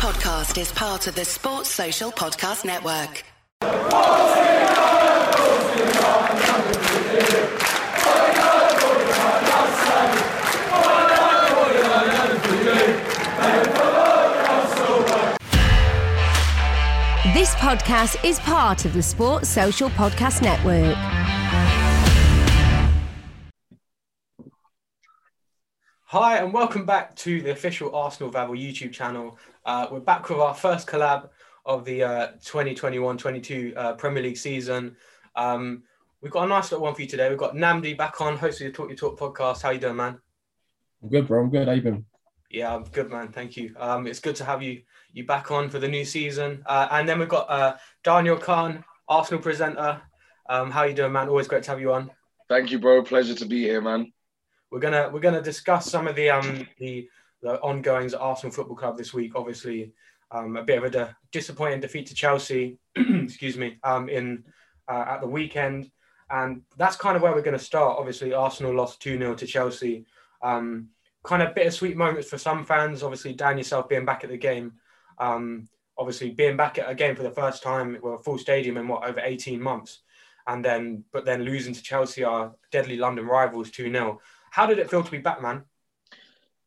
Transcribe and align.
podcast 0.00 0.58
is 0.58 0.72
part 0.72 1.06
of 1.08 1.14
the 1.14 1.26
Sports 1.26 1.68
Social 1.68 2.10
Podcast 2.10 2.64
Network. 2.64 3.22
This 17.34 17.54
podcast 17.56 18.24
is 18.24 18.40
part 18.40 18.86
of 18.86 18.94
the 18.94 19.02
Sports 19.02 19.50
Social 19.50 19.90
Podcast 19.90 20.40
Network. 20.40 20.96
Hi, 26.12 26.38
and 26.38 26.52
welcome 26.52 26.84
back 26.84 27.14
to 27.18 27.40
the 27.40 27.52
official 27.52 27.94
Arsenal 27.94 28.32
Vavel 28.32 28.56
YouTube 28.56 28.90
channel. 28.92 29.38
Uh, 29.70 29.86
we're 29.88 30.00
back 30.00 30.28
with 30.28 30.40
our 30.40 30.52
first 30.52 30.88
collab 30.88 31.28
of 31.64 31.84
the 31.84 32.02
uh, 32.02 32.32
2021-22 32.44 33.76
uh, 33.76 33.92
Premier 33.92 34.20
League 34.20 34.36
season. 34.36 34.96
Um, 35.36 35.84
we've 36.20 36.32
got 36.32 36.46
a 36.46 36.48
nice 36.48 36.72
little 36.72 36.82
one 36.82 36.92
for 36.92 37.02
you 37.02 37.06
today. 37.06 37.28
We've 37.28 37.38
got 37.38 37.54
Nnamdi 37.54 37.96
back 37.96 38.20
on, 38.20 38.36
host 38.36 38.60
of 38.60 38.66
the 38.66 38.72
Talk 38.72 38.88
Your 38.88 38.96
Talk 38.96 39.16
podcast. 39.16 39.62
How 39.62 39.70
you 39.70 39.78
doing, 39.78 39.94
man? 39.94 40.18
I'm 41.00 41.08
good, 41.08 41.28
bro. 41.28 41.44
I'm 41.44 41.50
good. 41.50 41.68
How 41.68 41.74
you 41.74 41.82
been? 41.82 42.04
Yeah, 42.50 42.74
I'm 42.74 42.82
good, 42.82 43.12
man. 43.12 43.28
Thank 43.28 43.56
you. 43.56 43.72
Um, 43.78 44.08
it's 44.08 44.18
good 44.18 44.34
to 44.36 44.44
have 44.44 44.60
you 44.60 44.82
you 45.12 45.24
back 45.24 45.52
on 45.52 45.70
for 45.70 45.78
the 45.78 45.86
new 45.86 46.04
season. 46.04 46.64
Uh, 46.66 46.88
and 46.90 47.08
then 47.08 47.20
we've 47.20 47.28
got 47.28 47.48
uh, 47.48 47.76
Daniyal 48.02 48.40
Khan, 48.40 48.84
Arsenal 49.06 49.40
presenter. 49.40 50.02
Um, 50.48 50.72
how 50.72 50.82
you 50.82 50.94
doing, 50.94 51.12
man? 51.12 51.28
Always 51.28 51.46
great 51.46 51.62
to 51.62 51.70
have 51.70 51.80
you 51.80 51.92
on. 51.92 52.10
Thank 52.48 52.72
you, 52.72 52.80
bro. 52.80 53.04
Pleasure 53.04 53.36
to 53.36 53.46
be 53.46 53.60
here, 53.60 53.80
man. 53.80 54.12
We're 54.72 54.80
gonna 54.80 55.10
we're 55.12 55.20
gonna 55.20 55.40
discuss 55.40 55.88
some 55.88 56.08
of 56.08 56.16
the 56.16 56.28
um 56.30 56.66
the 56.80 57.08
the 57.42 57.60
ongoings 57.60 58.14
at 58.14 58.20
Arsenal 58.20 58.52
Football 58.52 58.76
Club 58.76 58.98
this 58.98 59.14
week. 59.14 59.32
Obviously, 59.34 59.92
um, 60.30 60.56
a 60.56 60.62
bit 60.62 60.78
of 60.78 60.84
a 60.84 60.90
de- 60.90 61.16
disappointing 61.32 61.80
defeat 61.80 62.06
to 62.06 62.14
Chelsea. 62.14 62.78
excuse 62.96 63.56
me. 63.56 63.78
Um, 63.82 64.08
in 64.08 64.44
uh, 64.88 65.04
at 65.08 65.20
the 65.20 65.26
weekend, 65.26 65.90
and 66.30 66.62
that's 66.76 66.96
kind 66.96 67.16
of 67.16 67.22
where 67.22 67.32
we're 67.32 67.42
going 67.42 67.58
to 67.58 67.64
start. 67.64 67.98
Obviously, 67.98 68.32
Arsenal 68.32 68.74
lost 68.74 69.00
two 69.00 69.18
0 69.18 69.34
to 69.34 69.46
Chelsea. 69.46 70.04
Um, 70.42 70.88
kind 71.22 71.42
of 71.42 71.54
bittersweet 71.54 71.96
moments 71.96 72.28
for 72.28 72.38
some 72.38 72.64
fans. 72.64 73.02
Obviously, 73.02 73.32
Dan 73.32 73.58
yourself 73.58 73.88
being 73.88 74.04
back 74.04 74.24
at 74.24 74.30
the 74.30 74.36
game. 74.36 74.72
Um, 75.18 75.68
obviously, 75.98 76.30
being 76.30 76.56
back 76.56 76.78
at 76.78 76.90
a 76.90 76.94
game 76.94 77.14
for 77.14 77.22
the 77.22 77.30
first 77.30 77.62
time, 77.62 77.98
well, 78.02 78.18
full 78.18 78.38
stadium 78.38 78.76
in 78.76 78.88
what 78.88 79.04
over 79.04 79.20
18 79.20 79.60
months, 79.60 80.00
and 80.46 80.64
then 80.64 81.04
but 81.12 81.24
then 81.24 81.42
losing 81.42 81.74
to 81.74 81.82
Chelsea, 81.82 82.24
our 82.24 82.52
deadly 82.72 82.96
London 82.96 83.26
rivals, 83.26 83.70
two 83.70 83.90
0 83.90 84.20
How 84.50 84.66
did 84.66 84.78
it 84.78 84.90
feel 84.90 85.02
to 85.02 85.10
be 85.10 85.18
back, 85.18 85.42
man? 85.42 85.64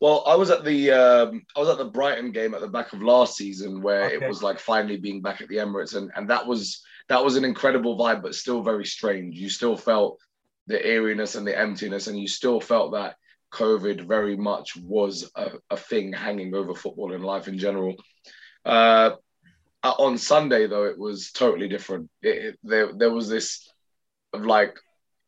Well, 0.03 0.21
I 0.27 0.35
was 0.35 0.49
at 0.49 0.65
the 0.65 0.91
um, 0.91 1.45
I 1.55 1.61
was 1.61 1.69
at 1.69 1.77
the 1.77 1.85
Brighton 1.85 2.33
game 2.33 2.53
at 2.53 2.59
the 2.59 2.67
back 2.67 2.91
of 2.91 3.01
last 3.01 3.37
season 3.37 3.81
where 3.81 4.03
Okay. 4.03 4.15
it 4.15 4.27
was 4.27 4.43
like 4.43 4.59
finally 4.59 4.97
being 4.97 5.21
back 5.21 5.39
at 5.39 5.47
the 5.47 5.55
Emirates, 5.55 5.95
and 5.95 6.11
and 6.17 6.29
that 6.29 6.45
was 6.45 6.83
that 7.07 7.23
was 7.23 7.37
an 7.37 7.45
incredible 7.45 7.97
vibe, 7.97 8.21
but 8.21 8.35
still 8.35 8.61
very 8.61 8.83
strange. 8.83 9.37
You 9.37 9.47
still 9.47 9.77
felt 9.77 10.19
the 10.67 10.85
eeriness 10.85 11.35
and 11.35 11.47
the 11.47 11.57
emptiness, 11.57 12.07
and 12.07 12.19
you 12.19 12.27
still 12.27 12.59
felt 12.59 12.91
that 12.91 13.15
COVID 13.53 14.05
very 14.05 14.35
much 14.35 14.75
was 14.75 15.31
a, 15.37 15.51
a 15.69 15.77
thing 15.77 16.11
hanging 16.11 16.53
over 16.53 16.75
football 16.75 17.13
and 17.13 17.23
life 17.23 17.47
in 17.47 17.57
general. 17.57 17.95
Uh, 18.65 19.11
uh, 19.83 19.93
on 19.99 20.17
Sunday, 20.17 20.67
though, 20.67 20.83
it 20.83 20.99
was 20.99 21.31
totally 21.31 21.69
different. 21.69 22.09
It, 22.21 22.37
it- 22.47 22.59
there 22.61 22.91
there 22.93 23.13
was 23.13 23.29
this 23.29 23.71
of 24.33 24.45
like 24.45 24.75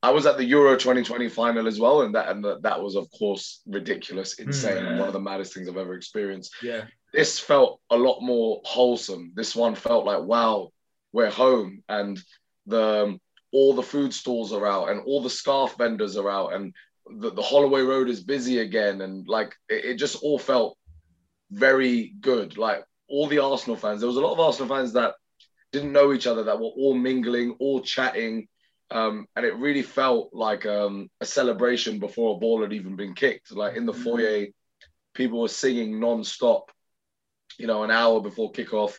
I 0.05 0.11
was 0.11 0.27
at 0.27 0.37
the 0.37 0.45
Euro 0.45 0.75
2020 0.75 1.29
final 1.29 1.67
as 1.67 1.79
well, 1.79 2.03
and 2.03 2.13
that 2.13 2.29
and 2.29 2.45
that, 2.45 2.61
that 2.61 2.79
was 2.79 2.95
of 2.95 3.09
course 3.09 3.61
ridiculous, 3.65 4.37
hmm. 4.37 4.43
insane, 4.43 4.85
and 4.85 4.99
one 4.99 5.07
of 5.07 5.13
the 5.13 5.19
maddest 5.19 5.53
things 5.53 5.67
I've 5.67 5.77
ever 5.77 5.95
experienced. 5.95 6.53
Yeah, 6.61 6.83
This 7.11 7.39
felt 7.39 7.81
a 7.89 7.97
lot 7.97 8.21
more 8.21 8.61
wholesome. 8.65 9.31
This 9.35 9.55
one 9.55 9.73
felt 9.73 10.05
like 10.05 10.21
wow, 10.21 10.69
we're 11.11 11.31
home, 11.31 11.81
and 11.89 12.21
the 12.67 13.03
um, 13.03 13.21
all 13.51 13.73
the 13.73 13.81
food 13.81 14.13
stalls 14.13 14.53
are 14.53 14.67
out, 14.67 14.91
and 14.91 15.01
all 15.01 15.23
the 15.23 15.29
scarf 15.29 15.75
vendors 15.75 16.17
are 16.17 16.29
out, 16.29 16.53
and 16.53 16.71
the, 17.07 17.31
the 17.31 17.41
Holloway 17.41 17.81
Road 17.81 18.07
is 18.07 18.23
busy 18.23 18.59
again, 18.59 19.01
and 19.01 19.27
like 19.27 19.55
it, 19.69 19.85
it 19.85 19.95
just 19.95 20.21
all 20.21 20.37
felt 20.37 20.77
very 21.49 22.13
good. 22.21 22.59
Like 22.59 22.83
all 23.07 23.25
the 23.25 23.39
Arsenal 23.39 23.75
fans, 23.75 24.01
there 24.01 24.07
was 24.07 24.17
a 24.17 24.21
lot 24.21 24.33
of 24.33 24.39
Arsenal 24.39 24.69
fans 24.69 24.93
that 24.93 25.15
didn't 25.71 25.93
know 25.93 26.13
each 26.13 26.27
other 26.27 26.43
that 26.43 26.59
were 26.59 26.75
all 26.77 26.93
mingling, 26.93 27.55
all 27.59 27.81
chatting. 27.81 28.47
Um, 28.91 29.27
and 29.35 29.45
it 29.45 29.55
really 29.55 29.81
felt 29.81 30.29
like 30.33 30.65
um, 30.65 31.09
a 31.19 31.25
celebration 31.25 31.99
before 31.99 32.35
a 32.35 32.39
ball 32.39 32.61
had 32.61 32.73
even 32.73 32.95
been 32.95 33.13
kicked. 33.13 33.51
Like 33.51 33.75
in 33.75 33.85
the 33.85 33.93
foyer, 33.93 34.47
people 35.13 35.41
were 35.41 35.47
singing 35.47 35.99
non-stop, 35.99 36.71
you 37.57 37.67
know, 37.67 37.83
an 37.83 37.91
hour 37.91 38.21
before 38.21 38.51
kickoff. 38.51 38.97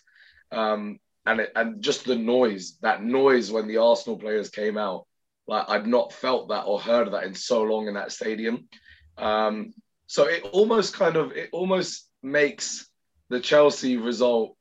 Um, 0.50 0.98
and 1.24 1.40
it, 1.40 1.52
and 1.54 1.82
just 1.82 2.04
the 2.04 2.16
noise, 2.16 2.78
that 2.82 3.02
noise 3.02 3.50
when 3.50 3.68
the 3.68 3.78
Arsenal 3.78 4.18
players 4.18 4.50
came 4.50 4.76
out, 4.76 5.06
like 5.46 5.68
I'd 5.68 5.86
not 5.86 6.12
felt 6.12 6.48
that 6.48 6.64
or 6.64 6.80
heard 6.80 7.12
that 7.12 7.24
in 7.24 7.34
so 7.34 7.62
long 7.62 7.88
in 7.88 7.94
that 7.94 8.12
stadium. 8.12 8.68
Um, 9.16 9.72
so 10.06 10.24
it 10.24 10.44
almost 10.52 10.94
kind 10.94 11.16
of 11.16 11.32
it 11.32 11.50
almost 11.52 12.08
makes 12.22 12.88
the 13.28 13.40
Chelsea 13.40 13.96
result 13.96 14.56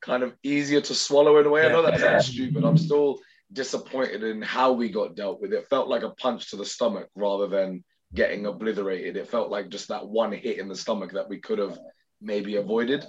kind 0.00 0.22
of 0.22 0.34
easier 0.42 0.80
to 0.80 0.94
swallow 0.94 1.38
in 1.38 1.46
a 1.46 1.50
way. 1.50 1.64
I 1.64 1.68
know 1.68 1.82
that 1.82 2.00
sounds 2.00 2.26
stupid. 2.26 2.64
I'm 2.64 2.78
still 2.78 3.20
disappointed 3.52 4.22
in 4.22 4.42
how 4.42 4.72
we 4.72 4.88
got 4.88 5.14
dealt 5.14 5.40
with. 5.40 5.52
It 5.52 5.68
felt 5.68 5.88
like 5.88 6.02
a 6.02 6.10
punch 6.10 6.50
to 6.50 6.56
the 6.56 6.64
stomach 6.64 7.08
rather 7.14 7.46
than 7.46 7.84
getting 8.14 8.46
obliterated. 8.46 9.16
It 9.16 9.28
felt 9.28 9.50
like 9.50 9.68
just 9.68 9.88
that 9.88 10.06
one 10.06 10.32
hit 10.32 10.58
in 10.58 10.68
the 10.68 10.74
stomach 10.74 11.12
that 11.12 11.28
we 11.28 11.38
could 11.38 11.58
have 11.58 11.78
maybe 12.20 12.56
avoided. 12.56 13.04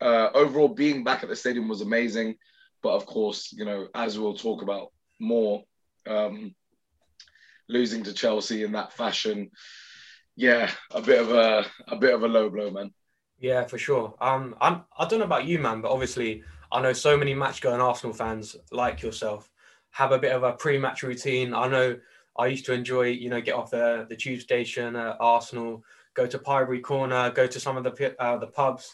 Uh, 0.00 0.28
overall, 0.34 0.68
being 0.68 1.04
back 1.04 1.22
at 1.22 1.28
the 1.28 1.36
stadium 1.36 1.68
was 1.68 1.80
amazing, 1.80 2.36
but 2.82 2.90
of 2.94 3.06
course, 3.06 3.52
you 3.52 3.64
know, 3.64 3.88
as 3.94 4.18
we'll 4.18 4.34
talk 4.36 4.62
about 4.62 4.92
more, 5.18 5.62
um, 6.06 6.54
losing 7.68 8.02
to 8.04 8.12
Chelsea 8.12 8.62
in 8.62 8.72
that 8.72 8.92
fashion, 8.92 9.50
yeah, 10.36 10.70
a 10.90 11.00
bit 11.00 11.20
of 11.20 11.30
a 11.30 11.64
a 11.88 11.96
bit 11.96 12.14
of 12.14 12.22
a 12.22 12.28
low 12.28 12.50
blow, 12.50 12.70
man. 12.70 12.92
yeah, 13.38 13.64
for 13.64 13.78
sure. 13.78 14.14
Um, 14.20 14.54
I'm 14.60 14.82
I 14.98 15.06
don't 15.06 15.20
know 15.20 15.24
about 15.24 15.44
you, 15.46 15.58
man, 15.58 15.80
but 15.80 15.90
obviously 15.90 16.42
I 16.70 16.82
know 16.82 16.92
so 16.92 17.16
many 17.16 17.34
match 17.34 17.60
going 17.60 17.80
Arsenal 17.80 18.14
fans 18.14 18.56
like 18.72 19.00
yourself 19.00 19.48
have 19.94 20.10
a 20.10 20.18
bit 20.18 20.32
of 20.32 20.42
a 20.42 20.52
pre-match 20.52 21.04
routine. 21.04 21.54
I 21.54 21.68
know 21.68 21.96
I 22.36 22.48
used 22.48 22.66
to 22.66 22.72
enjoy, 22.72 23.10
you 23.10 23.30
know, 23.30 23.40
get 23.40 23.54
off 23.54 23.70
the 23.70 24.06
the 24.08 24.16
tube 24.16 24.40
station 24.40 24.96
at 24.96 25.16
Arsenal, 25.20 25.84
go 26.14 26.26
to 26.26 26.38
Pirate 26.38 26.82
Corner, 26.82 27.30
go 27.30 27.46
to 27.46 27.60
some 27.60 27.76
of 27.76 27.84
the 27.84 28.20
uh, 28.20 28.36
the 28.36 28.48
pubs, 28.48 28.92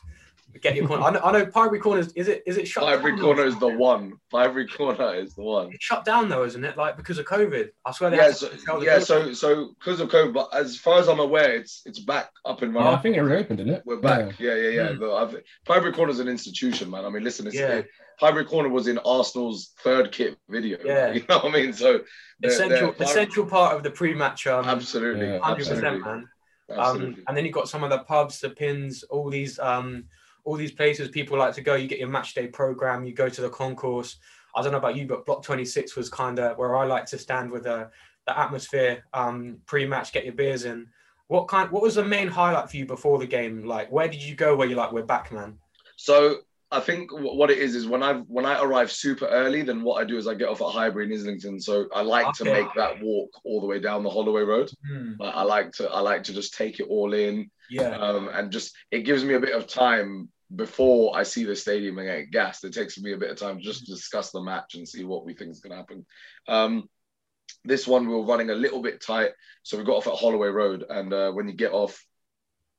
get 0.61 0.75
your 0.77 0.87
corner. 0.89 1.05
I 1.05 1.11
know, 1.11 1.21
I 1.23 1.33
know 1.33 1.47
Pirate 1.47 1.81
Corner 1.83 2.01
is, 2.01 2.13
is 2.15 2.29
it 2.29 2.43
is 2.47 2.57
it 2.57 2.67
shut 2.67 2.85
Highbury 2.85 3.13
down? 3.13 3.21
corner 3.21 3.45
is 3.45 3.59
the 3.59 3.69
one. 3.69 4.15
Highbury 4.33 4.67
corner 4.69 5.15
is 5.15 5.35
the 5.35 5.43
one. 5.43 5.71
It's 5.73 5.85
shut 5.85 6.05
down 6.05 6.29
though, 6.29 6.45
isn't 6.45 6.65
it? 6.65 6.77
Like 6.77 6.97
because 6.97 7.19
of 7.19 7.27
COVID. 7.27 7.69
I 7.85 7.93
swear 7.93 8.11
they 8.11 8.17
Yeah, 8.17 8.33
so, 8.33 8.49
to 8.49 8.57
tell 8.59 8.81
the 8.81 8.87
yeah. 8.87 8.99
people- 8.99 9.07
So, 9.07 9.33
so 9.33 9.69
because 9.79 10.01
of 10.01 10.09
COVID, 10.09 10.33
but 10.35 10.49
as 10.55 10.77
far 10.77 10.99
as 10.99 11.09
I'm 11.09 11.21
aware, 11.21 11.53
it's 11.55 11.83
it's 11.87 11.99
back 12.01 12.31
up 12.45 12.63
and 12.63 12.75
Yeah, 12.75 12.91
I 12.91 12.97
think 12.99 13.17
it 13.17 13.23
reopened, 13.23 13.59
didn't 13.59 13.75
it? 13.75 13.83
We're 13.85 14.01
back. 14.01 14.39
Yeah, 14.41 14.55
yeah, 14.55 14.69
yeah. 14.71 14.89
Mm. 14.91 14.99
The, 15.01 15.13
I've, 15.13 15.43
Highbury 15.67 15.93
Corner 15.93 16.13
is 16.13 16.21
an 16.21 16.29
institution, 16.29 16.91
man. 16.91 17.05
I 17.05 17.09
mean, 17.11 17.25
listen, 17.25 17.47
it's, 17.47 17.57
Yeah. 17.57 17.79
it, 17.79 17.89
Highbury 18.19 18.45
Corner 18.45 18.69
was 18.69 18.87
in 18.87 18.99
Arsenal's 18.99 19.73
third 19.83 20.13
kit 20.13 20.37
video. 20.49 20.79
Yeah. 20.85 21.13
you 21.13 21.25
know 21.29 21.39
what 21.39 21.47
I 21.47 21.63
mean. 21.63 21.73
So 21.73 22.01
essential 22.43 22.93
they're- 22.93 23.07
essential 23.07 23.47
part 23.47 23.77
of 23.77 23.83
the 23.83 23.91
pre-match. 23.91 24.47
Um, 24.47 24.65
Absolutely, 24.67 25.27
Yeah. 25.27 25.39
hundred 25.39 25.61
absolutely, 25.63 25.89
percent, 26.01 26.05
man. 26.05 26.29
absolutely. 26.71 27.15
Um, 27.15 27.25
and 27.29 27.37
then 27.37 27.45
you've 27.45 27.55
got 27.55 27.69
some 27.69 27.83
of 27.83 27.91
the 27.91 28.01
pubs, 28.01 28.41
the 28.41 28.51
pins, 28.51 29.03
all 29.05 29.31
these 29.31 29.59
um, 29.59 30.05
all 30.45 30.57
these 30.57 30.73
places 30.73 31.09
people 31.09 31.39
like 31.39 31.55
to 31.55 31.61
go. 31.61 31.75
You 31.75 31.89
get 31.89 31.99
your 31.99 32.09
match 32.09 32.35
day 32.35 32.47
program. 32.47 33.05
You 33.05 33.15
go 33.15 33.29
to 33.29 33.41
the 33.41 33.51
concourse. 33.51 34.17
I 34.55 34.63
don't 34.63 34.73
know 34.73 34.79
about 34.79 34.97
you, 34.97 35.07
but 35.07 35.27
Block 35.27 35.43
26 35.43 35.97
was 35.97 36.09
kind 36.09 36.39
of 36.39 36.59
where 36.59 36.77
I 36.77 36.85
like 36.85 37.07
to 37.07 37.19
stand 37.19 37.51
with 37.51 37.65
the 37.65 37.91
the 38.27 38.39
atmosphere 38.39 39.05
um, 39.15 39.59
pre-match. 39.67 40.13
Get 40.13 40.25
your 40.25 40.35
beers 40.35 40.65
in. 40.65 40.89
What 41.29 41.49
kind? 41.49 41.71
What 41.71 41.83
was 41.83 41.95
the 41.95 42.05
main 42.05 42.29
highlight 42.29 42.71
for 42.71 42.77
you 42.77 42.87
before 42.87 43.19
the 43.19 43.27
game? 43.27 43.65
Like, 43.65 43.91
where 43.91 44.09
did 44.09 44.23
you 44.23 44.35
go? 44.35 44.57
Where 44.57 44.67
you're 44.67 44.77
like, 44.77 44.93
we're 44.93 45.03
back, 45.03 45.33
man. 45.33 45.59
So 45.97 46.39
I 46.73 46.79
think 46.79 47.11
what 47.13 47.51
it 47.51 47.59
is 47.59 47.75
is 47.75 47.89
when 47.89 48.03
I 48.03 48.15
when 48.15 48.47
I 48.47 48.61
arrive 48.63 48.93
super 48.93 49.27
early, 49.27 49.63
then 49.63 49.83
what 49.83 50.01
I 50.01 50.05
do 50.05 50.17
is 50.17 50.29
I 50.29 50.35
get 50.35 50.49
off 50.49 50.61
at 50.61 50.69
Highbury 50.69 51.07
in 51.07 51.13
Islington. 51.13 51.61
So 51.61 51.87
I 51.95 52.03
like 52.03 52.33
to 52.35 52.45
make 52.45 52.73
that 52.77 53.03
walk 53.03 53.31
all 53.45 53.61
the 53.61 53.67
way 53.67 53.81
down 53.81 54.05
the 54.05 54.11
Holloway 54.11 54.43
Road. 54.43 54.71
Like, 55.19 55.35
I 55.35 55.43
like 55.43 55.73
to 55.73 55.89
I 55.91 56.01
like 56.01 56.23
to 56.25 56.33
just 56.33 56.55
take 56.55 56.79
it 56.79 56.87
all 56.89 57.13
in. 57.13 57.51
Yeah, 57.71 57.97
um, 57.97 58.29
and 58.33 58.53
just 58.53 58.75
it 58.93 59.01
gives 59.01 59.25
me 59.25 59.35
a 59.35 59.41
bit 59.41 59.55
of 59.55 59.67
time 59.67 60.29
before 60.55 61.17
I 61.17 61.23
see 61.23 61.45
the 61.45 61.55
stadium 61.55 61.99
and 61.99 62.09
get 62.09 62.31
gassed. 62.31 62.65
It 62.65 62.73
takes 62.73 62.99
me 62.99 63.13
a 63.13 63.19
bit 63.19 63.31
of 63.31 63.39
time 63.39 63.61
just 63.61 63.87
to 63.87 63.93
discuss 63.93 64.31
the 64.31 64.41
match 64.41 64.75
and 64.75 64.89
see 64.89 65.05
what 65.05 65.25
we 65.25 65.35
think 65.35 65.51
is 65.51 65.61
going 65.61 65.73
to 65.73 65.77
happen. 65.77 66.07
Um, 66.49 66.89
this 67.65 67.87
one 67.87 68.09
we 68.09 68.15
were 68.15 68.25
running 68.25 68.51
a 68.51 68.55
little 68.55 68.83
bit 68.83 69.01
tight, 69.01 69.33
so 69.63 69.77
we 69.79 69.85
got 69.85 69.97
off 69.97 70.07
at 70.07 70.15
Holloway 70.15 70.49
Road, 70.49 70.85
and 70.89 71.13
uh, 71.13 71.31
when 71.33 71.47
you 71.49 71.55
get 71.55 71.73
off, 71.73 72.05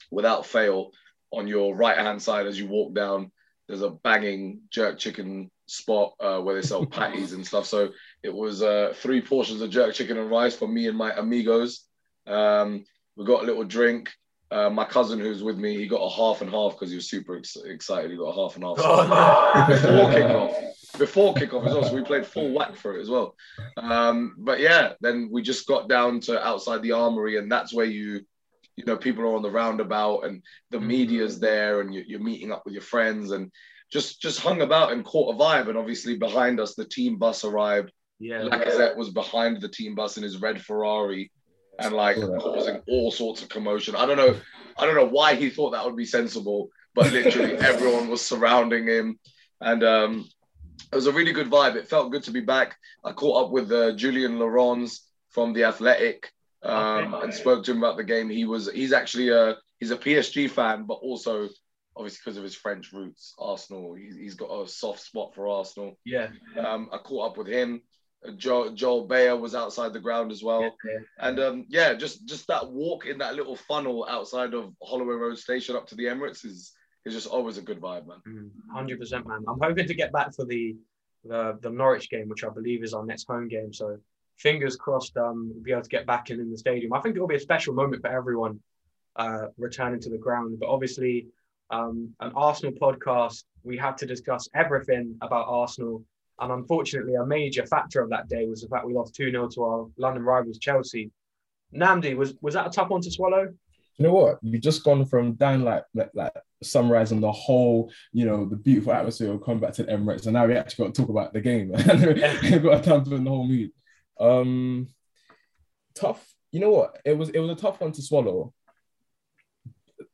without 0.09 0.45
fail, 0.45 0.91
on 1.31 1.47
your 1.47 1.75
right 1.75 1.97
hand 1.97 2.21
side 2.21 2.45
as 2.45 2.59
you 2.59 2.67
walk 2.67 2.93
down, 2.93 3.31
there's 3.67 3.81
a 3.81 3.89
banging 3.89 4.61
jerk 4.69 4.97
chicken 4.97 5.49
spot 5.65 6.13
uh, 6.19 6.39
where 6.39 6.55
they 6.55 6.67
sell 6.67 6.85
patties 6.97 7.33
and 7.33 7.45
stuff. 7.45 7.65
So 7.65 7.89
it 8.21 8.33
was 8.33 8.61
uh, 8.61 8.93
three 8.95 9.21
portions 9.21 9.61
of 9.61 9.69
jerk 9.69 9.93
chicken 9.93 10.17
and 10.17 10.29
rice 10.29 10.55
for 10.55 10.67
me 10.67 10.87
and 10.87 10.97
my 10.97 11.11
amigos. 11.13 11.85
Um, 12.27 12.83
we 13.15 13.25
got 13.25 13.43
a 13.43 13.45
little 13.45 13.63
drink. 13.63 14.09
Uh, 14.51 14.69
my 14.69 14.83
cousin 14.83 15.17
who's 15.19 15.41
with 15.41 15.57
me, 15.57 15.77
he 15.77 15.87
got 15.87 16.01
a 16.01 16.09
half 16.09 16.41
and 16.41 16.51
half 16.51 16.73
because 16.73 16.89
he 16.89 16.95
was 16.95 17.09
super 17.09 17.37
ex- 17.37 17.55
excited. 17.55 18.11
He 18.11 18.17
got 18.17 18.35
a 18.35 18.35
half 18.35 18.55
and 18.55 18.65
half. 18.65 18.75
Oh, 18.79 19.65
before 19.67 20.09
kickoff. 20.11 20.97
Before 20.99 21.33
kickoff 21.33 21.65
as 21.67 21.73
well. 21.73 21.83
So 21.85 21.95
we 21.95 22.01
played 22.03 22.25
full 22.25 22.51
whack 22.53 22.75
for 22.75 22.97
it 22.97 23.01
as 23.01 23.09
well. 23.09 23.35
Um, 23.77 24.35
but 24.37 24.59
yeah, 24.59 24.93
then 24.99 25.29
we 25.31 25.41
just 25.41 25.65
got 25.67 25.87
down 25.87 26.19
to 26.21 26.45
outside 26.45 26.81
the 26.81 26.91
armory, 26.91 27.37
and 27.37 27.49
that's 27.49 27.73
where 27.73 27.85
you, 27.85 28.21
you 28.75 28.83
know, 28.85 28.97
people 28.97 29.23
are 29.23 29.35
on 29.35 29.41
the 29.41 29.49
roundabout 29.49 30.25
and 30.25 30.43
the 30.69 30.79
Mhm. 30.79 30.85
media's 30.85 31.39
there, 31.39 31.79
and 31.79 31.93
you, 31.95 32.03
you're 32.05 32.19
meeting 32.19 32.51
up 32.51 32.63
with 32.65 32.73
your 32.73 32.83
friends, 32.83 33.31
and 33.31 33.51
just 33.89 34.21
just 34.21 34.41
hung 34.41 34.61
about 34.61 34.91
and 34.91 35.05
caught 35.05 35.33
a 35.33 35.37
vibe. 35.37 35.69
And 35.69 35.77
obviously 35.77 36.17
behind 36.17 36.59
us, 36.59 36.75
the 36.75 36.83
team 36.85 37.17
bus 37.17 37.45
arrived. 37.45 37.91
yeah. 38.19 38.41
Lacazette 38.41 38.97
was 38.97 39.09
behind 39.09 39.61
the 39.61 39.69
team 39.69 39.95
bus 39.95 40.17
in 40.17 40.23
his 40.23 40.41
red 40.41 40.61
Ferrari, 40.61 41.31
and 41.79 41.93
like 41.95 42.17
causing 42.17 42.81
all 42.87 43.11
sorts 43.11 43.41
of 43.41 43.49
commotion. 43.49 43.95
I 43.95 44.05
don't 44.05 44.17
know, 44.17 44.35
I 44.77 44.85
don't 44.85 44.95
know 44.95 45.05
why 45.07 45.35
he 45.35 45.49
thought 45.49 45.71
that 45.71 45.85
would 45.85 45.95
be 45.95 46.05
sensible, 46.05 46.69
but 46.95 47.11
literally 47.11 47.53
everyone 47.59 48.09
was 48.09 48.25
surrounding 48.25 48.87
him, 48.87 49.19
and 49.59 49.83
um, 49.83 50.29
it 50.91 50.95
was 50.95 51.07
a 51.07 51.11
really 51.11 51.31
good 51.33 51.49
vibe. 51.49 51.75
It 51.75 51.87
felt 51.87 52.11
good 52.11 52.23
to 52.23 52.31
be 52.31 52.41
back. 52.41 52.75
I 53.03 53.11
caught 53.13 53.45
up 53.45 53.51
with 53.51 53.71
uh, 53.71 53.93
Julien 53.93 54.37
Laurens 54.39 55.01
from 55.29 55.53
the 55.53 55.63
Athletic 55.63 56.31
um, 56.63 57.13
Okay. 57.13 57.23
and 57.23 57.33
spoke 57.33 57.63
to 57.65 57.71
him 57.71 57.77
about 57.77 57.97
the 57.97 58.03
game. 58.03 58.29
He 58.29 58.45
was 58.45 58.69
he's 58.71 58.93
actually 58.93 59.29
a 59.29 59.55
he's 59.79 59.91
a 59.91 59.97
PSG 59.97 60.49
fan, 60.49 60.83
but 60.85 60.95
also 60.95 61.47
obviously 61.95 62.19
because 62.23 62.37
of 62.37 62.43
his 62.43 62.55
French 62.55 62.91
roots, 62.93 63.33
Arsenal. 63.39 63.93
He's, 63.95 64.15
he's 64.15 64.35
got 64.35 64.49
a 64.51 64.67
soft 64.67 65.01
spot 65.01 65.33
for 65.35 65.47
Arsenal. 65.47 65.97
yeah. 66.05 66.27
Um, 66.59 66.89
I 66.93 66.97
caught 66.97 67.31
up 67.31 67.37
with 67.37 67.47
him. 67.47 67.81
Joel, 68.37 68.71
Joel 68.71 69.07
Bayer 69.07 69.35
was 69.35 69.55
outside 69.55 69.93
the 69.93 69.99
ground 69.99 70.31
as 70.31 70.43
well. 70.43 70.61
yeah. 70.61 70.99
And 71.19 71.39
um, 71.39 71.65
yeah, 71.69 71.93
just 71.93 72.25
just 72.25 72.47
that 72.47 72.69
walk 72.71 73.05
in 73.05 73.17
that 73.17 73.35
little 73.35 73.55
funnel 73.55 74.05
outside 74.09 74.53
of 74.53 74.73
Holloway 74.83 75.15
Road 75.15 75.37
Station 75.39 75.75
up 75.75 75.87
to 75.87 75.95
the 75.95 76.05
Emirates 76.05 76.45
is 76.45 76.73
is 77.05 77.13
just 77.13 77.27
always 77.27 77.57
a 77.57 77.61
good 77.61 77.81
vibe, 77.81 78.05
man. 78.07 78.17
Mm, 78.27 78.49
Hundred 78.71 78.99
percent, 78.99 79.25
man. 79.27 79.43
I'm 79.47 79.59
hoping 79.59 79.87
to 79.87 79.93
get 79.95 80.11
back 80.11 80.35
for 80.35 80.45
the, 80.45 80.75
the 81.25 81.57
the 81.61 81.69
Norwich 81.71 82.09
game, 82.09 82.29
which 82.29 82.43
I 82.43 82.49
believe 82.49 82.83
is 82.83 82.93
our 82.93 83.05
next 83.05 83.25
home 83.27 83.47
game. 83.47 83.73
So 83.73 83.97
fingers 84.37 84.75
crossed, 84.75 85.17
um, 85.17 85.51
we'll 85.53 85.63
be 85.63 85.71
able 85.71 85.81
to 85.81 85.89
get 85.89 86.05
back 86.05 86.29
in 86.29 86.39
in 86.39 86.51
the 86.51 86.57
stadium. 86.57 86.93
I 86.93 86.99
think 87.01 87.15
it 87.15 87.19
will 87.19 87.27
be 87.27 87.35
a 87.35 87.39
special 87.39 87.73
moment 87.73 88.01
for 88.01 88.09
everyone, 88.09 88.59
uh, 89.15 89.47
returning 89.57 89.99
to 90.01 90.09
the 90.09 90.17
ground. 90.17 90.59
But 90.59 90.69
obviously, 90.69 91.27
um, 91.71 92.13
an 92.19 92.31
Arsenal 92.35 92.73
podcast, 92.73 93.43
we 93.63 93.77
had 93.77 93.97
to 93.97 94.05
discuss 94.05 94.47
everything 94.53 95.17
about 95.21 95.47
Arsenal. 95.47 96.03
And 96.41 96.51
unfortunately, 96.51 97.13
a 97.15 97.25
major 97.25 97.65
factor 97.67 98.01
of 98.01 98.09
that 98.09 98.27
day 98.27 98.45
was 98.47 98.61
the 98.61 98.67
fact 98.67 98.85
we 98.85 98.93
lost 98.93 99.15
2 99.15 99.29
0 99.29 99.47
to 99.49 99.63
our 99.63 99.87
London 99.97 100.23
rivals, 100.23 100.57
Chelsea. 100.57 101.11
Nnamdi, 101.73 102.17
was, 102.17 102.33
was 102.41 102.55
that 102.55 102.67
a 102.67 102.69
tough 102.69 102.89
one 102.89 103.01
to 103.01 103.11
swallow? 103.11 103.53
You 103.97 104.07
know 104.07 104.13
what? 104.13 104.39
You've 104.41 104.61
just 104.61 104.83
gone 104.83 105.05
from 105.05 105.33
down 105.33 105.63
like 105.63 105.83
like, 105.93 106.09
like 106.15 106.33
summarizing 106.63 107.21
the 107.21 107.31
whole, 107.31 107.91
you 108.11 108.25
know, 108.25 108.45
the 108.45 108.55
beautiful 108.55 108.93
atmosphere 108.93 109.31
of 109.31 109.43
coming 109.43 109.59
back 109.59 109.73
to 109.73 109.83
the 109.83 109.91
Emirates, 109.91 110.25
and 110.25 110.33
now 110.33 110.47
we 110.47 110.55
actually 110.55 110.85
got 110.85 110.95
to 110.95 111.01
talk 111.01 111.09
about 111.09 111.33
the 111.33 111.41
game. 111.41 111.71
We've 112.41 112.63
got 112.63 112.83
time 112.83 113.05
to 113.05 113.15
in 113.15 113.23
the 113.23 113.29
whole 113.29 113.47
mood. 113.47 113.71
Um, 114.19 114.87
tough. 115.93 116.33
You 116.51 116.59
know 116.59 116.71
what? 116.71 116.99
It 117.05 117.17
was 117.17 117.29
it 117.29 117.39
was 117.39 117.51
a 117.51 117.55
tough 117.55 117.79
one 117.79 117.91
to 117.91 118.01
swallow. 118.01 118.53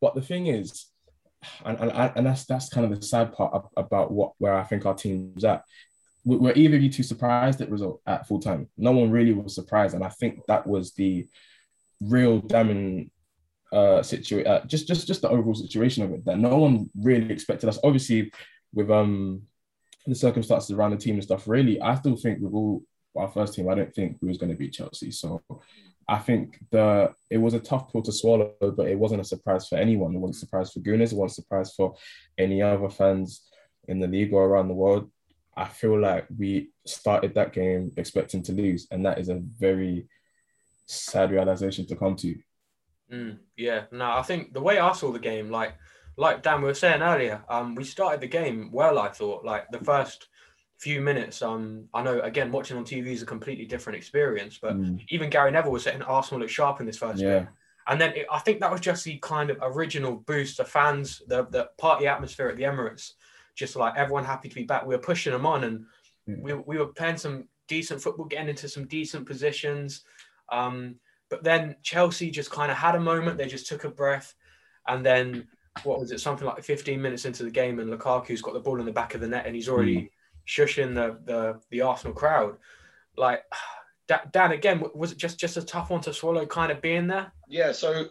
But 0.02 0.16
the 0.16 0.22
thing 0.22 0.48
is, 0.48 0.88
and, 1.66 1.80
and, 1.80 1.92
and 2.16 2.26
that's 2.26 2.46
that's 2.46 2.70
kind 2.70 2.92
of 2.92 3.00
the 3.00 3.06
sad 3.06 3.34
part 3.34 3.66
about 3.78 4.12
what 4.12 4.34
where 4.38 4.54
I 4.54 4.64
think 4.64 4.86
our 4.86 4.96
team's 4.96 5.46
at. 5.46 5.64
We- 6.28 6.38
Were 6.44 6.54
either 6.56 6.78
of 6.78 6.84
you 6.84 6.92
two 6.92 7.04
surprised 7.04 7.62
at 7.62 7.72
result 7.78 8.02
at 8.06 8.28
full 8.28 8.40
time? 8.48 8.62
No 8.78 8.92
one 9.00 9.10
really 9.18 9.34
was 9.34 9.56
surprised, 9.56 9.96
and 9.96 10.04
I 10.04 10.10
think 10.20 10.34
that 10.48 10.64
was 10.74 10.86
the 10.94 11.14
real 12.02 12.36
damning 12.40 13.12
uh 13.80 14.02
situation. 14.02 14.48
Uh, 14.52 14.64
just 14.74 14.88
just 14.88 15.08
just 15.08 15.22
the 15.22 15.30
overall 15.30 15.56
situation 15.66 16.04
of 16.04 16.12
it 16.16 16.24
that 16.26 16.40
no 16.40 16.58
one 16.66 16.76
really 17.10 17.32
expected 17.32 17.68
us. 17.70 17.80
Obviously, 17.84 18.32
with 18.74 18.90
um 18.92 19.42
the 20.06 20.16
circumstances 20.16 20.72
around 20.72 20.92
the 20.92 20.98
team 20.98 21.16
and 21.16 21.24
stuff. 21.24 21.48
Really, 21.48 21.82
I 21.82 21.96
still 21.96 22.16
think 22.16 22.40
with 22.42 22.54
all 22.54 22.82
our 23.18 23.30
first 23.30 23.54
team, 23.54 23.68
I 23.70 23.76
don't 23.76 23.94
think 23.94 24.18
we 24.22 24.30
was 24.30 24.38
going 24.38 24.52
to 24.52 24.58
beat 24.58 24.74
Chelsea. 24.74 25.12
So 25.12 25.42
I 26.08 26.20
think 26.20 26.60
the 26.72 27.14
it 27.30 27.38
was 27.38 27.54
a 27.54 27.60
tough 27.60 27.92
pill 27.92 28.02
to 28.04 28.12
swallow, 28.12 28.54
but 28.62 28.88
it 28.88 28.98
wasn't 28.98 29.22
a 29.22 29.32
surprise 29.34 29.68
for 29.68 29.78
anyone. 29.78 30.16
It 30.16 30.20
wasn't 30.20 30.38
a 30.38 30.46
surprise 30.46 30.72
for 30.72 30.80
Gooners. 30.80 31.12
It 31.12 31.18
wasn't 31.18 31.38
a 31.40 31.42
surprise 31.42 31.74
for 31.76 31.96
any 32.38 32.62
other 32.62 32.90
fans 32.90 33.28
in 33.88 34.00
the 34.00 34.08
league 34.08 34.34
or 34.34 34.46
around 34.46 34.70
the 34.70 34.74
world. 34.84 35.10
I 35.58 35.66
feel 35.66 36.00
like 36.00 36.28
we 36.38 36.70
started 36.86 37.34
that 37.34 37.52
game 37.52 37.92
expecting 37.98 38.44
to 38.44 38.52
lose, 38.54 38.88
and 38.92 39.06
that 39.06 39.18
is 39.18 39.30
a 39.30 39.42
very 39.58 40.08
sad 40.86 41.32
realization 41.32 41.86
to 41.88 41.96
come 41.96 42.16
to. 42.18 42.36
Mm, 43.12 43.40
yeah, 43.58 43.86
no, 43.92 44.12
I 44.12 44.22
think 44.22 44.54
the 44.54 44.62
way 44.62 44.78
I 44.78 44.92
saw 44.94 45.12
the 45.12 45.20
game, 45.20 45.50
like 45.50 45.76
like 46.16 46.44
Dan 46.44 46.62
we 46.62 46.68
were 46.68 46.74
saying 46.74 47.02
earlier, 47.02 47.44
um, 47.50 47.76
we 47.76 47.84
started 47.84 48.22
the 48.22 48.28
game 48.28 48.70
well. 48.72 49.00
I 49.00 49.10
thought 49.10 49.44
like 49.46 49.70
the 49.72 49.80
first 49.80 50.28
few 50.78 51.02
minutes. 51.02 51.42
Um, 51.42 51.86
I 51.94 52.04
know 52.04 52.20
again 52.22 52.52
watching 52.52 52.78
on 52.78 52.86
TV 52.86 53.08
is 53.08 53.24
a 53.24 53.26
completely 53.26 53.66
different 53.66 53.98
experience, 53.98 54.60
but 54.62 54.76
Mm, 54.76 55.04
even 55.10 55.30
Gary 55.30 55.52
Neville 55.52 55.72
was 55.72 55.84
saying 55.84 56.02
Arsenal 56.04 56.42
looked 56.42 56.54
sharp 56.54 56.80
in 56.80 56.86
this 56.86 56.98
first 56.98 57.22
yeah, 57.22 57.40
game. 57.40 57.48
And 57.88 58.00
then 58.02 58.14
it, 58.16 58.28
I 58.32 58.40
think 58.40 58.60
that 58.60 58.72
was 58.72 58.82
just 58.82 59.06
the 59.06 59.18
kind 59.20 59.50
of 59.50 59.58
original 59.62 60.18
boost. 60.18 60.58
The 60.58 60.66
fans, 60.66 61.22
the 61.28 61.48
the 61.50 61.70
party 61.78 62.06
atmosphere 62.08 62.50
at 62.50 62.58
the 62.58 62.64
Emirates, 62.64 63.14
just 63.58 63.76
like 63.76 63.96
everyone 63.98 64.24
happy 64.24 64.48
to 64.48 64.56
be 64.56 64.64
back. 64.64 64.86
We 64.86 64.96
were 64.96 65.02
pushing 65.02 65.34
them 65.34 65.46
on, 65.46 65.66
and 65.66 65.86
Yeah. 66.28 66.36
we, 66.42 66.54
we 66.54 66.78
were 66.78 66.88
playing 66.88 67.18
some 67.18 67.50
decent 67.68 68.02
football, 68.02 68.26
getting 68.26 68.48
into 68.50 68.70
some 68.70 68.86
decent 68.88 69.26
positions. 69.26 70.04
Um, 70.50 70.96
but 71.30 71.44
then 71.44 71.76
Chelsea 71.84 72.32
just 72.32 72.52
kind 72.52 72.72
of 72.72 72.78
had 72.78 72.96
a 72.96 73.00
moment. 73.00 73.38
They 73.38 73.48
just 73.48 73.68
took 73.68 73.84
a 73.84 73.90
breath, 73.90 74.34
and 74.88 75.06
then 75.06 75.48
what 75.84 76.00
was 76.00 76.12
it? 76.12 76.22
Something 76.22 76.48
like 76.48 76.64
15 76.64 77.02
minutes 77.02 77.26
into 77.26 77.44
the 77.44 77.52
game, 77.52 77.80
and 77.80 77.90
Lukaku's 77.90 78.42
got 78.42 78.54
the 78.54 78.60
ball 78.62 78.80
in 78.80 78.86
the 78.86 78.92
back 78.94 79.14
of 79.16 79.22
the 79.22 79.28
net, 79.28 79.46
and 79.46 79.56
he's 79.56 79.68
already 79.70 80.12
shushing 80.48 80.94
the 80.96 81.20
the 81.26 81.60
the 81.72 81.82
Arsenal 81.82 82.14
crowd. 82.14 82.58
Like 83.18 83.44
Dan, 84.32 84.54
again, 84.54 84.82
was 84.96 85.12
it 85.12 85.18
just 85.18 85.38
just 85.38 85.58
a 85.58 85.62
tough 85.62 85.90
one 85.90 86.00
to 86.02 86.14
swallow? 86.14 86.46
Kind 86.46 86.72
of 86.72 86.82
being 86.82 87.08
there. 87.08 87.34
Yeah, 87.50 87.74
so 87.74 88.06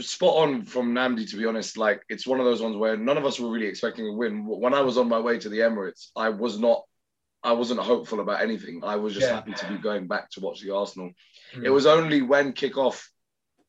spot 0.00 0.36
on 0.36 0.62
from 0.62 0.94
Nnamdi, 0.94 1.28
to 1.30 1.36
be 1.36 1.46
honest. 1.46 1.76
Like, 1.76 2.02
it's 2.08 2.26
one 2.26 2.38
of 2.40 2.46
those 2.46 2.62
ones 2.62 2.76
where 2.76 2.96
none 2.96 3.18
of 3.18 3.24
us 3.24 3.40
were 3.40 3.50
really 3.50 3.66
expecting 3.66 4.06
a 4.06 4.12
win. 4.12 4.46
When 4.46 4.74
I 4.74 4.80
was 4.80 4.96
on 4.98 5.08
my 5.08 5.18
way 5.20 5.38
to 5.38 5.48
the 5.48 5.58
Emirates, 5.58 6.08
I 6.16 6.28
was 6.28 6.58
not, 6.58 6.82
I 7.42 7.52
wasn't 7.52 7.80
hopeful 7.80 8.20
about 8.20 8.42
anything. 8.42 8.80
I 8.84 8.96
was 8.96 9.14
just 9.14 9.26
Yeah. 9.26 9.34
happy 9.34 9.52
to 9.52 9.68
be 9.68 9.78
going 9.78 10.06
back 10.06 10.30
to 10.30 10.40
watch 10.40 10.60
the 10.60 10.74
Arsenal. 10.74 11.12
Mm. 11.54 11.64
It 11.64 11.70
was 11.70 11.86
only 11.86 12.22
when 12.22 12.52
kickoff 12.52 13.06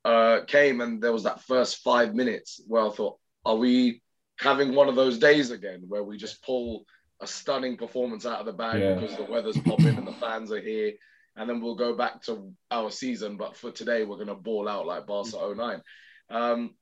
uh, 0.05 0.41
came 0.45 0.81
and 0.81 1.01
there 1.01 1.11
was 1.11 1.23
that 1.23 1.41
first 1.41 1.77
five 1.77 2.13
minutes 2.13 2.61
where 2.67 2.85
I 2.85 2.89
thought, 2.91 3.17
are 3.43 3.55
we 3.55 4.03
having 4.39 4.75
one 4.75 4.87
of 4.87 4.95
those 4.95 5.17
days 5.17 5.49
again 5.49 5.85
where 5.87 6.03
we 6.03 6.17
just 6.17 6.43
pull 6.43 6.85
a 7.21 7.25
stunning 7.27 7.75
performance 7.77 8.25
out 8.25 8.39
of 8.39 8.45
the 8.45 8.53
bag 8.53 8.79
Yeah. 8.81 8.93
because 8.95 9.17
the 9.17 9.23
weather's 9.23 9.57
popping 9.57 9.97
and 9.97 10.07
the 10.07 10.13
fans 10.13 10.51
are 10.51 10.61
here, 10.61 10.93
and 11.35 11.49
then 11.49 11.61
we'll 11.61 11.75
go 11.75 11.95
back 11.95 12.21
to 12.23 12.53
our 12.71 12.89
season. 12.91 13.37
But 13.37 13.55
for 13.57 13.71
today, 13.71 14.03
we're 14.03 14.15
going 14.15 14.27
to 14.27 14.35
ball 14.35 14.67
out 14.67 14.85
like 14.85 15.05
Barca 15.05 15.53
09. 15.55 15.81
Um, 16.29 16.75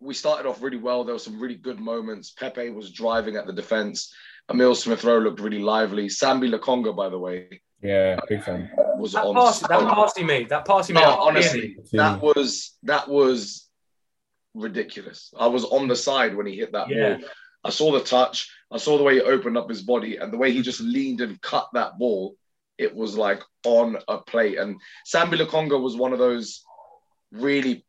we 0.00 0.14
started 0.14 0.46
off 0.48 0.62
really 0.62 0.76
well. 0.76 1.04
There 1.04 1.14
were 1.14 1.18
some 1.18 1.40
really 1.40 1.54
good 1.56 1.80
moments. 1.80 2.30
Pepe 2.32 2.70
was 2.70 2.90
driving 2.92 3.36
at 3.36 3.46
the 3.46 3.52
defense. 3.52 4.12
Emil 4.50 4.74
Smith 4.74 5.04
Rowe 5.04 5.18
looked 5.18 5.40
really 5.40 5.58
lively. 5.60 6.06
Sambi 6.08 6.50
Lokonga, 6.54 6.94
by 6.96 7.08
the 7.08 7.18
way, 7.18 7.60
yeah, 7.82 8.18
big 8.28 8.42
fan. 8.42 8.70
was 8.98 9.12
That 9.12 9.24
on. 9.24 9.34
pass, 9.34 9.60
that 9.60 9.68
so- 9.80 9.88
pass 9.88 10.16
he 10.16 10.24
made, 10.24 10.48
that 10.48 10.64
pass 10.66 10.88
he 10.88 10.92
made. 10.94 11.00
no, 11.02 11.12
at 11.12 11.18
honestly, 11.18 11.76
that 11.92 12.20
was 12.20 12.76
that 12.82 13.08
was 13.08 13.68
ridiculous. 14.54 15.32
I 15.38 15.46
was 15.46 15.64
on 15.64 15.86
the 15.88 15.96
side 15.96 16.34
when 16.34 16.46
he 16.46 16.56
hit 16.56 16.72
that 16.72 16.88
Yeah. 16.88 17.16
ball. 17.18 17.28
I 17.64 17.70
saw 17.70 17.92
the 17.92 18.00
touch. 18.00 18.50
I 18.70 18.78
saw 18.78 18.96
the 18.98 19.04
way 19.04 19.14
he 19.14 19.20
opened 19.20 19.56
up 19.58 19.68
his 19.68 19.82
body 19.82 20.16
and 20.16 20.32
the 20.32 20.38
way 20.38 20.52
he 20.52 20.62
just 20.62 20.80
leaned 20.80 21.20
and 21.20 21.40
cut 21.40 21.68
that 21.74 21.98
ball. 21.98 22.36
It 22.78 22.94
was 22.94 23.16
like 23.16 23.42
on 23.64 23.98
a 24.08 24.18
plate. 24.18 24.58
And 24.58 24.80
Sambi 25.06 25.34
Lokonga 25.34 25.80
was 25.80 25.96
one 25.96 26.12
of 26.12 26.18
those 26.18 26.62
really 27.32 27.84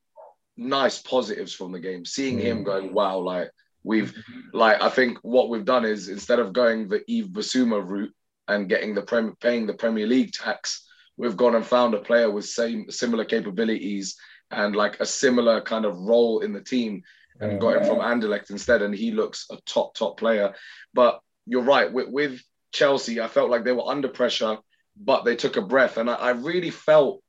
nice 0.57 0.99
positives 1.01 1.53
from 1.53 1.71
the 1.71 1.79
game. 1.79 2.05
Seeing 2.05 2.39
him 2.39 2.59
mm. 2.59 2.65
going, 2.65 2.93
wow, 2.93 3.19
like 3.19 3.51
we've 3.83 4.13
mm-hmm. 4.13 4.57
like 4.57 4.81
I 4.81 4.89
think 4.89 5.19
what 5.21 5.49
we've 5.49 5.65
done 5.65 5.85
is 5.85 6.09
instead 6.09 6.39
of 6.39 6.53
going 6.53 6.87
the 6.87 7.03
Yves 7.07 7.29
Bissouma 7.29 7.85
route 7.85 8.13
and 8.47 8.69
getting 8.69 8.95
the 8.95 9.03
prem- 9.03 9.37
paying 9.39 9.67
the 9.67 9.73
Premier 9.73 10.07
League 10.07 10.33
tax, 10.33 10.85
we've 11.17 11.37
gone 11.37 11.55
and 11.55 11.65
found 11.65 11.93
a 11.93 11.99
player 11.99 12.29
with 12.29 12.45
same 12.45 12.89
similar 12.89 13.25
capabilities 13.25 14.17
and 14.51 14.75
like 14.75 14.99
a 14.99 15.05
similar 15.05 15.61
kind 15.61 15.85
of 15.85 15.97
role 15.99 16.39
in 16.39 16.53
the 16.53 16.61
team 16.61 17.03
and 17.39 17.61
got 17.61 17.77
him 17.77 17.83
mm. 17.83 17.87
from 17.87 17.99
Anderlecht 17.99 18.49
instead, 18.49 18.81
and 18.81 18.93
he 18.93 19.11
looks 19.11 19.45
a 19.49 19.57
top 19.65 19.93
top 19.93 20.19
player. 20.19 20.53
But 20.93 21.21
you're 21.45 21.61
right 21.61 21.91
with, 21.91 22.09
with 22.09 22.41
Chelsea, 22.71 23.21
I 23.21 23.27
felt 23.27 23.49
like 23.49 23.63
they 23.63 23.71
were 23.71 23.87
under 23.87 24.09
pressure, 24.09 24.57
but 24.99 25.23
they 25.23 25.35
took 25.35 25.57
a 25.57 25.61
breath, 25.61 25.97
and 25.97 26.09
I, 26.09 26.15
I 26.15 26.29
really 26.31 26.69
felt 26.69 27.21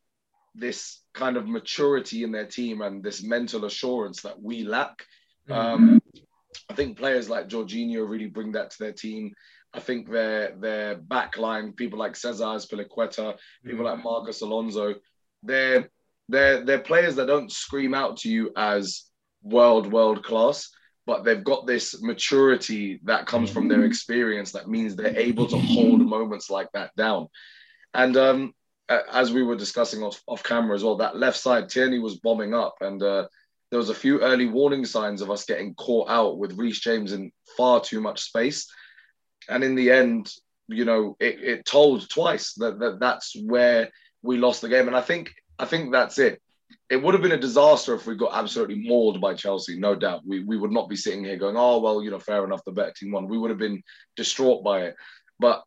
this 0.55 1.01
kind 1.15 1.37
of 1.37 1.49
maturity 1.49 2.25
in 2.25 2.33
their 2.33 2.47
team 2.47 2.83
and 2.83 3.03
this 3.03 3.23
mental 3.23 3.65
assurance 3.65 4.23
that 4.23 4.41
we 4.41 4.65
lack. 4.65 5.05
Mm. 5.49 5.55
Um, 5.55 6.03
I 6.69 6.75
think 6.75 6.99
players 6.99 7.29
like 7.31 7.49
Jorginho 7.49 8.09
really 8.09 8.27
bring 8.27 8.53
that 8.53 8.71
to 8.73 8.79
their 8.79 8.93
team. 8.93 9.33
I 9.73 9.81
think 9.81 10.11
their 10.11 10.57
their 10.57 10.97
back 10.97 11.39
line, 11.39 11.73
people 11.73 11.99
like 11.99 12.17
Cesar 12.17 12.45
Azpilicueta, 12.45 13.37
people 13.65 13.85
like 13.85 14.03
Marcos 14.03 14.41
Alonso, 14.41 14.95
they're 15.43 15.89
they're 16.29 16.65
they're 16.65 16.81
players 16.81 17.17
that 17.17 17.27
don't 17.27 17.53
scream 17.53 17.95
out 17.95 18.19
to 18.19 18.29
you 18.29 18.53
as 18.57 19.05
world 19.43 19.91
world 19.93 20.25
class, 20.25 20.71
but 21.07 21.25
they've 21.25 21.45
got 21.45 21.67
this 21.67 22.03
maturity 22.03 23.01
that 23.05 23.27
comes 23.27 23.51
from 23.51 23.69
their 23.69 23.85
experience 23.85 24.53
that 24.53 24.69
means 24.69 24.97
they're 24.97 25.17
able 25.17 25.47
to 25.47 25.59
hold 25.59 26.01
moments 26.01 26.51
like 26.51 26.69
that 26.73 26.95
down. 26.97 27.29
And 27.95 28.17
um, 28.17 28.55
as 28.89 29.33
we 29.33 29.43
were 29.43 29.57
discussing 29.57 30.03
off, 30.03 30.23
off 30.27 30.43
camera 30.43 30.75
as 30.75 30.85
well, 30.85 30.97
that 30.97 31.17
left 31.17 31.39
side, 31.39 31.69
Tierney 31.69 31.99
was 31.99 32.19
bombing 32.19 32.55
up, 32.55 32.77
and 32.81 33.03
uh, 33.03 33.27
there 33.71 33.79
was 33.79 33.91
a 33.91 33.95
few 33.95 34.21
early 34.21 34.47
warning 34.47 34.85
signs 34.85 35.23
of 35.23 35.31
us 35.31 35.45
getting 35.45 35.75
caught 35.75 36.09
out 36.09 36.39
with 36.39 36.59
Reece 36.59 36.81
James 36.81 37.13
in 37.13 37.31
far 37.57 37.81
too 37.81 38.01
much 38.01 38.23
space. 38.23 38.69
And 39.49 39.63
in 39.65 39.75
the 39.75 39.91
end, 39.91 40.33
you 40.69 40.85
know, 40.85 41.17
it, 41.21 41.41
it 41.41 41.65
told 41.65 42.09
twice 42.09 42.55
that, 42.55 42.79
that 42.81 43.01
that's 43.01 43.37
where 43.41 43.91
we 44.23 44.39
lost 44.39 44.61
the 44.61 44.69
game. 44.69 44.87
And 44.87 44.97
I 44.97 45.01
think 45.01 45.33
I 45.59 45.67
think 45.67 45.93
that's 45.93 46.19
it. 46.19 46.41
It 46.89 47.03
would 47.03 47.15
have 47.15 47.23
been 47.23 47.33
a 47.33 47.37
disaster 47.37 47.95
if 47.95 48.07
we 48.07 48.17
got 48.17 48.35
absolutely 48.35 48.87
mauled 48.89 49.21
by 49.21 49.35
Chelsea, 49.35 49.79
no 49.79 49.95
doubt. 49.95 50.23
We, 50.27 50.43
we 50.43 50.57
would 50.57 50.73
not 50.73 50.89
be 50.89 50.97
sitting 50.97 51.25
here 51.25 51.37
going, 51.37 51.57
oh, 51.57 51.79
well, 51.79 52.03
you 52.03 52.11
know, 52.11 52.19
fair 52.19 52.45
enough, 52.45 52.65
the 52.65 52.73
better 52.73 52.93
team 52.93 53.13
won. 53.13 53.29
We 53.29 53.39
would 53.39 53.51
have 53.51 53.59
been 53.59 53.83
distraught 54.17 54.65
by 54.65 54.83
it. 54.83 54.97
But 55.39 55.63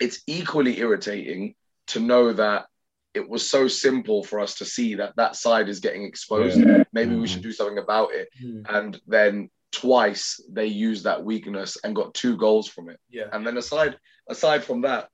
it's 0.00 0.22
equally 0.26 0.78
irritating 0.78 1.54
to 1.88 2.00
know 2.00 2.32
that 2.32 2.66
it 3.14 3.28
was 3.28 3.48
so 3.48 3.68
simple 3.68 4.24
for 4.24 4.40
us 4.40 4.56
to 4.56 4.64
see 4.64 4.96
that 4.96 5.14
that 5.16 5.36
side 5.36 5.68
is 5.68 5.80
getting 5.80 6.02
exposed. 6.04 6.58
Yeah. 6.58 6.82
Maybe 6.92 7.12
mm-hmm. 7.12 7.20
we 7.20 7.28
should 7.28 7.42
do 7.42 7.52
something 7.52 7.78
about 7.78 8.12
it. 8.12 8.28
Mm-hmm. 8.42 8.74
And 8.74 9.00
then 9.06 9.50
twice 9.70 10.40
they 10.50 10.66
used 10.66 11.04
that 11.04 11.24
weakness 11.24 11.76
and 11.82 11.94
got 11.94 12.14
two 12.14 12.36
goals 12.36 12.68
from 12.68 12.90
it. 12.90 12.98
Yeah. 13.08 13.26
And 13.32 13.46
then 13.46 13.56
aside 13.56 13.98
aside 14.28 14.64
from 14.64 14.82
that, 14.82 15.08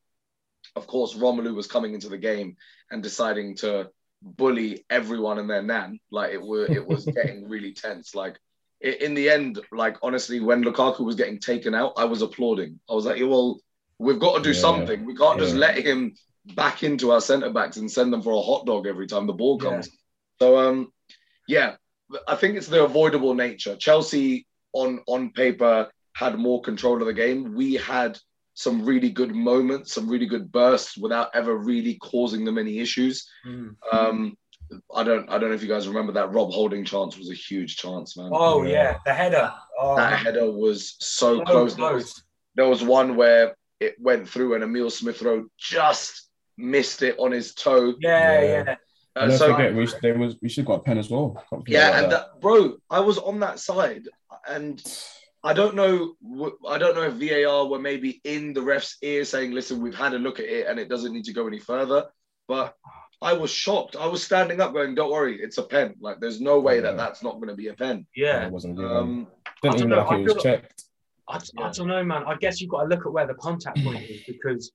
of 0.77 0.87
course, 0.87 1.15
Romelu 1.15 1.55
was 1.55 1.67
coming 1.67 1.95
into 1.95 2.09
the 2.09 2.19
game 2.19 2.57
and 2.91 3.03
deciding 3.03 3.57
to 3.57 3.91
bully 4.23 4.85
everyone 4.89 5.39
and 5.39 5.49
their 5.49 5.62
nan. 5.62 5.99
Like 6.11 6.33
it 6.33 6.43
were, 6.43 6.67
it 6.67 6.87
was 6.87 7.05
getting 7.17 7.49
really 7.49 7.73
tense. 7.73 8.15
Like 8.15 8.39
in 8.81 9.15
the 9.15 9.29
end, 9.29 9.61
like 9.73 9.97
honestly, 10.03 10.41
when 10.41 10.65
Lukaku 10.65 11.00
was 11.00 11.17
getting 11.17 11.39
taken 11.39 11.75
out, 11.75 11.95
I 11.97 12.05
was 12.05 12.23
applauding. 12.23 12.81
I 12.89 12.95
was 12.95 13.05
like, 13.05 13.21
well, 13.21 13.61
we've 14.00 14.19
got 14.19 14.37
to 14.37 14.42
do 14.42 14.50
yeah. 14.50 14.61
something. 14.61 15.04
We 15.04 15.14
can't 15.14 15.38
yeah. 15.38 15.45
just 15.45 15.57
let 15.57 15.76
him 15.78 16.14
back 16.54 16.83
into 16.83 17.12
our 17.12 17.21
centre 17.21 17.50
backs 17.50 17.76
and 17.76 17.90
send 17.90 18.12
them 18.12 18.23
for 18.23 18.33
a 18.33 18.40
hot 18.40 18.66
dog 18.66 18.87
every 18.87 19.07
time 19.07 19.26
the 19.26 19.33
ball 19.33 19.59
comes. 19.59 19.88
Yeah. 19.88 19.92
So 20.40 20.59
um, 20.59 20.92
yeah, 21.47 21.76
I 22.26 22.35
think 22.35 22.57
it's 22.57 22.66
the 22.66 22.83
avoidable 22.83 23.35
nature. 23.35 23.76
Chelsea 23.76 24.47
on 24.73 25.00
on 25.07 25.30
paper 25.30 25.90
had 26.14 26.38
more 26.38 26.62
control 26.62 27.00
of 27.00 27.07
the 27.07 27.12
game. 27.12 27.54
We 27.54 27.75
had 27.75 28.19
some 28.54 28.85
really 28.85 29.11
good 29.11 29.35
moments, 29.35 29.95
some 29.95 30.09
really 30.09 30.26
good 30.26 30.50
bursts 30.50 30.97
without 30.97 31.30
ever 31.35 31.57
really 31.57 31.95
causing 31.97 32.45
them 32.45 32.59
any 32.59 32.78
issues. 32.78 33.28
Mm. 33.47 33.76
Um, 33.92 34.37
I 34.95 35.02
don't 35.02 35.28
I 35.28 35.38
don't 35.38 35.50
know 35.50 35.54
if 35.54 35.62
you 35.62 35.69
guys 35.69 35.88
remember 35.88 36.12
that 36.12 36.33
Rob 36.33 36.52
Holding 36.52 36.85
chance 36.85 37.19
was 37.19 37.30
a 37.30 37.35
huge 37.35 37.76
chance, 37.76 38.16
man. 38.16 38.30
Oh 38.33 38.62
yeah, 38.62 38.73
yeah. 38.73 38.97
the 39.04 39.12
header. 39.12 39.52
Oh. 39.78 39.97
That 39.97 40.19
header 40.19 40.50
was 40.50 40.97
so, 41.00 41.38
so 41.38 41.45
close. 41.45 41.75
close. 41.75 41.76
There, 41.76 41.95
was, 41.95 42.25
there 42.54 42.69
was 42.69 42.83
one 42.83 43.16
where 43.16 43.57
it 43.81 43.97
went 43.99 44.29
through 44.29 44.55
and 44.55 44.63
Emil 44.63 44.91
Smith 44.91 45.23
Rowe 45.23 45.47
just 45.59 46.29
missed 46.57 47.03
it 47.03 47.19
on 47.19 47.33
his 47.33 47.55
toe. 47.55 47.95
Yeah, 48.01 48.43
yeah. 48.43 48.65
yeah. 48.67 48.77
Uh, 49.17 49.27
don't 49.27 49.39
so, 49.39 49.53
forget, 49.53 49.75
we, 49.75 49.89
there 50.03 50.19
was 50.19 50.37
we 50.41 50.49
should 50.49 50.65
got 50.65 50.75
a 50.75 50.83
pen 50.83 50.99
as 50.99 51.11
well. 51.11 51.43
Yeah, 51.67 52.01
and 52.01 52.13
that, 52.13 52.41
bro, 52.41 52.77
I 52.89 53.01
was 53.01 53.19
on 53.19 53.41
that 53.41 53.59
side, 53.59 54.05
and 54.49 54.81
I 55.43 55.53
don't 55.53 55.75
know. 55.75 56.15
I 56.69 56.79
don't 56.79 56.95
know 56.95 57.11
if 57.11 57.15
VAR 57.15 57.67
were 57.67 57.81
maybe 57.81 58.21
in 58.25 58.53
the 58.53 58.63
ref's 58.63 58.99
ear 59.03 59.25
saying, 59.25 59.51
"Listen, 59.51 59.81
we've 59.81 59.97
had 59.97 60.15
a 60.15 60.19
look 60.19 60.39
at 60.39 60.47
it, 60.47 60.69
and 60.69 60.79
it 60.79 60.89
doesn't 60.89 61.13
need 61.13 61.25
to 61.25 61.33
go 61.33 61.49
any 61.49 61.59
further." 61.59 62.07
But 62.47 62.77
I 63.21 63.33
was 63.33 63.51
shocked. 63.51 63.97
I 63.97 64.07
was 64.07 64.23
standing 64.23 64.61
up, 64.61 64.73
going, 64.73 64.95
"Don't 64.95 65.11
worry, 65.11 65.43
it's 65.43 65.59
a 65.59 65.65
pen. 65.65 65.97
Like, 66.01 66.21
there's 66.21 66.41
no 66.41 66.61
way 66.61 66.77
yeah. 66.77 66.83
that 66.83 66.97
that's 66.97 67.23
not 67.23 67.35
going 67.35 67.49
to 67.49 67.57
be 67.57 67.67
a 67.67 67.75
pen." 67.75 68.07
Yeah, 68.15 68.47
it 68.47 68.53
wasn't. 68.53 68.79
Um, 68.79 69.27
didn't 69.61 69.79
even 69.79 69.89
know, 69.89 70.05
like 70.05 70.21
it 70.21 70.35
was 70.35 70.43
checked. 70.43 70.85
I, 71.31 71.39
I 71.65 71.71
don't 71.71 71.89
know, 71.89 72.05
man. 72.05 72.25
I 72.27 72.35
guess 72.37 72.61
you've 72.61 72.71
got 72.71 72.83
to 72.83 72.89
look 72.89 73.07
at 73.07 73.13
where 73.13 73.27
the 73.27 73.35
contact 73.35 73.83
point 73.83 74.03
is 74.11 74.23
because 74.27 74.73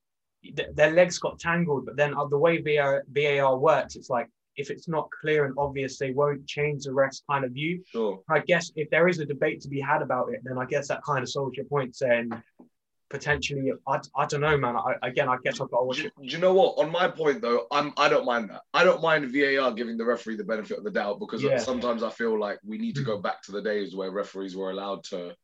their 0.73 0.91
legs 0.91 1.17
got 1.19 1.39
tangled. 1.39 1.85
But 1.85 1.97
then 1.97 2.13
uh, 2.15 2.25
the 2.25 2.37
way 2.37 2.57
VAR, 2.57 3.03
VAR 3.11 3.57
works, 3.57 3.95
it's 3.95 4.09
like 4.09 4.29
if 4.57 4.69
it's 4.69 4.87
not 4.87 5.09
clear 5.21 5.45
and 5.45 5.53
obvious, 5.57 5.97
they 5.97 6.11
won't 6.11 6.45
change 6.47 6.85
the 6.85 6.93
ref's 6.93 7.23
kind 7.29 7.45
of 7.45 7.51
view. 7.51 7.83
Sure. 7.87 8.21
I 8.29 8.39
guess 8.39 8.71
if 8.75 8.89
there 8.89 9.07
is 9.07 9.19
a 9.19 9.25
debate 9.25 9.61
to 9.61 9.69
be 9.69 9.81
had 9.81 10.01
about 10.01 10.33
it, 10.33 10.41
then 10.43 10.57
I 10.57 10.65
guess 10.65 10.87
that 10.87 11.03
kind 11.03 11.23
of 11.23 11.29
solves 11.29 11.57
your 11.57 11.65
point, 11.65 11.95
saying 11.95 12.31
potentially, 13.09 13.71
I, 13.87 13.99
I 14.15 14.25
don't 14.25 14.41
know, 14.41 14.57
man. 14.57 14.75
I, 14.75 14.95
again, 15.07 15.29
I 15.29 15.37
guess 15.43 15.61
I've 15.61 15.69
got 15.71 15.79
to 15.79 15.85
watch 15.85 15.97
do, 15.97 16.05
it. 16.05 16.13
Do 16.19 16.27
you 16.27 16.37
know 16.37 16.53
what? 16.53 16.77
On 16.77 16.91
my 16.91 17.07
point 17.07 17.41
though, 17.41 17.67
I'm 17.71 17.93
I 17.97 18.09
don't 18.09 18.25
mind 18.25 18.49
that. 18.49 18.61
I 18.73 18.83
don't 18.83 19.01
mind 19.01 19.31
VAR 19.31 19.71
giving 19.71 19.97
the 19.97 20.05
referee 20.05 20.37
the 20.37 20.43
benefit 20.43 20.77
of 20.77 20.83
the 20.83 20.91
doubt 20.91 21.19
because 21.19 21.43
yeah. 21.43 21.57
sometimes 21.57 22.03
I 22.03 22.09
feel 22.09 22.39
like 22.39 22.59
we 22.63 22.77
need 22.77 22.95
to 22.95 23.03
go 23.03 23.19
back 23.19 23.41
to 23.43 23.51
the 23.51 23.61
days 23.61 23.95
where 23.95 24.11
referees 24.11 24.55
were 24.55 24.71
allowed 24.71 25.03
to 25.05 25.35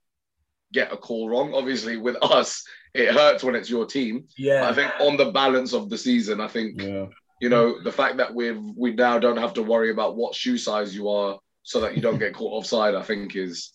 get 0.73 0.91
a 0.91 0.97
call 0.97 1.29
wrong. 1.29 1.53
Obviously, 1.53 1.97
with 1.97 2.17
us, 2.21 2.63
it 2.93 3.13
hurts 3.13 3.43
when 3.43 3.55
it's 3.55 3.69
your 3.69 3.85
team. 3.85 4.25
Yeah. 4.37 4.67
I 4.69 4.73
think 4.73 4.91
on 4.99 5.17
the 5.17 5.31
balance 5.31 5.73
of 5.73 5.89
the 5.89 5.97
season, 5.97 6.41
I 6.41 6.47
think 6.47 6.81
yeah. 6.81 7.05
you 7.39 7.49
know 7.49 7.81
the 7.81 7.91
fact 7.91 8.17
that 8.17 8.33
we've 8.33 8.61
we 8.75 8.93
now 8.93 9.19
don't 9.19 9.37
have 9.37 9.53
to 9.55 9.63
worry 9.63 9.91
about 9.91 10.15
what 10.15 10.35
shoe 10.35 10.57
size 10.57 10.95
you 10.95 11.09
are, 11.09 11.39
so 11.63 11.81
that 11.81 11.95
you 11.95 12.01
don't 12.01 12.19
get 12.19 12.33
caught 12.33 12.53
offside. 12.53 12.95
I 12.95 13.03
think 13.03 13.35
is, 13.35 13.71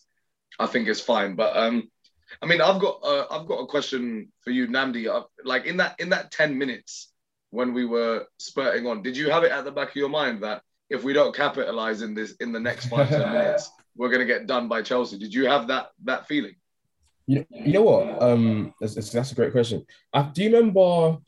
I 0.58 0.66
think 0.66 0.88
is 0.88 1.00
fine. 1.00 1.34
But 1.34 1.56
um, 1.56 1.90
I 2.42 2.46
mean, 2.46 2.60
I've 2.60 2.80
got 2.80 3.00
uh, 3.02 3.26
I've 3.30 3.46
got 3.46 3.60
a 3.60 3.66
question 3.66 4.32
for 4.42 4.50
you, 4.50 4.66
Nnamdi. 4.66 5.08
Uh, 5.08 5.24
like 5.44 5.66
in 5.66 5.78
that 5.78 5.98
in 6.00 6.10
that 6.10 6.30
ten 6.30 6.56
minutes 6.58 7.12
when 7.50 7.72
we 7.72 7.86
were 7.86 8.26
spurting 8.38 8.86
on, 8.86 9.02
did 9.02 9.16
you 9.16 9.30
have 9.30 9.44
it 9.44 9.52
at 9.52 9.64
the 9.64 9.70
back 9.70 9.90
of 9.90 9.96
your 9.96 10.08
mind 10.08 10.42
that 10.42 10.62
if 10.90 11.04
we 11.04 11.12
don't 11.12 11.34
capitalize 11.34 12.02
in 12.02 12.14
this 12.14 12.32
in 12.40 12.52
the 12.52 12.60
next 12.60 12.86
five 12.86 13.08
ten 13.08 13.32
minutes, 13.32 13.70
we're 13.96 14.10
going 14.10 14.20
to 14.20 14.26
get 14.26 14.46
done 14.46 14.68
by 14.68 14.82
Chelsea? 14.82 15.18
Did 15.18 15.32
you 15.32 15.46
have 15.46 15.68
that 15.68 15.88
that 16.04 16.26
feeling? 16.26 16.56
You, 17.26 17.44
you 17.50 17.72
know 17.72 17.82
what? 17.82 18.22
Um, 18.22 18.72
that's, 18.80 19.10
that's 19.10 19.32
a 19.32 19.34
great 19.34 19.52
question. 19.52 19.84
I, 20.12 20.22
do 20.22 20.42
you 20.42 20.54
remember? 20.54 21.18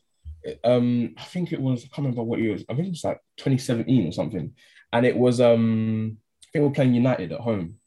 Um, 0.64 1.14
I 1.16 1.24
think 1.24 1.52
it 1.52 1.60
was. 1.60 1.84
I 1.84 1.88
can't 1.88 1.98
remember 1.98 2.22
what 2.22 2.38
year. 2.38 2.50
It 2.50 2.52
was. 2.52 2.64
I 2.68 2.74
think 2.74 2.88
it 2.88 2.90
was 2.90 3.04
like 3.04 3.20
2017 3.38 4.08
or 4.08 4.12
something. 4.12 4.52
And 4.92 5.06
it 5.06 5.16
was. 5.16 5.40
Um, 5.40 6.18
I 6.42 6.46
think 6.52 6.62
we 6.62 6.68
were 6.68 6.74
playing 6.74 6.94
United 6.94 7.32
at 7.32 7.40
home, 7.40 7.77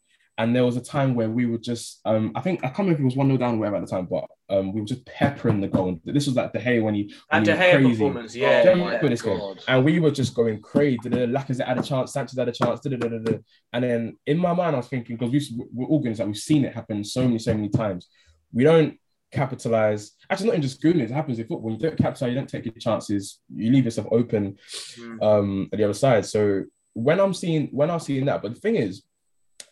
and 0.42 0.56
there 0.56 0.66
was 0.66 0.76
a 0.76 0.82
time 0.82 1.14
where 1.14 1.30
we 1.30 1.46
were 1.46 1.60
just. 1.60 2.02
Um, 2.04 2.32
I 2.34 2.42
think 2.42 2.62
I 2.64 2.68
can't 2.68 2.80
remember 2.80 2.98
if 2.98 3.02
it 3.02 3.06
was 3.06 3.16
one 3.16 3.28
0 3.28 3.38
down 3.38 3.56
or 3.56 3.58
whatever 3.60 3.76
at 3.76 3.86
the 3.86 3.92
time, 3.92 4.08
but 4.08 4.26
um, 4.50 4.74
we 4.74 4.82
were 4.82 4.88
just 4.88 5.06
peppering 5.06 5.62
the 5.62 5.68
goal. 5.68 6.02
This 6.04 6.26
was 6.26 6.36
like 6.36 6.52
De 6.52 6.60
Gea 6.60 6.82
when 6.82 6.96
he 6.96 7.14
when 7.30 7.44
De 7.44 7.56
Gea 7.56 7.88
performance, 7.88 8.36
yeah. 8.36 8.64
Oh 8.66 8.76
yeah. 8.76 8.98
This 9.08 9.22
game. 9.22 9.40
And 9.68 9.86
we 9.86 10.00
were 10.00 10.10
just 10.10 10.34
going 10.34 10.60
crazy. 10.60 10.98
Lacazette 10.98 11.68
had 11.68 11.78
a 11.78 11.84
chance, 11.84 12.14
Sanchez 12.14 12.40
had 12.40 12.50
a 12.50 12.52
chance, 12.52 12.84
and 12.84 13.84
then 13.84 14.18
in 14.26 14.38
my 14.40 14.54
mind 14.54 14.76
I 14.76 14.80
was 14.80 14.88
thinking 14.88 15.16
because 15.16 15.32
we, 15.32 15.68
we're 15.72 15.86
all 15.86 16.00
going 16.00 16.16
like 16.16 16.26
we've 16.26 16.38
seen 16.38 16.66
it 16.66 16.74
happen 16.74 17.04
so 17.04 17.24
many 17.24 17.38
so 17.38 17.54
many 17.54 17.70
times. 17.70 18.10
We 18.52 18.64
don't 18.64 18.98
capitalize. 19.32 20.14
Actually, 20.28 20.48
not 20.48 20.56
in 20.56 20.62
just 20.64 20.82
Goonies. 20.82 21.12
It 21.12 21.14
happens 21.14 21.38
in 21.38 21.46
football. 21.46 21.72
You 21.72 21.78
don't 21.78 21.98
capitalize. 21.98 22.34
You 22.34 22.40
don't 22.40 22.50
take 22.50 22.66
your 22.66 22.74
chances. 22.80 23.42
You 23.54 23.72
leave 23.72 23.86
yourself 23.86 24.08
open 24.12 24.58
mm. 24.98 25.22
um, 25.22 25.70
at 25.72 25.78
the 25.78 25.84
other 25.84 25.94
side. 25.94 26.26
So 26.26 26.64
when 26.94 27.20
I'm 27.20 27.36
seeing 27.36 27.68
when 27.68 27.92
I'm 27.92 28.00
seeing 28.00 28.26
that, 28.26 28.42
but 28.42 28.56
the 28.56 28.60
thing 28.60 28.76
is, 28.76 29.04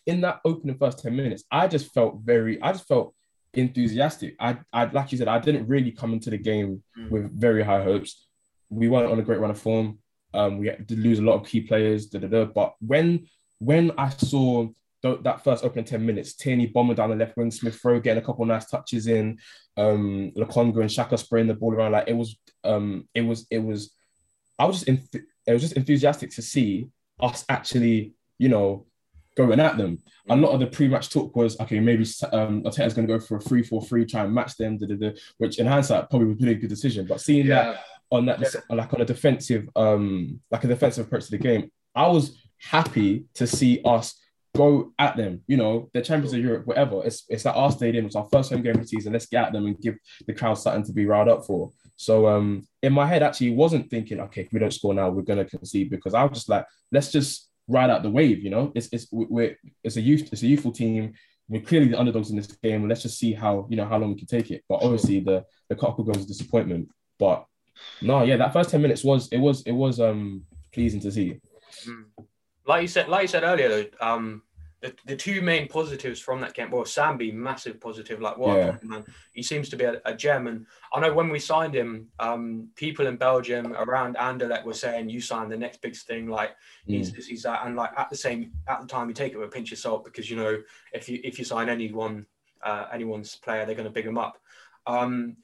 in 0.06 0.20
that 0.22 0.40
opening 0.44 0.76
first 0.78 0.98
ten 1.00 1.14
minutes, 1.16 1.44
I 1.50 1.68
just 1.68 1.92
felt 1.92 2.20
very. 2.22 2.60
I 2.62 2.72
just 2.72 2.88
felt 2.88 3.14
enthusiastic. 3.54 4.36
I, 4.38 4.58
I 4.72 4.84
like 4.84 5.12
you 5.12 5.18
said, 5.18 5.28
I 5.28 5.38
didn't 5.38 5.66
really 5.66 5.90
come 5.90 6.12
into 6.12 6.30
the 6.30 6.38
game 6.38 6.82
mm. 6.98 7.10
with 7.10 7.30
very 7.38 7.62
high 7.62 7.82
hopes. 7.82 8.26
We 8.68 8.88
weren't 8.88 9.10
on 9.10 9.18
a 9.18 9.22
great 9.22 9.40
run 9.40 9.50
of 9.50 9.58
form. 9.58 9.98
Um, 10.32 10.58
we 10.58 10.70
did 10.70 10.98
lose 10.98 11.18
a 11.18 11.22
lot 11.22 11.34
of 11.34 11.46
key 11.46 11.62
players. 11.62 12.06
Da, 12.06 12.20
da, 12.20 12.28
da. 12.28 12.44
But 12.44 12.74
when 12.80 13.26
when 13.58 13.90
I 13.98 14.08
saw 14.10 14.68
th- 15.02 15.22
that 15.22 15.42
first 15.42 15.64
opening 15.64 15.84
ten 15.84 16.06
minutes, 16.06 16.34
Tierney 16.34 16.66
bombing 16.66 16.96
down 16.96 17.10
the 17.10 17.16
left 17.16 17.36
wing, 17.36 17.50
Smith 17.50 17.78
Rowe 17.84 18.00
getting 18.00 18.22
a 18.22 18.26
couple 18.26 18.44
nice 18.44 18.70
touches 18.70 19.06
in, 19.06 19.38
um, 19.76 20.32
Lokonga 20.36 20.80
and 20.80 20.90
Xhaka 20.90 21.18
spraying 21.18 21.48
the 21.48 21.54
ball 21.54 21.74
around. 21.74 21.92
Like 21.92 22.08
it 22.08 22.16
was, 22.16 22.38
um, 22.62 23.08
it 23.14 23.22
was, 23.22 23.46
it 23.50 23.58
was. 23.58 23.92
I 24.58 24.66
was 24.66 24.84
just, 24.84 24.88
enth- 24.88 25.22
it 25.46 25.52
was 25.52 25.62
just 25.62 25.76
enthusiastic 25.76 26.30
to 26.32 26.42
see 26.42 26.88
us 27.18 27.44
actually, 27.48 28.12
you 28.38 28.48
know, 28.48 28.86
going 29.36 29.60
at 29.60 29.76
them. 29.76 29.98
A 30.28 30.36
lot 30.36 30.52
of 30.52 30.60
the 30.60 30.66
pre-match 30.66 31.10
talk 31.10 31.34
was 31.34 31.58
okay, 31.60 31.80
maybe 31.80 32.04
um, 32.32 32.62
Arteta's 32.62 32.94
going 32.94 33.06
to 33.06 33.14
go 33.14 33.20
for 33.20 33.36
a 33.36 33.40
three-four-three, 33.40 34.06
try 34.06 34.24
and 34.24 34.34
match 34.34 34.56
them, 34.56 34.78
da, 34.78 34.86
da, 34.86 34.96
da, 34.96 35.10
which 35.38 35.58
in 35.58 35.66
hindsight 35.66 36.10
probably 36.10 36.28
would 36.28 36.38
be 36.38 36.50
a 36.50 36.54
good 36.54 36.68
decision. 36.68 37.06
But 37.06 37.20
seeing 37.20 37.46
yeah. 37.46 37.64
that 37.64 37.84
on 38.10 38.26
that, 38.26 38.40
yeah. 38.40 38.76
like 38.76 38.92
on 38.92 39.00
a 39.00 39.04
defensive, 39.04 39.68
um, 39.76 40.40
like 40.50 40.64
a 40.64 40.68
defensive 40.68 41.06
approach 41.06 41.26
to 41.26 41.30
the 41.32 41.38
game, 41.38 41.70
I 41.94 42.08
was 42.08 42.38
happy 42.58 43.24
to 43.34 43.46
see 43.46 43.80
us 43.84 44.20
go 44.56 44.92
at 44.98 45.16
them. 45.16 45.42
You 45.46 45.56
know, 45.56 45.90
the 45.92 46.02
champions 46.02 46.32
of 46.32 46.40
Europe, 46.40 46.66
whatever. 46.66 47.02
It's 47.04 47.24
it's 47.28 47.46
at 47.46 47.54
our 47.54 47.70
stadium. 47.70 48.06
It's 48.06 48.16
our 48.16 48.28
first 48.32 48.52
home 48.52 48.62
game 48.62 48.74
of 48.74 48.82
the 48.82 48.88
season. 48.88 49.12
Let's 49.12 49.26
get 49.26 49.46
at 49.46 49.52
them 49.52 49.66
and 49.66 49.80
give 49.80 49.96
the 50.26 50.34
crowd 50.34 50.54
something 50.54 50.84
to 50.84 50.92
be 50.92 51.06
riled 51.06 51.28
up 51.28 51.46
for. 51.46 51.70
So 51.96 52.26
um, 52.28 52.66
in 52.82 52.92
my 52.92 53.06
head, 53.06 53.22
actually, 53.22 53.52
wasn't 53.52 53.90
thinking, 53.90 54.20
okay, 54.20 54.42
if 54.42 54.52
we 54.52 54.58
don't 54.58 54.72
score 54.72 54.94
now, 54.94 55.10
we're 55.10 55.22
gonna 55.22 55.44
concede 55.44 55.90
because 55.90 56.14
I 56.14 56.24
was 56.24 56.32
just 56.32 56.48
like, 56.48 56.66
let's 56.90 57.12
just 57.12 57.49
ride 57.70 57.90
out 57.90 58.02
the 58.02 58.10
wave. 58.10 58.42
You 58.42 58.50
know, 58.50 58.72
it's 58.74 58.88
it's 58.92 59.06
we're 59.12 59.56
it's 59.82 59.96
a 59.96 60.00
youth 60.00 60.28
it's 60.32 60.42
a 60.42 60.46
youthful 60.46 60.72
team. 60.72 61.14
We're 61.48 61.62
clearly 61.62 61.88
the 61.88 61.98
underdogs 61.98 62.30
in 62.30 62.36
this 62.36 62.46
game. 62.46 62.88
Let's 62.88 63.02
just 63.02 63.18
see 63.18 63.32
how 63.32 63.66
you 63.70 63.76
know 63.76 63.86
how 63.86 63.98
long 63.98 64.10
we 64.10 64.18
can 64.18 64.26
take 64.26 64.50
it. 64.50 64.64
But 64.68 64.82
obviously 64.82 65.20
the 65.20 65.44
the 65.68 65.76
couple 65.76 66.04
goes 66.04 66.26
disappointment. 66.26 66.88
But 67.18 67.46
no, 68.02 68.22
yeah, 68.24 68.36
that 68.36 68.52
first 68.52 68.70
ten 68.70 68.82
minutes 68.82 69.04
was 69.04 69.28
it 69.28 69.38
was 69.38 69.62
it 69.62 69.72
was 69.72 70.00
um 70.00 70.44
pleasing 70.72 71.00
to 71.00 71.12
see. 71.12 71.40
Like 72.66 72.82
you 72.82 72.88
said, 72.88 73.08
like 73.08 73.22
you 73.22 73.28
said 73.28 73.42
earlier, 73.42 73.86
um, 74.00 74.42
the, 74.80 74.94
the 75.04 75.16
two 75.16 75.42
main 75.42 75.68
positives 75.68 76.20
from 76.20 76.40
that 76.40 76.54
game, 76.54 76.70
well, 76.70 76.84
Sambi, 76.84 77.34
massive 77.34 77.80
positive, 77.80 78.20
like 78.20 78.38
what 78.38 78.56
Yeah. 78.56 78.76
man. 78.82 79.04
He 79.34 79.42
seems 79.42 79.68
to 79.68 79.76
be 79.76 79.84
a, 79.84 80.00
a 80.06 80.14
gem. 80.14 80.46
And 80.46 80.66
I 80.92 81.00
know 81.00 81.12
when 81.12 81.28
we 81.28 81.38
signed 81.38 81.74
him, 81.74 82.08
um, 82.18 82.68
people 82.76 83.06
in 83.06 83.16
Belgium 83.16 83.74
around 83.74 84.16
Anderlecht 84.16 84.64
were 84.64 84.72
saying 84.72 85.10
you 85.10 85.20
signed 85.20 85.52
the 85.52 85.56
next 85.58 85.82
big 85.82 85.94
thing, 85.94 86.28
like 86.28 86.56
he's 86.86 87.12
this, 87.12 87.26
he's 87.26 87.42
that. 87.42 87.66
And 87.66 87.76
like 87.76 87.90
at 87.98 88.08
the 88.08 88.16
same 88.16 88.52
at 88.68 88.80
the 88.80 88.86
time 88.86 89.08
you 89.08 89.14
take 89.14 89.32
it 89.32 89.38
with 89.38 89.48
a 89.48 89.52
pinch 89.52 89.70
of 89.72 89.78
salt 89.78 90.04
because 90.04 90.30
you 90.30 90.36
know 90.36 90.62
if 90.92 91.08
you 91.08 91.20
if 91.22 91.38
you 91.38 91.44
sign 91.44 91.68
anyone 91.68 92.24
uh, 92.62 92.86
anyone's 92.92 93.36
player, 93.36 93.66
they're 93.66 93.74
gonna 93.74 93.90
big 93.90 94.06
him 94.06 94.18
up. 94.18 94.38
Um, 94.86 95.36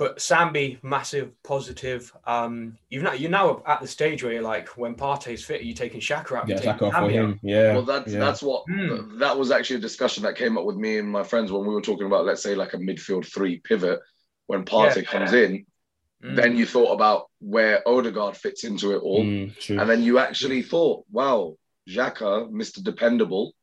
but 0.00 0.16
Sambi, 0.16 0.82
massive 0.82 1.30
positive. 1.42 2.10
Um, 2.26 2.78
you've 2.88 3.02
now 3.02 3.12
you're 3.12 3.30
now 3.30 3.62
at 3.66 3.82
the 3.82 3.86
stage 3.86 4.22
where 4.24 4.32
you're 4.32 4.40
like, 4.40 4.68
when 4.78 4.94
Partey's 4.94 5.44
fit, 5.44 5.60
are 5.60 5.64
you 5.64 5.74
taking 5.74 6.00
Xhaka 6.00 6.38
out? 6.38 6.48
Yeah, 6.48 6.54
You're 6.54 6.72
Xhaka 6.72 6.78
taking 6.78 6.92
for 6.92 7.10
him. 7.10 7.40
Yeah. 7.42 7.74
Well, 7.74 7.82
that's 7.82 8.10
yeah. 8.10 8.18
that's 8.18 8.42
what 8.42 8.64
Hmm. 8.66 9.18
that 9.18 9.36
was 9.38 9.50
actually 9.50 9.76
a 9.76 9.80
discussion 9.80 10.22
that 10.22 10.36
came 10.36 10.56
up 10.56 10.64
with 10.64 10.76
me 10.76 10.96
and 10.96 11.06
my 11.10 11.22
friends 11.22 11.52
when 11.52 11.66
we 11.66 11.74
were 11.74 11.82
talking 11.82 12.06
about, 12.06 12.24
let's 12.24 12.42
say, 12.42 12.54
like 12.54 12.72
a 12.72 12.78
midfield 12.78 13.30
three 13.30 13.58
pivot. 13.60 14.00
When 14.46 14.64
Partey 14.64 14.96
Yeah. 14.96 15.02
comes 15.02 15.32
in, 15.34 15.66
Mm. 16.24 16.34
then 16.36 16.56
you 16.56 16.64
thought 16.64 16.92
about 16.94 17.28
where 17.38 17.86
Odegaard 17.86 18.38
fits 18.38 18.64
into 18.64 18.92
it 18.96 19.02
all, 19.02 19.22
Mm, 19.22 19.80
and 19.80 19.88
then 19.90 20.02
you 20.02 20.18
actually 20.18 20.62
thought, 20.62 21.04
wow, 21.10 21.56
Xhaka, 21.86 22.50
Mr. 22.50 22.82
Dependable, 22.82 23.54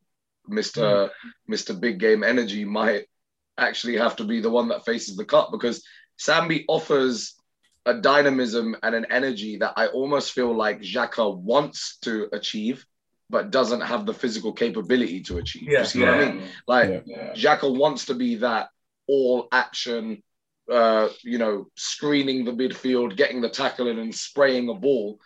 Mr. 0.48 1.10
Mr. 1.50 1.79
Big 1.79 2.00
Game 2.00 2.24
Energy, 2.24 2.63
might 2.63 3.06
actually 3.58 3.98
have 3.98 4.15
to 4.17 4.24
be 4.24 4.39
the 4.39 4.51
one 4.51 4.67
that 4.67 4.86
faces 4.86 5.15
the 5.17 5.25
cut 5.25 5.51
because 5.51 5.84
Sambi 6.19 6.65
offers 6.67 7.36
a 7.86 7.93
dynamism 7.93 8.75
and 8.83 8.93
an 8.95 9.05
energy 9.09 9.57
that 9.57 9.74
I 9.77 9.88
almost 9.88 10.33
feel 10.33 10.53
like 10.53 10.81
Xhaka 10.81 11.38
wants 11.38 11.97
to 12.01 12.27
achieve, 12.33 12.86
but 13.29 13.51
doesn't 13.51 13.81
have 13.81 14.05
the 14.05 14.13
physical 14.13 14.51
capability 14.51 15.21
to 15.24 15.38
achieve. 15.38 15.69
Yeah. 15.69 15.79
You 15.79 15.86
see 15.86 16.00
what 16.00 16.09
I 16.09 16.25
mean? 16.25 16.43
Like 16.67 17.03
Yeah. 17.05 17.33
Xhaka 17.33 17.74
wants 17.75 18.05
to 18.07 18.13
be 18.13 18.36
that 18.36 18.69
all 19.07 19.47
action, 19.51 20.21
uh, 20.69 21.09
you 21.24 21.38
know, 21.38 21.67
screening 21.75 22.43
the 22.43 22.51
midfield, 22.51 23.15
getting 23.15 23.39
the 23.39 23.50
tackle 23.50 23.88
in 23.88 24.00
and 24.00 24.13
spraying 24.13 24.67
a 24.69 24.74
ball. 24.74 25.19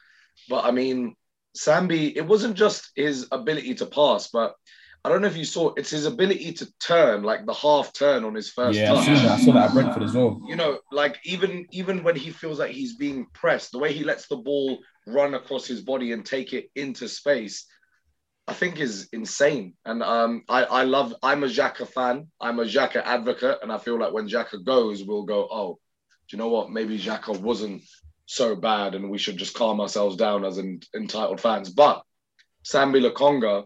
But 0.48 0.66
I 0.66 0.72
mean, 0.72 1.16
Sambi, 1.58 2.16
it 2.16 2.26
wasn't 2.26 2.56
just 2.56 2.92
his 2.96 3.28
ability 3.32 3.76
to 3.76 3.86
pass, 3.86 4.28
but 4.28 4.56
I 5.04 5.10
don't 5.10 5.22
know 5.22 5.28
if 5.28 5.38
you 5.38 5.46
saw 5.46 5.74
it's 5.76 5.90
his 5.90 6.06
ability 6.06 6.54
to 6.54 6.72
turn, 6.80 7.24
like 7.24 7.46
the 7.46 7.54
half 7.54 7.92
turn 7.92 8.24
on 8.24 8.36
his 8.36 8.50
first 8.50 8.78
Yeah, 8.78 8.94
I 8.94 8.96
touch 9.06 9.06
that. 9.24 9.32
I 9.32 9.40
saw 9.40 9.54
that 9.54 9.70
at 9.70 9.74
Brentford 9.74 10.04
as 10.04 10.14
well. 10.14 10.40
you 10.48 10.56
know, 10.56 10.80
like 10.92 11.20
even 11.26 11.66
even 11.72 12.04
when 12.04 12.16
he 12.16 12.30
feels 12.30 12.60
like 12.60 12.72
he's 12.72 12.96
being 12.96 13.26
pressed, 13.34 13.72
the 13.72 13.80
way 13.80 13.94
he 13.94 14.04
lets 14.04 14.28
the 14.28 14.38
ball 14.38 14.78
run 15.08 15.34
across 15.34 15.66
his 15.66 15.82
body 15.82 16.12
and 16.12 16.24
take 16.24 16.54
it 16.54 16.70
into 16.76 17.08
space, 17.08 17.66
I 18.48 18.54
think 18.54 18.80
is 18.80 19.10
insane. 19.12 19.74
And 19.86 20.04
um, 20.04 20.44
I 20.48 20.66
I 20.66 20.84
love. 20.84 21.16
I'm 21.24 21.44
a 21.44 21.48
Xhaka 21.48 21.88
fan. 21.88 22.28
I'm 22.40 22.60
a 22.60 22.66
Xhaka 22.66 23.02
advocate, 23.04 23.58
and 23.64 23.72
I 23.72 23.80
feel 23.80 23.98
like 24.00 24.14
when 24.14 24.30
Xhaka 24.30 24.64
goes, 24.64 25.04
we'll 25.04 25.24
go. 25.24 25.48
Oh, 25.50 25.80
do 26.30 26.38
you 26.38 26.38
know 26.38 26.50
what? 26.50 26.70
Maybe 26.70 27.00
Xhaka 27.00 27.40
wasn't 27.40 27.82
so 28.28 28.56
bad, 28.56 28.94
and 28.94 29.10
we 29.10 29.18
should 29.18 29.38
just 29.38 29.56
calm 29.56 29.82
ourselves 29.82 30.16
down 30.16 30.46
as 30.46 30.60
en- 30.60 30.82
entitled 30.96 31.42
fans. 31.42 31.72
But 31.72 32.04
Sambi 32.64 33.02
Lokonga 33.02 33.66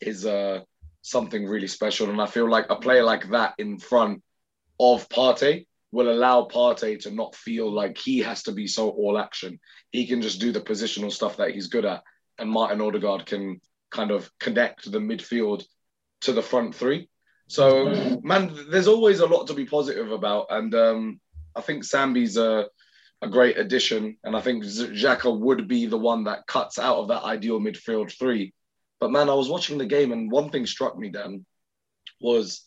is 0.00 0.26
uh, 0.26 0.60
something 1.02 1.46
really 1.46 1.68
special, 1.68 2.10
and 2.10 2.20
I 2.20 2.26
feel 2.26 2.48
like 2.48 2.66
a 2.70 2.76
player 2.76 3.02
like 3.02 3.30
that 3.30 3.54
in 3.58 3.78
front 3.78 4.22
of 4.78 5.08
Partey 5.08 5.66
will 5.92 6.10
allow 6.10 6.46
Partey 6.46 6.98
to 7.00 7.10
not 7.10 7.34
feel 7.34 7.72
like 7.72 7.96
he 7.96 8.18
has 8.18 8.42
to 8.44 8.52
be 8.52 8.66
so 8.66 8.90
all 8.90 9.18
action. 9.18 9.58
He 9.90 10.06
can 10.06 10.20
just 10.20 10.40
do 10.40 10.52
the 10.52 10.60
positional 10.60 11.12
stuff 11.12 11.36
that 11.38 11.52
he's 11.52 11.68
good 11.68 11.84
at, 11.84 12.02
and 12.38 12.50
Martin 12.50 12.80
Odegaard 12.80 13.26
can 13.26 13.60
kind 13.90 14.10
of 14.10 14.30
connect 14.38 14.90
the 14.90 14.98
midfield 14.98 15.64
to 16.22 16.32
the 16.32 16.42
front 16.42 16.74
three. 16.74 17.08
So, 17.48 18.20
man, 18.22 18.52
there's 18.70 18.88
always 18.88 19.20
a 19.20 19.26
lot 19.26 19.46
to 19.46 19.54
be 19.54 19.64
positive 19.64 20.10
about, 20.10 20.46
and 20.50 20.74
um, 20.74 21.20
I 21.54 21.60
think 21.60 21.84
Sambi's 21.84 22.36
a 22.36 22.66
a 23.22 23.28
great 23.28 23.58
addition, 23.58 24.16
and 24.24 24.36
I 24.36 24.40
think 24.40 24.64
Xhaka 24.64 25.38
would 25.38 25.68
be 25.68 25.86
the 25.86 25.98
one 25.98 26.24
that 26.24 26.46
cuts 26.46 26.78
out 26.78 26.98
of 26.98 27.08
that 27.08 27.22
ideal 27.24 27.60
midfield 27.60 28.12
three. 28.16 28.52
But 29.00 29.10
man, 29.10 29.28
I 29.28 29.34
was 29.34 29.48
watching 29.48 29.78
the 29.78 29.86
game, 29.86 30.12
and 30.12 30.30
one 30.30 30.50
thing 30.50 30.66
struck 30.66 30.96
me, 30.96 31.10
Dan, 31.10 31.44
was 32.20 32.62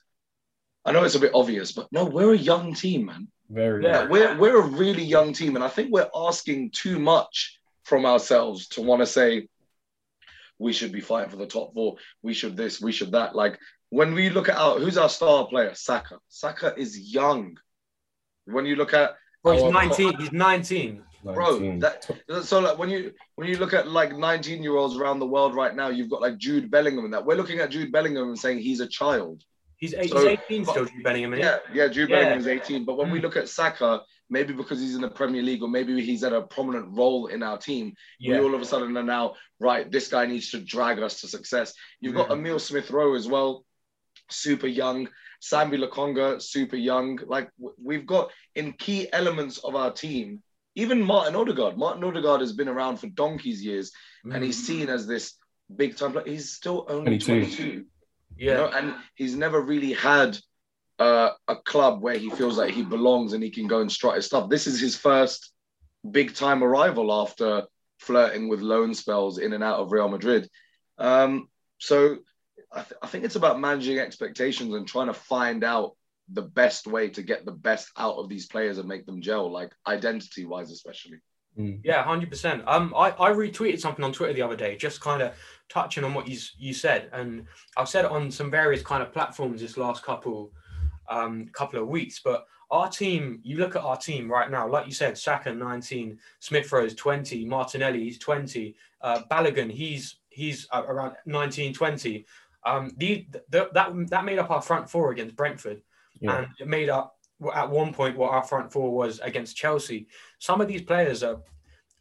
I 0.85 0.91
know 0.91 1.03
it's 1.03 1.15
a 1.15 1.19
bit 1.19 1.33
obvious, 1.33 1.71
but 1.71 1.87
no, 1.91 2.05
we're 2.05 2.33
a 2.33 2.37
young 2.37 2.73
team, 2.73 3.05
man. 3.05 3.27
Very. 3.49 3.83
Yeah. 3.83 4.01
Like, 4.01 4.09
we're 4.09 4.37
we're 4.37 4.61
a 4.61 4.67
really 4.67 5.03
young 5.03 5.33
team, 5.33 5.55
and 5.55 5.63
I 5.63 5.69
think 5.69 5.91
we're 5.91 6.09
asking 6.15 6.71
too 6.71 6.99
much 6.99 7.59
from 7.83 8.05
ourselves 8.05 8.67
to 8.69 8.81
want 8.81 9.01
to 9.01 9.05
say 9.05 9.47
we 10.59 10.73
should 10.73 10.91
be 10.91 11.01
fighting 11.01 11.31
for 11.31 11.37
the 11.37 11.47
top 11.47 11.73
four. 11.73 11.95
We 12.21 12.33
should 12.33 12.55
this, 12.55 12.79
we 12.81 12.91
should 12.91 13.13
that. 13.13 13.35
Like 13.35 13.57
when 13.89 14.13
we 14.13 14.29
look 14.29 14.49
at 14.49 14.57
our 14.57 14.77
who's 14.79 14.97
our 14.97 15.09
star 15.09 15.47
player, 15.47 15.73
Saka. 15.73 16.19
Saka 16.27 16.73
is 16.77 17.13
young. 17.13 17.57
When 18.45 18.65
you 18.65 18.75
look 18.75 18.93
at 18.93 19.15
Bro, 19.43 19.53
he's 19.53 19.63
our- 19.63 19.71
19. 19.71 20.17
He's 20.19 20.31
19. 20.31 21.03
Bro 21.23 21.79
that 21.79 22.05
so 22.43 22.59
like 22.59 22.77
when 22.77 22.89
you 22.89 23.13
when 23.35 23.47
you 23.47 23.57
look 23.57 23.73
at 23.73 23.87
like 23.87 24.15
19 24.17 24.63
year 24.63 24.75
olds 24.75 24.95
around 24.95 25.19
the 25.19 25.25
world 25.27 25.53
right 25.55 25.75
now 25.75 25.89
you've 25.89 26.09
got 26.09 26.21
like 26.21 26.37
jude 26.37 26.71
bellingham 26.71 27.05
and 27.05 27.13
that 27.13 27.25
we're 27.25 27.35
looking 27.35 27.59
at 27.59 27.69
jude 27.71 27.91
bellingham 27.91 28.29
and 28.29 28.39
saying 28.39 28.59
he's 28.59 28.79
a 28.79 28.87
child 28.87 29.43
He's, 29.77 29.93
eight, 29.93 30.09
So- 30.09 30.17
he's 30.27 30.39
18 30.49 30.65
still, 30.65 30.85
Jude 30.85 31.03
Bellingham, 31.03 31.33
yeah 31.35 31.57
yeah 31.73 31.87
jude 31.87 32.09
Yeah. 32.09 32.15
bellingham 32.17 32.39
is 32.39 32.47
18 32.47 32.85
but 32.85 32.97
when 32.97 33.11
we 33.11 33.19
Mm. 33.19 33.23
look 33.23 33.37
at 33.37 33.47
saka 33.49 34.01
maybe 34.29 34.53
because 34.53 34.79
he's 34.79 34.95
in 34.95 35.01
the 35.01 35.09
premier 35.09 35.41
league 35.41 35.61
or 35.63 35.69
maybe 35.69 36.01
he's 36.03 36.23
at 36.23 36.33
a 36.33 36.41
prominent 36.41 36.87
role 36.97 37.27
in 37.27 37.43
our 37.43 37.57
team 37.57 37.93
Yeah. 38.19 38.39
we 38.39 38.45
all 38.45 38.55
of 38.55 38.61
a 38.61 38.65
sudden 38.65 38.95
are 38.97 39.03
now 39.03 39.35
right 39.59 39.89
this 39.91 40.07
guy 40.09 40.25
needs 40.25 40.51
to 40.51 40.59
drag 40.59 40.99
us 40.99 41.21
to 41.21 41.27
success 41.27 41.73
you've 42.01 42.15
got 42.15 42.27
Mhm. 42.29 42.33
emil 42.39 42.59
smith 42.59 42.91
rowe 42.91 43.15
as 43.15 43.27
well 43.27 43.65
super 44.29 44.67
young 44.67 45.07
sambi 45.41 45.77
lokonga 45.77 46.41
super 46.41 46.75
young 46.75 47.17
like 47.25 47.49
we've 47.81 48.05
got 48.05 48.31
in 48.55 48.73
key 48.73 49.07
elements 49.13 49.57
of 49.59 49.75
our 49.75 49.91
team 49.91 50.43
even 50.75 51.01
Martin 51.01 51.35
Odegaard. 51.35 51.77
Martin 51.77 52.03
Odegaard 52.03 52.41
has 52.41 52.53
been 52.53 52.67
around 52.67 52.97
for 52.97 53.07
donkey's 53.07 53.63
years, 53.63 53.91
and 54.23 54.33
Mm. 54.33 54.43
he's 54.43 54.65
seen 54.65 54.89
as 54.89 55.07
this 55.07 55.35
big 55.75 55.97
time 55.97 56.11
player. 56.13 56.25
He's 56.25 56.51
still 56.51 56.85
only 56.87 57.17
22. 57.19 57.55
22, 57.55 57.85
yeah. 58.37 58.51
you 58.51 58.57
know, 58.57 58.67
and 58.67 58.95
he's 59.15 59.35
never 59.35 59.59
really 59.61 59.93
had 59.93 60.37
uh, 60.99 61.31
a 61.47 61.55
club 61.55 62.01
where 62.01 62.17
he 62.17 62.29
feels 62.29 62.57
like 62.57 62.73
he 62.73 62.83
belongs 62.83 63.33
and 63.33 63.41
he 63.43 63.49
can 63.49 63.67
go 63.67 63.79
and 63.81 63.91
strut 63.91 64.15
his 64.17 64.25
stuff. 64.25 64.49
This 64.49 64.67
is 64.67 64.79
his 64.81 64.95
first 64.97 65.51
big 66.09 66.33
time 66.33 66.63
arrival 66.63 67.11
after 67.11 67.63
flirting 67.99 68.47
with 68.49 68.59
loan 68.61 68.93
spells 68.93 69.37
in 69.37 69.53
and 69.53 69.63
out 69.63 69.79
of 69.79 69.91
Real 69.91 70.09
Madrid. 70.09 70.49
Um, 70.97 71.47
so 71.77 72.17
I, 72.71 72.81
th- 72.81 72.99
I 73.01 73.07
think 73.07 73.23
it's 73.23 73.37
about 73.37 73.59
managing 73.61 73.97
expectations 73.99 74.73
and 74.73 74.85
trying 74.87 75.07
to 75.07 75.13
find 75.13 75.63
out 75.63 75.95
the 76.33 76.41
best 76.41 76.87
way 76.87 77.09
to 77.09 77.21
get 77.21 77.45
the 77.45 77.51
best 77.51 77.91
out 77.97 78.15
of 78.15 78.29
these 78.29 78.47
players 78.47 78.77
and 78.77 78.87
make 78.87 79.05
them 79.05 79.21
gel, 79.21 79.51
like 79.51 79.71
identity 79.87 80.45
wise, 80.45 80.71
especially. 80.71 81.19
Mm. 81.57 81.81
Yeah, 81.83 82.03
hundred 82.03 82.29
percent. 82.29 82.63
Um, 82.67 82.93
I, 82.95 83.09
I 83.11 83.31
retweeted 83.31 83.79
something 83.79 84.05
on 84.05 84.13
Twitter 84.13 84.33
the 84.33 84.41
other 84.41 84.55
day, 84.55 84.77
just 84.77 85.01
kind 85.01 85.21
of 85.21 85.33
touching 85.67 86.03
on 86.03 86.13
what 86.13 86.27
you 86.27 86.37
you 86.57 86.73
said, 86.73 87.09
and 87.11 87.45
I've 87.75 87.89
said 87.89 88.05
it 88.05 88.11
on 88.11 88.31
some 88.31 88.51
various 88.51 88.83
kind 88.83 89.01
of 89.03 89.11
platforms 89.11 89.61
this 89.61 89.77
last 89.77 90.03
couple 90.03 90.51
um 91.09 91.47
couple 91.51 91.81
of 91.81 91.87
weeks. 91.87 92.21
But 92.23 92.45
our 92.71 92.87
team, 92.87 93.39
you 93.43 93.57
look 93.57 93.75
at 93.75 93.83
our 93.83 93.97
team 93.97 94.31
right 94.31 94.49
now, 94.49 94.69
like 94.69 94.85
you 94.85 94.93
said, 94.93 95.17
Saka 95.17 95.53
nineteen, 95.53 96.19
Smith 96.39 96.71
Rowe's 96.71 96.93
twenty, 96.93 97.45
Martinelli 97.45 98.03
he's 98.03 98.19
twenty, 98.19 98.75
uh, 99.01 99.23
Balogun 99.29 99.71
he's 99.71 100.17
he's 100.29 100.67
uh, 100.71 100.83
around 100.87 101.15
19, 101.25 101.73
20. 101.73 102.25
Um, 102.65 102.91
the, 102.97 103.27
the 103.49 103.69
that 103.73 104.09
that 104.09 104.25
made 104.25 104.39
up 104.39 104.51
our 104.51 104.61
front 104.61 104.89
four 104.89 105.11
against 105.11 105.35
Brentford 105.35 105.81
Yeah. 106.21 106.37
and 106.39 106.47
it 106.59 106.67
made 106.67 106.89
up 106.89 107.15
at 107.55 107.69
one 107.69 107.93
point 107.93 108.17
what 108.17 108.31
our 108.31 108.43
front 108.43 108.71
four 108.71 108.91
was 108.91 109.19
against 109.19 109.55
Chelsea. 109.55 110.07
Some 110.39 110.59
of 110.61 110.67
these 110.67 110.81
players 110.81 111.23
are 111.23 111.39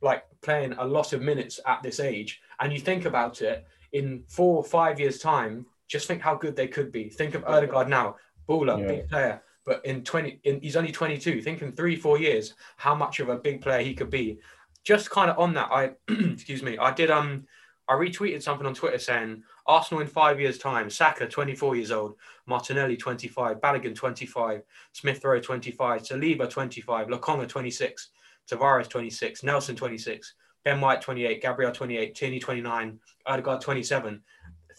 like 0.01 0.25
playing 0.43 0.73
a 0.75 0.85
lot 0.85 1.13
of 1.13 1.23
minutes 1.23 1.61
at 1.67 1.83
this 1.83 2.01
age, 2.01 2.41
and 2.61 2.73
you 2.73 2.81
think 2.81 3.05
about 3.05 3.43
it 3.43 3.67
in 3.93 4.23
four 4.29 4.57
or 4.57 4.65
five 4.65 5.01
years' 5.01 5.19
time, 5.19 5.67
just 5.89 6.07
think 6.07 6.21
how 6.21 6.35
good 6.35 6.55
they 6.55 6.69
could 6.69 6.93
be. 6.93 7.09
Think 7.09 7.35
of 7.35 7.45
Odegaard 7.45 7.89
now, 7.89 8.17
baller, 8.49 8.81
Yeah. 8.81 8.87
big 8.87 9.09
player, 9.09 9.43
but 9.65 9.85
in 9.85 10.05
twenty, 10.05 10.41
in, 10.45 10.61
he's 10.61 10.77
only 10.77 10.93
twenty-two. 10.93 11.41
Think 11.43 11.63
in 11.63 11.73
three, 11.73 11.97
four 11.97 12.19
years, 12.19 12.55
how 12.77 12.95
much 12.95 13.21
of 13.21 13.29
a 13.29 13.37
big 13.37 13.61
player 13.61 13.83
he 13.83 13.95
could 13.95 14.11
be. 14.11 14.39
Just 14.85 15.11
kind 15.11 15.31
of 15.31 15.39
on 15.39 15.55
that, 15.55 15.69
I 15.71 15.93
excuse 16.09 16.63
me, 16.63 16.79
I 16.79 16.93
did 16.93 17.11
um. 17.11 17.47
I 17.89 17.95
retweeted 17.95 18.43
something 18.43 18.67
on 18.67 18.75
Twitter 18.75 18.99
saying 18.99 19.43
Arsenal 19.67 20.03
in 20.03 20.09
five 20.09 20.39
years' 20.39 20.59
time, 20.59 20.91
Saka, 20.91 21.27
24 21.27 21.77
years 21.77 21.91
old, 21.91 22.17
Martinelli, 22.47 22.97
25, 22.97 23.61
Balogun, 23.61 23.95
25, 23.95 24.63
Smith 24.93 25.25
Rowe, 25.25 25.41
25, 25.41 26.03
Saliba, 26.03 26.51
25, 26.51 27.07
Lokonga, 27.07 27.49
26, 27.49 28.11
Tavares, 28.51 28.89
26, 28.89 29.43
Nelson, 29.43 29.75
26, 29.75 30.35
Ben 30.65 30.81
White, 30.81 31.01
28, 31.01 31.41
Gabriel, 31.41 31.73
28, 31.73 32.15
Tierney, 32.15 32.39
29, 32.39 32.99
Odegaard, 33.27 33.63
27. 33.63 34.23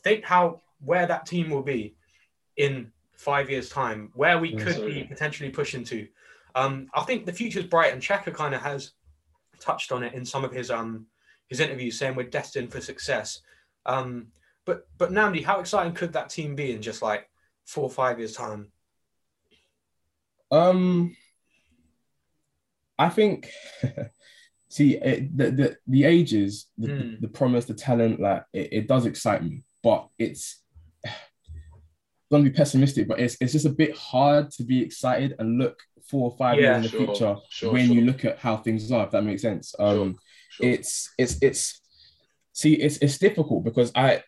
Think 0.03 0.23
how 0.23 0.61
where 0.83 1.07
that 1.07 1.25
team 1.25 1.49
will 1.49 1.63
be 1.63 1.95
in 2.57 2.91
five 3.13 3.49
years' 3.49 3.69
time, 3.69 4.11
where 4.13 4.37
we 4.37 4.55
could 4.55 4.85
be 4.85 5.03
potentially 5.03 5.49
pushing 5.49 5.83
to. 5.85 6.07
Um, 6.55 6.87
I 6.93 7.01
think 7.01 7.25
the 7.25 7.33
future's 7.33 7.65
bright, 7.65 7.91
and 7.91 8.01
Xhaka 8.01 8.33
kind 8.33 8.53
of 8.53 8.61
has 8.61 8.91
touched 9.59 9.91
on 9.91 10.03
it 10.03 10.13
in 10.13 10.25
some 10.25 10.45
of 10.45 10.51
his 10.51 10.71
um 10.71 11.07
his 11.49 11.59
interview 11.59 11.91
saying 11.91 12.15
we're 12.15 12.29
destined 12.29 12.71
for 12.71 12.79
success. 12.79 13.41
Um, 13.85 14.27
but 14.65 14.87
but 14.97 15.11
Nnamdi, 15.11 15.43
how 15.43 15.59
exciting 15.59 15.93
could 15.93 16.13
that 16.13 16.29
team 16.29 16.55
be 16.55 16.71
in 16.71 16.81
just 16.81 17.01
like 17.01 17.29
four 17.65 17.83
or 17.83 17.89
five 17.89 18.19
years 18.19 18.33
time? 18.33 18.71
Um, 20.51 21.15
I 22.97 23.09
think. 23.09 23.49
see, 24.69 24.97
it, 24.97 25.35
the, 25.35 25.51
the 25.51 25.77
the 25.87 26.03
ages, 26.03 26.67
the, 26.77 26.87
Mm. 26.87 27.21
the 27.21 27.27
promise, 27.27 27.65
the 27.65 27.73
talent, 27.73 28.19
like 28.19 28.43
it, 28.53 28.69
it 28.71 28.87
does 28.87 29.05
excite 29.05 29.43
me, 29.43 29.63
but 29.83 30.07
it's. 30.17 30.61
Don't 32.31 32.43
be 32.43 32.51
pessimistic, 32.51 33.07
but 33.07 33.19
it's 33.19 33.37
it's 33.41 33.53
just 33.53 33.65
a 33.65 33.71
bit 33.71 33.97
hard 33.97 34.51
to 34.51 34.63
be 34.63 34.83
excited 34.83 35.33
and 35.39 35.57
look 35.57 35.79
four 36.07 36.29
or 36.29 36.37
five 36.37 36.59
Yeah, 36.59 36.73
years 36.73 36.77
in 36.77 36.83
the 36.83 36.89
sure, 36.89 37.07
future 37.07 37.35
sure, 37.49 37.71
when 37.73 37.87
sure. 37.87 37.95
you 37.95 38.01
look 38.01 38.23
at 38.23 38.37
how 38.37 38.57
things 38.57 38.91
are. 38.91 39.05
If 39.05 39.11
that 39.11 39.23
makes 39.23 39.41
sense. 39.41 39.73
Um, 39.79 40.19
Sure. 40.49 40.69
it's 40.69 41.09
it's 41.17 41.37
it's 41.41 41.81
see 42.53 42.73
it's 42.73 42.97
it's 42.97 43.17
difficult 43.17 43.63
because 43.63 43.91
I 43.95 44.23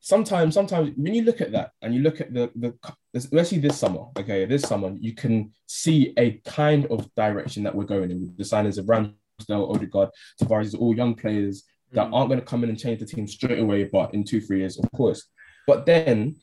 sometimes 0.00 0.54
sometimes 0.54 0.90
when 0.96 1.14
you 1.14 1.22
look 1.22 1.40
at 1.40 1.52
that 1.52 1.70
and 1.80 1.94
you 1.94 2.00
look 2.02 2.20
at 2.20 2.32
the 2.34 2.50
the 2.56 2.74
especially 3.14 3.58
this 3.58 3.78
summer 3.78 4.06
okay 4.18 4.44
this 4.44 4.62
summer 4.62 4.90
you 4.98 5.14
can 5.14 5.52
see 5.66 6.12
a 6.18 6.32
kind 6.44 6.86
of 6.86 7.08
direction 7.14 7.62
that 7.62 7.74
we're 7.74 7.84
going 7.84 8.10
in 8.10 8.20
with 8.22 8.36
the 8.36 8.42
signings 8.44 8.78
of 8.78 8.86
Ramsdale, 8.86 9.74
Odegaard, 9.74 10.10
Tavares, 10.40 10.74
all 10.78 10.94
young 10.96 11.14
players 11.14 11.64
that 11.92 12.08
Mm. 12.08 12.14
aren't 12.14 12.28
going 12.30 12.40
to 12.40 12.46
come 12.46 12.64
in 12.64 12.70
and 12.70 12.78
change 12.78 13.00
the 13.00 13.06
team 13.06 13.26
straight 13.26 13.58
away, 13.58 13.84
but 13.84 14.14
in 14.14 14.24
two 14.24 14.40
three 14.40 14.60
years 14.60 14.78
of 14.78 14.90
course. 14.92 15.28
But 15.66 15.84
then 15.86 16.36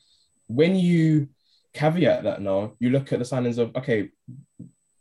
when 0.46 0.76
you 0.76 1.28
caveat 1.74 2.22
that 2.22 2.40
now, 2.40 2.74
you 2.78 2.90
look 2.90 3.12
at 3.12 3.18
the 3.18 3.24
signings 3.24 3.58
of 3.58 3.74
okay, 3.76 4.10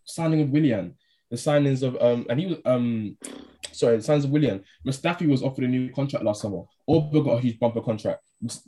signing 0.06 0.42
of 0.42 0.50
Willian, 0.50 0.96
the 1.30 1.38
signings 1.38 1.84
of 1.84 1.96
um, 2.02 2.26
and 2.30 2.39
he 2.39 2.48
was 2.48 2.58
um, 2.65 3.18
sorry, 3.72 3.98
the 3.98 4.04
signings 4.04 4.24
of 4.24 4.32
Willian. 4.32 4.63
Mustafi 4.86 5.28
was 5.28 5.44
offered 5.44 5.63
a 5.63 5.68
new 5.68 5.92
contract 5.92 6.26
last 6.26 6.42
summer. 6.42 6.62
Auba 6.89 7.24
got 7.24 7.38
a 7.38 7.42
huge 7.42 7.60
bumper 7.60 7.82
contract. 7.82 8.22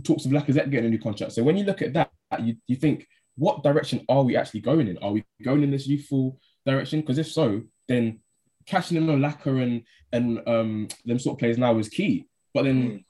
Talks 0.03 0.25
of 0.25 0.31
Lacazette 0.31 0.69
getting 0.69 0.85
a 0.85 0.89
new 0.89 0.99
contract. 0.99 1.33
So 1.33 1.43
when 1.43 1.57
you 1.57 1.63
look 1.63 1.81
at 1.81 1.93
that, 1.93 2.11
you, 2.39 2.55
you 2.67 2.75
think, 2.75 3.07
what 3.35 3.63
direction 3.63 4.05
are 4.09 4.23
we 4.23 4.35
actually 4.35 4.59
going 4.61 4.87
in? 4.87 4.97
Are 4.99 5.11
we 5.11 5.23
going 5.43 5.63
in 5.63 5.71
this 5.71 5.87
youthful 5.87 6.37
direction? 6.65 7.01
Because 7.01 7.17
if 7.17 7.31
so, 7.31 7.61
then 7.87 8.19
cashing 8.67 8.97
in 8.97 9.09
on 9.09 9.19
Laca 9.19 9.61
and 9.61 9.83
and 10.13 10.47
um 10.47 10.87
them 11.05 11.17
sort 11.19 11.35
of 11.35 11.39
players 11.39 11.57
now 11.57 11.77
is 11.79 11.89
key. 11.89 12.27
But 12.53 12.63
then 12.63 12.83
Mm. 12.83 13.03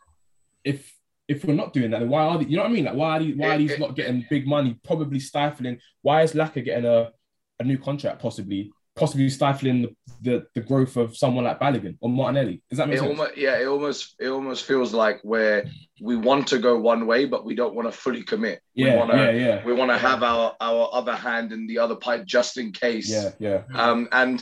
if 0.63 0.93
if 1.27 1.45
we're 1.45 1.53
not 1.53 1.73
doing 1.73 1.91
that, 1.91 1.99
then 1.99 2.09
why 2.09 2.23
are 2.23 2.37
they, 2.37 2.45
you 2.45 2.57
know 2.57 2.63
what 2.63 2.71
I 2.71 2.73
mean? 2.73 2.85
Like 2.85 2.95
why 2.95 3.17
are 3.17 3.19
these 3.19 3.35
why 3.35 3.55
are 3.55 3.57
these 3.57 3.79
not 3.79 3.95
getting 3.95 4.25
big 4.29 4.47
money? 4.47 4.79
Probably 4.83 5.19
stifling. 5.19 5.79
Why 6.01 6.23
is 6.23 6.33
Laca 6.33 6.63
getting 6.63 6.85
a, 6.85 7.11
a 7.59 7.63
new 7.63 7.77
contract? 7.77 8.21
Possibly 8.21 8.71
possibly 9.01 9.27
stifling 9.29 9.81
the, 9.81 9.95
the, 10.21 10.45
the 10.53 10.61
growth 10.61 10.95
of 10.95 11.17
someone 11.17 11.43
like 11.45 11.59
Balogun 11.59 11.97
or 12.01 12.09
Martinelli. 12.09 12.61
Does 12.69 12.77
that 12.77 12.87
make 12.87 12.97
It 12.97 12.99
sense? 12.99 13.09
almost, 13.09 13.35
yeah, 13.35 13.55
it 13.59 13.65
almost 13.65 14.15
it 14.19 14.27
almost 14.29 14.65
feels 14.65 14.93
like 14.93 15.19
where 15.23 15.65
we 15.99 16.15
want 16.15 16.43
to 16.49 16.59
go 16.59 16.77
one 16.79 17.07
way, 17.07 17.25
but 17.25 17.43
we 17.43 17.55
don't 17.55 17.73
want 17.73 17.87
to 17.91 17.97
fully 18.03 18.21
commit. 18.21 18.61
We 18.77 18.85
yeah, 18.85 18.97
wanna, 18.99 19.15
yeah, 19.17 19.31
yeah, 19.31 19.65
We 19.65 19.73
want 19.73 19.89
to 19.91 19.97
have 19.97 20.21
our 20.21 20.55
our 20.69 20.83
other 20.99 21.15
hand 21.15 21.51
in 21.51 21.65
the 21.65 21.79
other 21.79 21.95
pipe 22.07 22.23
just 22.25 22.57
in 22.57 22.67
case. 22.71 23.09
yeah, 23.09 23.31
yeah, 23.47 23.61
Um, 23.85 24.07
and 24.11 24.35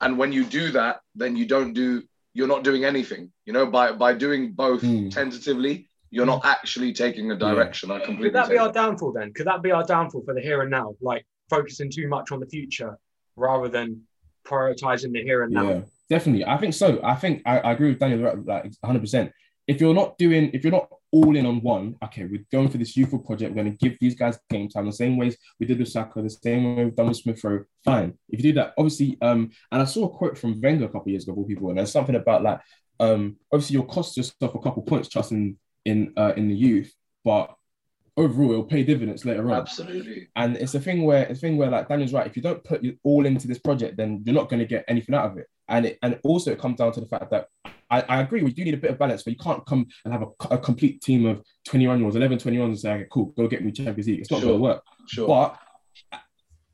and 0.00 0.16
when 0.20 0.32
you 0.32 0.44
do 0.60 0.64
that, 0.78 0.94
then 1.14 1.36
you 1.36 1.46
don't 1.54 1.72
do. 1.74 2.02
You're 2.32 2.52
not 2.54 2.64
doing 2.64 2.84
anything. 2.92 3.22
You 3.46 3.52
know, 3.56 3.66
by 3.66 3.92
by 3.92 4.10
doing 4.14 4.42
both 4.52 4.82
Mm. 4.82 5.10
tentatively, 5.10 5.74
you're 6.14 6.30
not 6.34 6.42
actually 6.54 6.92
taking 7.04 7.26
a 7.32 7.36
direction. 7.48 7.90
I 7.90 7.98
completely. 7.98 8.30
Could 8.30 8.34
that 8.40 8.48
be 8.48 8.54
take 8.56 8.62
our 8.66 8.72
downfall 8.80 9.12
then? 9.18 9.28
Could 9.36 9.46
that 9.50 9.60
be 9.62 9.70
our 9.76 9.84
downfall 9.94 10.22
for 10.26 10.34
the 10.34 10.40
here 10.48 10.60
and 10.62 10.70
now? 10.80 10.86
Like 11.10 11.24
focusing 11.50 11.90
too 11.98 12.08
much 12.08 12.32
on 12.32 12.40
the 12.40 12.46
future 12.56 12.92
rather 13.36 13.68
than 13.68 14.02
prioritizing 14.46 15.12
the 15.12 15.22
here 15.22 15.42
and 15.42 15.52
now. 15.52 15.68
yeah. 15.68 15.80
Definitely, 16.08 16.44
I 16.46 16.56
think 16.56 16.72
so. 16.72 17.00
I 17.02 17.16
think 17.16 17.42
I, 17.44 17.58
I 17.58 17.72
agree 17.72 17.88
with 17.90 17.98
Daniyal 17.98 18.46
like 18.46 18.64
100. 18.80 19.00
percent 19.00 19.32
If 19.66 19.80
you're 19.80 19.94
not 19.94 20.16
doing, 20.18 20.50
if 20.52 20.62
you're 20.62 20.72
not 20.72 20.88
all 21.10 21.36
in 21.36 21.46
on 21.46 21.60
one, 21.62 21.96
okay, 22.04 22.24
we're 22.24 22.44
going 22.52 22.68
for 22.68 22.78
this 22.78 22.96
youthful 22.96 23.18
project. 23.18 23.50
We're 23.50 23.64
going 23.64 23.76
to 23.76 23.88
give 23.88 23.98
these 24.00 24.14
guys 24.14 24.38
game 24.48 24.68
time 24.68 24.86
the 24.86 24.92
same 24.92 25.16
ways 25.16 25.36
we 25.58 25.66
did 25.66 25.80
with 25.80 25.88
Saka, 25.88 26.22
the 26.22 26.30
same 26.30 26.76
way 26.76 26.84
we've 26.84 26.94
done 26.94 27.08
with 27.08 27.16
Smith 27.16 27.42
Rowe. 27.42 27.64
Fine. 27.84 28.16
If 28.28 28.38
you 28.38 28.52
do 28.52 28.60
that, 28.60 28.74
obviously, 28.78 29.18
um, 29.20 29.50
and 29.72 29.82
I 29.82 29.84
saw 29.84 30.04
a 30.04 30.16
quote 30.16 30.38
from 30.38 30.60
Wenger 30.60 30.84
a 30.84 30.88
couple 30.88 31.02
of 31.02 31.08
years 31.08 31.24
ago, 31.24 31.34
all 31.36 31.44
people, 31.44 31.68
and 31.70 31.78
there's 31.78 31.90
something 31.90 32.14
about 32.14 32.44
like, 32.44 32.60
um, 33.00 33.36
obviously 33.52 33.74
you'll 33.74 33.84
cost 33.84 34.16
yourself 34.16 34.54
a 34.54 34.60
couple 34.60 34.82
points 34.82 35.08
just 35.08 35.32
in 35.32 35.58
in 35.84 36.12
uh, 36.16 36.34
in 36.36 36.48
the 36.48 36.54
youth, 36.54 36.92
but 37.24 37.52
overall 38.16 38.50
it'll 38.52 38.64
pay 38.64 38.82
dividends 38.82 39.24
later 39.24 39.50
on. 39.50 39.58
Absolutely. 39.58 40.28
And 40.36 40.56
it's 40.56 40.74
a 40.74 40.80
thing 40.80 41.04
where 41.04 41.24
it's 41.24 41.38
a 41.38 41.40
thing 41.40 41.56
where 41.56 41.70
like 41.70 41.88
Daniyal's 41.88 42.12
right. 42.12 42.26
If 42.26 42.36
you 42.36 42.42
don't 42.42 42.64
put 42.64 42.84
it 42.84 42.98
all 43.02 43.26
into 43.26 43.46
this 43.46 43.58
project, 43.58 43.96
then 43.96 44.22
you're 44.24 44.34
not 44.34 44.48
going 44.48 44.60
to 44.60 44.66
get 44.66 44.84
anything 44.88 45.14
out 45.14 45.30
of 45.30 45.38
it. 45.38 45.46
And 45.68 45.86
it 45.86 45.98
and 46.02 46.18
also 46.24 46.52
it 46.52 46.58
comes 46.60 46.78
down 46.78 46.92
to 46.92 47.00
the 47.00 47.06
fact 47.06 47.30
that 47.30 47.48
I, 47.90 48.00
I 48.02 48.20
agree 48.20 48.42
we 48.42 48.52
do 48.52 48.64
need 48.64 48.74
a 48.74 48.78
bit 48.78 48.90
of 48.90 48.98
balance, 48.98 49.22
but 49.22 49.32
you 49.32 49.38
can't 49.38 49.64
come 49.66 49.86
and 50.04 50.12
have 50.12 50.22
a, 50.22 50.54
a 50.54 50.58
complete 50.58 51.02
team 51.02 51.26
of 51.26 51.42
21 51.66 51.98
year 51.98 52.04
olds, 52.04 52.16
11, 52.16 52.38
21 52.38 52.68
and 52.68 52.78
say, 52.78 52.92
okay, 52.92 53.06
cool, 53.10 53.26
go 53.36 53.46
get 53.46 53.64
me 53.64 53.70
Champions 53.72 54.06
League. 54.08 54.20
It's 54.20 54.30
not 54.30 54.40
Sure. 54.40 54.48
going 54.50 54.58
to 54.58 54.62
work. 54.62 54.82
Sure. 55.06 55.28
But 55.28 55.58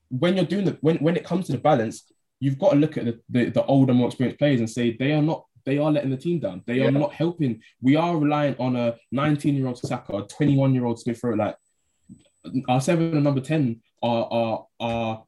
when 0.08 0.36
you're 0.36 0.44
doing 0.44 0.64
the 0.66 0.78
when 0.80 0.96
when 0.98 1.16
it 1.16 1.24
comes 1.24 1.46
to 1.46 1.52
the 1.52 1.58
balance, 1.58 2.04
you've 2.40 2.58
got 2.58 2.70
to 2.70 2.76
look 2.76 2.96
at 2.96 3.04
the, 3.04 3.20
the, 3.28 3.50
the 3.50 3.64
older, 3.66 3.94
more 3.94 4.08
experienced 4.08 4.38
players 4.38 4.60
and 4.60 4.68
say 4.70 4.96
they 4.96 5.12
are 5.12 5.22
not 5.22 5.44
they 5.64 5.78
are 5.78 5.90
letting 5.92 6.10
the 6.10 6.16
team 6.16 6.38
down. 6.40 6.62
They 6.66 6.78
Yeah. 6.78 6.86
are 6.88 6.90
not 6.92 7.12
helping. 7.12 7.60
We 7.80 7.96
are 7.96 8.16
relying 8.16 8.56
on 8.58 8.76
a 8.76 8.96
19 9.10 9.54
year 9.54 9.66
old 9.66 9.78
Saka, 9.78 10.16
a 10.16 10.26
21 10.26 10.74
year 10.74 10.84
old 10.86 10.98
Smith 11.00 11.22
Rowe. 11.22 11.34
Like 11.34 11.56
our 12.68 12.80
seven 12.80 13.14
and 13.14 13.24
number 13.24 13.40
10 13.40 13.80
are 14.02 14.24
are 14.30 14.66
are 14.80 15.24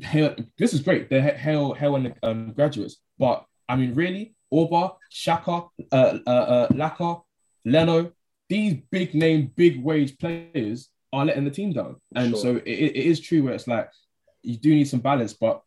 hail, 0.00 0.34
this 0.58 0.74
is 0.74 0.80
great. 0.82 1.08
They're 1.10 1.22
hail 1.36 1.72
hail 1.74 1.96
and 1.96 2.14
um, 2.22 2.52
graduates, 2.52 2.96
but 3.18 3.44
I 3.68 3.76
mean, 3.76 3.94
really, 3.94 4.34
Auba, 4.52 4.96
Xhaka, 5.12 5.68
uh, 5.92 6.18
uh, 6.26 6.30
uh, 6.30 6.68
Laca, 6.68 7.22
Leno, 7.64 8.12
these 8.48 8.74
big 8.90 9.14
name, 9.14 9.50
big 9.56 9.82
wage 9.82 10.16
players 10.18 10.88
are 11.12 11.24
letting 11.24 11.44
the 11.44 11.50
team 11.50 11.72
down, 11.72 11.96
and 12.14 12.30
Sure. 12.30 12.40
so 12.40 12.56
it, 12.56 12.62
it 12.66 12.96
is 12.96 13.20
true 13.20 13.42
where 13.44 13.54
it's 13.54 13.66
like 13.66 13.88
you 14.42 14.56
do 14.56 14.74
need 14.74 14.86
some 14.88 15.00
balance, 15.00 15.32
but 15.32 15.62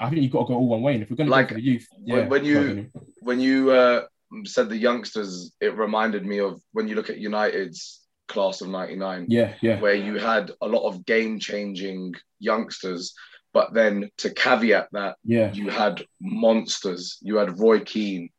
I 0.00 0.08
think 0.10 0.22
you've 0.22 0.32
got 0.32 0.42
to 0.46 0.48
go 0.48 0.54
all 0.54 0.68
one 0.68 0.82
way. 0.82 0.94
And 0.94 1.02
if 1.02 1.10
we're 1.10 1.16
going 1.16 1.26
to 1.28 1.30
Like, 1.30 1.48
go 1.48 1.54
for 1.54 1.60
the 1.60 1.66
youth, 1.66 1.86
when- 2.04 2.18
yeah, 2.18 2.28
when 2.28 2.44
you- 2.44 2.90
when 3.20 3.40
you 3.40 3.70
uh, 3.70 4.04
said 4.44 4.68
the 4.68 4.76
youngsters, 4.76 5.52
it 5.60 5.76
reminded 5.76 6.24
me 6.26 6.38
of 6.40 6.60
when 6.72 6.88
you 6.88 6.94
look 6.94 7.10
at 7.10 7.18
United's 7.18 8.00
class 8.28 8.60
of 8.60 8.68
'99. 8.68 9.26
yeah, 9.28 9.54
yeah, 9.60 9.80
where 9.80 9.94
you 9.94 10.18
had 10.18 10.50
a 10.60 10.66
lot 10.66 10.86
of 10.88 11.04
game 11.04 11.38
changing 11.38 12.14
youngsters, 12.38 13.14
but 13.52 13.74
then 13.74 14.10
to 14.18 14.30
caveat 14.30 14.88
that, 14.92 15.16
yeah, 15.24 15.52
you 15.52 15.68
had 15.68 16.04
monsters. 16.20 17.18
You 17.20 17.36
had 17.36 17.58
Roy 17.58 17.80
Keane, 17.80 18.30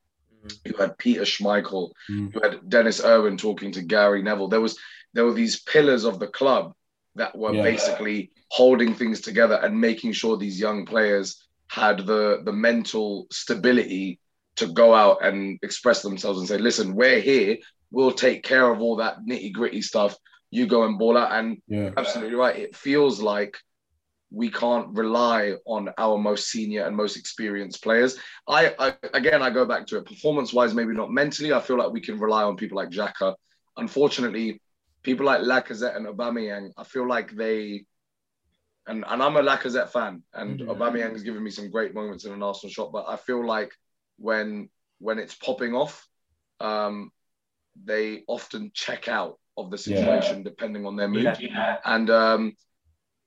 Mhm. 0.45 0.57
you 0.65 0.73
had 0.77 0.97
Peter 0.97 1.21
Schmeichel, 1.21 1.91
Mm. 2.09 2.33
you 2.33 2.39
had 2.41 2.67
Denis 2.67 3.03
Irwin 3.03 3.37
talking 3.37 3.71
to 3.73 3.81
Gary 3.81 4.21
Neville. 4.23 4.47
There 4.49 4.61
was 4.61 4.77
there 5.13 5.25
were 5.25 5.33
these 5.33 5.61
pillars 5.61 6.05
of 6.05 6.17
the 6.19 6.27
club 6.27 6.73
that 7.15 7.37
were 7.37 7.53
Yeah. 7.53 7.63
basically 7.63 8.31
holding 8.49 8.93
things 8.93 9.21
together 9.21 9.55
and 9.55 9.79
making 9.79 10.13
sure 10.13 10.37
these 10.37 10.59
young 10.59 10.85
players 10.85 11.43
had 11.67 12.05
the 12.05 12.41
the 12.45 12.53
mental 12.53 13.27
stability 13.31 14.19
to 14.55 14.67
go 14.67 14.93
out 14.93 15.23
and 15.25 15.57
express 15.63 16.01
themselves 16.01 16.39
and 16.39 16.47
say, 16.47 16.57
listen, 16.57 16.95
we're 16.95 17.19
here. 17.19 17.57
We'll 17.91 18.11
take 18.11 18.43
care 18.43 18.71
of 18.71 18.81
all 18.81 18.97
that 18.97 19.17
nitty 19.27 19.51
gritty 19.53 19.81
stuff. 19.81 20.15
You 20.51 20.67
go 20.67 20.83
and 20.83 20.99
ball 20.99 21.17
out. 21.17 21.31
And 21.31 21.57
yeah, 21.67 21.89
absolutely 21.97 22.35
right. 22.35 22.55
It 22.55 22.75
feels 22.75 23.19
like 23.19 23.57
we 24.29 24.49
can't 24.49 24.89
rely 24.95 25.55
on 25.65 25.89
our 25.97 26.17
most 26.17 26.49
senior 26.49 26.85
and 26.85 26.95
most 26.95 27.17
experienced 27.17 27.83
players. 27.83 28.17
I, 28.47 28.73
I 28.79 28.95
again, 29.13 29.41
I 29.41 29.49
go 29.49 29.65
back 29.65 29.85
to 29.87 29.97
it. 29.97 30.05
Performance-wise, 30.05 30.73
maybe 30.73 30.93
not 30.93 31.11
mentally. 31.11 31.53
I 31.53 31.59
feel 31.59 31.77
like 31.77 31.91
we 31.91 32.01
can 32.01 32.19
rely 32.19 32.43
on 32.43 32.55
people 32.55 32.77
like 32.77 32.89
Xhaka. 32.89 33.35
Unfortunately, 33.77 34.59
people 35.03 35.25
like 35.25 35.41
Lacazette 35.41 35.95
and 35.95 36.07
Aubameyang, 36.07 36.71
I 36.77 36.83
feel 36.83 37.07
like 37.07 37.31
they. 37.35 37.85
And, 38.85 39.05
and 39.07 39.23
I'm 39.23 39.37
a 39.37 39.41
Lacazette 39.41 39.89
fan, 39.89 40.23
and 40.33 40.59
Mhm. 40.59 40.67
Aubameyang 40.67 41.11
has 41.13 41.23
given 41.23 41.41
me 41.41 41.51
some 41.51 41.69
great 41.69 41.93
moments 41.93 42.25
in 42.25 42.33
an 42.33 42.43
Arsenal 42.43 42.71
shot. 42.71 42.91
But 42.91 43.05
I 43.07 43.15
feel 43.15 43.45
like 43.45 43.71
when 44.17 44.69
when 44.99 45.19
it's 45.19 45.35
popping 45.35 45.73
off, 45.73 46.05
um, 46.59 47.11
they 47.81 48.23
often 48.27 48.71
check 48.73 49.07
out 49.07 49.39
of 49.57 49.71
the 49.71 49.77
Yeah. 49.77 49.97
situation 49.97 50.43
depending 50.43 50.85
on 50.85 50.95
their 50.95 51.07
mood. 51.07 51.37
Yeah. 51.39 51.79
And 51.85 52.09
um, 52.09 52.53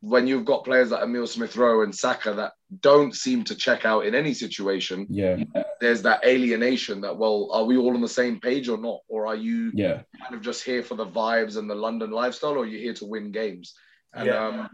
when 0.01 0.27
you've 0.27 0.45
got 0.45 0.65
players 0.65 0.91
like 0.91 1.03
Emil 1.03 1.27
Smith 1.27 1.57
Rowe 1.57 1.83
and 1.83 1.95
Saka 1.95 2.35
that 2.35 2.53
don't 2.81 3.15
seem 3.15 3.45
to 3.45 3.55
check 3.55 3.85
out 3.85 4.07
in 4.07 4.15
any 4.15 4.35
situation, 4.35 5.07
yeah, 5.09 5.37
there's 5.81 6.03
that 6.03 6.25
alienation 6.25 7.01
that, 7.03 7.17
well, 7.17 7.51
are 7.53 7.65
we 7.65 7.77
all 7.77 7.95
on 7.95 8.01
the 8.01 8.09
same 8.09 8.41
page 8.41 8.69
or 8.69 8.79
not? 8.79 9.01
Or 9.09 9.27
are 9.27 9.37
you 9.37 9.71
yeah, 9.75 10.03
kind 10.21 10.35
of 10.35 10.43
just 10.43 10.65
here 10.65 10.83
for 10.83 10.97
the 10.97 11.07
vibes 11.07 11.57
and 11.57 11.71
the 11.71 11.75
London 11.75 12.11
lifestyle, 12.11 12.53
or 12.55 12.65
are 12.65 12.67
you 12.67 12.79
here 12.79 12.95
to 12.95 13.07
win 13.07 13.31
games? 13.31 13.75
And 14.13 14.27
Yeah. 14.27 14.47
um, 14.47 14.71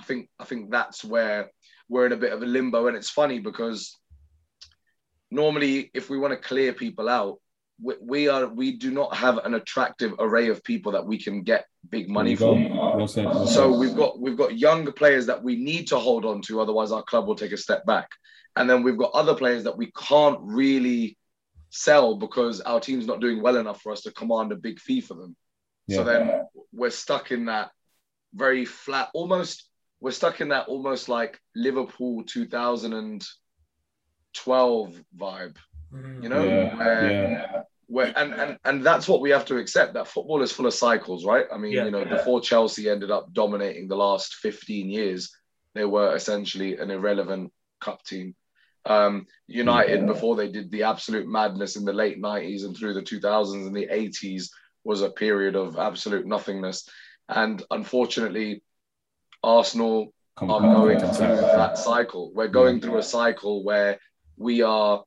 I 0.00 0.04
think 0.04 0.28
I 0.38 0.44
think 0.44 0.70
that's 0.70 1.04
where 1.04 1.50
we're 1.88 2.06
in 2.06 2.12
a 2.12 2.16
bit 2.16 2.32
of 2.32 2.42
a 2.42 2.46
limbo. 2.46 2.86
And 2.86 2.96
it's 2.96 3.10
funny 3.10 3.38
because 3.38 3.96
normally, 5.30 5.90
if 5.94 6.08
we 6.08 6.18
want 6.18 6.32
to 6.32 6.48
clear 6.48 6.72
people 6.72 7.08
out, 7.08 7.38
we, 7.82 7.94
we 8.00 8.28
are 8.28 8.46
we 8.46 8.76
do 8.76 8.90
not 8.90 9.14
have 9.16 9.38
an 9.38 9.54
attractive 9.54 10.14
array 10.18 10.48
of 10.48 10.62
people 10.64 10.92
that 10.92 11.06
we 11.06 11.18
can 11.18 11.42
get 11.42 11.66
big 11.90 12.08
money 12.08 12.34
There 12.34 12.48
for. 12.48 12.58
you 12.58 12.68
go. 12.68 12.96
Well 12.96 13.08
said, 13.08 13.24
well 13.26 13.46
So 13.46 13.76
we've 13.76 13.96
got 13.96 14.20
we've 14.20 14.36
got 14.36 14.58
younger 14.58 14.92
players 14.92 15.26
that 15.26 15.42
we 15.42 15.56
need 15.56 15.88
to 15.88 15.98
hold 15.98 16.24
on 16.24 16.40
to, 16.42 16.60
otherwise 16.60 16.92
our 16.92 17.02
club 17.02 17.26
will 17.26 17.34
take 17.34 17.52
a 17.52 17.56
step 17.56 17.84
back. 17.84 18.08
And 18.56 18.70
then 18.70 18.84
we've 18.84 18.96
got 18.98 19.10
other 19.12 19.34
players 19.34 19.64
that 19.64 19.76
we 19.76 19.90
can't 19.96 20.38
really 20.40 21.18
sell 21.70 22.14
because 22.16 22.60
our 22.60 22.78
team's 22.78 23.06
not 23.06 23.20
doing 23.20 23.42
well 23.42 23.56
enough 23.56 23.82
for 23.82 23.90
us 23.90 24.02
to 24.02 24.12
command 24.12 24.52
a 24.52 24.56
big 24.56 24.78
fee 24.78 25.00
for 25.00 25.14
them. 25.14 25.34
Yeah. 25.88 25.96
So 25.96 26.04
then 26.04 26.42
we're 26.72 26.90
stuck 26.90 27.32
in 27.32 27.46
that 27.46 27.72
very 28.32 28.64
flat, 28.64 29.08
almost 29.12 29.68
we're 30.00 30.12
stuck 30.12 30.40
in 30.40 30.50
that 30.50 30.68
almost 30.68 31.08
like 31.08 31.40
Liverpool 31.56 32.22
2012 32.24 33.26
vibe, 35.16 35.56
you 36.22 36.28
know, 36.28 36.44
Yeah, 36.44 36.76
where 36.76 37.10
yeah. 37.12 37.62
where 37.86 38.12
and, 38.16 38.32
and 38.34 38.58
and 38.64 38.84
that's 38.84 39.06
what 39.08 39.20
we 39.20 39.30
have 39.30 39.44
to 39.46 39.58
accept 39.58 39.94
that 39.94 40.08
football 40.08 40.42
is 40.42 40.52
full 40.52 40.66
of 40.66 40.74
cycles 40.74 41.24
right? 41.24 41.46
I 41.52 41.58
mean 41.58 41.72
Yeah. 41.72 41.84
you 41.84 41.90
know 41.90 42.04
before 42.04 42.40
chelsea 42.40 42.88
ended 42.88 43.10
up 43.10 43.32
dominating 43.32 43.88
the 43.88 43.96
last 43.96 44.34
15 44.36 44.88
years 44.90 45.30
they 45.74 45.84
were 45.84 46.14
essentially 46.14 46.78
an 46.78 46.90
irrelevant 46.90 47.52
cup 47.80 48.02
team. 48.04 48.34
Um 48.86 49.26
united 49.46 50.06
before 50.06 50.34
they 50.36 50.48
did 50.50 50.70
the 50.70 50.84
absolute 50.84 51.26
madness 51.28 51.76
in 51.76 51.84
the 51.84 51.92
late 52.02 52.20
90s 52.20 52.64
and 52.64 52.76
through 52.76 52.94
the 52.94 53.02
2000s 53.02 53.66
and 53.66 53.76
the 53.76 53.86
80s 53.86 54.48
was 54.82 55.02
a 55.02 55.10
period 55.10 55.54
of 55.56 55.78
absolute 55.78 56.26
nothingness. 56.26 56.88
And 57.28 57.62
unfortunately 57.70 58.62
arsenal 59.42 60.12
Come 60.36 60.50
are 60.50 60.60
going 60.60 60.98
through 60.98 61.36
that 61.60 61.78
cycle. 61.78 62.32
We're 62.34 62.48
going 62.48 62.80
through 62.80 62.98
a 62.98 63.02
cycle 63.02 63.62
where 63.62 64.00
we 64.36 64.62
are 64.62 65.04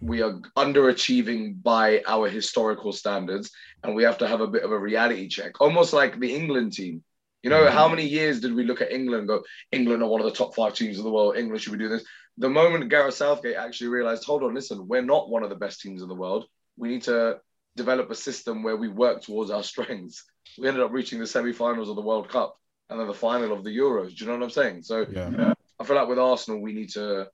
we 0.00 0.22
are 0.22 0.40
underachieving 0.56 1.62
by 1.62 2.02
our 2.06 2.28
historical 2.28 2.92
standards, 2.92 3.50
and 3.82 3.94
we 3.94 4.02
have 4.02 4.18
to 4.18 4.28
have 4.28 4.40
a 4.40 4.46
bit 4.46 4.64
of 4.64 4.72
a 4.72 4.78
reality 4.78 5.28
check, 5.28 5.60
almost 5.60 5.92
like 5.92 6.18
the 6.18 6.34
England 6.34 6.72
team. 6.72 7.02
You 7.42 7.50
know, 7.50 7.70
how 7.70 7.86
mm-hmm. 7.86 7.96
many 7.96 8.08
years 8.08 8.40
did 8.40 8.54
we 8.54 8.64
look 8.64 8.80
at 8.80 8.92
England 8.92 9.20
and 9.20 9.28
go, 9.28 9.44
England 9.70 10.02
are 10.02 10.08
one 10.08 10.20
of 10.20 10.26
the 10.26 10.36
top 10.36 10.54
five 10.54 10.74
teams 10.74 10.98
of 10.98 11.04
the 11.04 11.10
world. 11.10 11.36
England 11.36 11.62
should 11.62 11.72
be 11.72 11.78
doing 11.78 11.92
this. 11.92 12.04
The 12.38 12.50
moment 12.50 12.90
Gareth 12.90 13.14
Southgate 13.14 13.56
actually 13.56 13.88
realized, 13.88 14.24
hold 14.24 14.42
on, 14.42 14.54
listen, 14.54 14.88
we're 14.88 15.02
not 15.02 15.30
one 15.30 15.42
of 15.42 15.48
the 15.48 15.56
best 15.56 15.80
teams 15.80 16.02
in 16.02 16.08
the 16.08 16.14
world. 16.14 16.46
We 16.76 16.88
need 16.88 17.02
to 17.04 17.38
develop 17.76 18.10
a 18.10 18.14
system 18.14 18.62
where 18.62 18.76
we 18.76 18.88
work 18.88 19.22
towards 19.22 19.50
our 19.50 19.62
strengths. 19.62 20.24
We 20.58 20.68
ended 20.68 20.82
up 20.82 20.92
reaching 20.92 21.20
the 21.20 21.26
semi-finals 21.26 21.88
of 21.88 21.96
the 21.96 22.02
World 22.02 22.28
Cup 22.28 22.58
and 22.90 22.98
then 22.98 23.06
the 23.06 23.14
final 23.14 23.52
of 23.52 23.64
the 23.64 23.76
Euros. 23.76 24.16
Do 24.16 24.24
you 24.24 24.26
know 24.26 24.36
what 24.36 24.44
I'm 24.44 24.50
saying? 24.50 24.82
So 24.82 25.06
Yeah. 25.10 25.54
I 25.78 25.84
feel 25.84 25.96
like 25.96 26.08
with 26.08 26.18
Arsenal, 26.18 26.60
we 26.60 26.72
need 26.72 26.90
to 26.90 27.28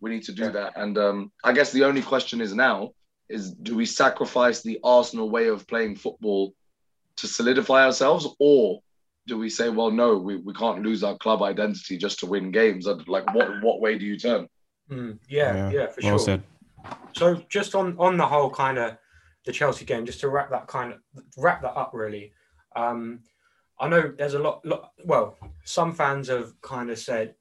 we 0.00 0.10
need 0.10 0.22
to 0.24 0.32
do 0.32 0.50
that. 0.52 0.72
And 0.76 0.96
um, 0.98 1.32
I 1.44 1.52
guess 1.52 1.72
the 1.72 1.84
only 1.84 2.02
question 2.02 2.40
is 2.40 2.54
now 2.54 2.92
is 3.28 3.52
do 3.52 3.76
we 3.76 3.86
sacrifice 3.86 4.62
the 4.62 4.80
Arsenal 4.82 5.30
way 5.30 5.48
of 5.48 5.66
playing 5.66 5.96
football 5.96 6.54
to 7.16 7.26
solidify 7.26 7.84
ourselves, 7.84 8.26
or 8.38 8.80
do 9.26 9.36
we 9.36 9.50
say, 9.50 9.68
well, 9.68 9.90
no, 9.90 10.16
we, 10.16 10.36
we 10.36 10.54
can't 10.54 10.82
lose 10.82 11.04
our 11.04 11.16
club 11.18 11.42
identity 11.42 11.98
just 11.98 12.20
to 12.20 12.26
win 12.26 12.50
games? 12.50 12.86
Like, 12.86 13.34
what 13.34 13.62
what 13.62 13.80
way 13.80 13.98
do 13.98 14.06
you 14.06 14.18
turn? 14.18 14.48
Mm, 14.90 15.18
yeah, 15.28 15.70
yeah, 15.70 15.86
for 15.88 16.00
well 16.02 16.18
sure. 16.18 16.18
said. 16.18 16.42
So 17.14 17.42
just 17.48 17.74
on 17.74 17.96
on 17.98 18.16
the 18.16 18.26
whole 18.26 18.50
kind 18.50 18.78
of 18.78 18.96
the 19.44 19.52
Chelsea 19.52 19.84
game, 19.84 20.06
just 20.06 20.20
to 20.20 20.28
wrap 20.28 20.50
that 20.50 20.66
kind 20.66 20.92
of 20.92 21.00
wrap 21.36 21.62
that 21.62 21.76
up 21.76 21.90
really. 21.92 22.32
Um, 22.74 23.20
I 23.80 23.88
know 23.88 24.12
there's 24.16 24.34
a 24.34 24.38
lot, 24.38 24.64
lot. 24.64 24.92
Well, 25.04 25.36
some 25.64 25.94
fans 25.94 26.28
have 26.28 26.52
kind 26.62 26.90
of 26.90 26.98
said 26.98 27.34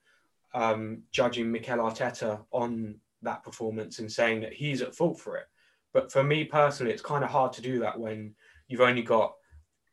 um, 0.53 1.03
judging 1.11 1.51
Mikel 1.51 1.77
Arteta 1.79 2.41
on 2.51 2.95
that 3.21 3.43
performance 3.43 3.99
and 3.99 4.11
saying 4.11 4.41
that 4.41 4.53
he's 4.53 4.81
at 4.81 4.95
fault 4.95 5.19
for 5.19 5.37
it. 5.37 5.45
But 5.93 6.11
for 6.11 6.23
me 6.23 6.43
personally, 6.43 6.91
it's 6.91 7.01
kind 7.01 7.23
of 7.23 7.29
hard 7.29 7.53
to 7.53 7.61
do 7.61 7.79
that 7.79 7.99
when 7.99 8.35
you've 8.67 8.81
only 8.81 9.01
got 9.01 9.33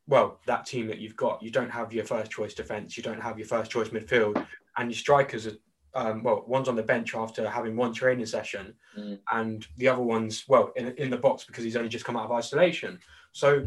well 0.07 0.39
that 0.45 0.65
team 0.65 0.87
that 0.87 0.99
you've 0.99 1.15
got. 1.15 1.41
You 1.41 1.49
don't 1.51 1.71
have 1.71 1.91
your 1.93 2.05
first 2.05 2.31
choice 2.31 2.53
defense. 2.53 2.95
You 2.97 3.03
don't 3.03 3.21
have 3.21 3.39
your 3.39 3.47
first 3.47 3.71
choice 3.71 3.89
midfield, 3.89 4.45
and 4.77 4.89
your 4.91 4.97
strikers 4.97 5.47
are 5.47 5.57
um, 5.95 6.23
well, 6.23 6.43
one's 6.45 6.67
on 6.67 6.75
the 6.75 6.83
bench 6.83 7.15
after 7.15 7.49
having 7.49 7.75
one 7.77 7.93
training 7.93 8.25
session, 8.25 8.75
Mm. 8.97 9.19
and 9.31 9.65
the 9.77 9.87
other 9.87 10.01
one's 10.03 10.43
well 10.47 10.71
in, 10.75 10.89
in 10.97 11.09
the 11.09 11.17
box 11.17 11.45
because 11.45 11.63
he's 11.63 11.77
only 11.77 11.89
just 11.89 12.03
come 12.05 12.17
out 12.17 12.25
of 12.25 12.31
isolation. 12.33 12.99
So, 13.31 13.65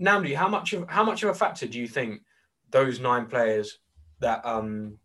Nnamdi, 0.00 0.34
how 0.34 0.48
much 0.48 0.72
of 0.72 0.88
how 0.88 1.04
much 1.04 1.22
of 1.22 1.30
a 1.30 1.34
factor 1.34 1.66
do 1.66 1.78
you 1.78 1.86
think 1.86 2.22
those 2.70 2.98
nine 2.98 3.26
players 3.26 3.78
that 4.18 4.44
um, 4.44 4.98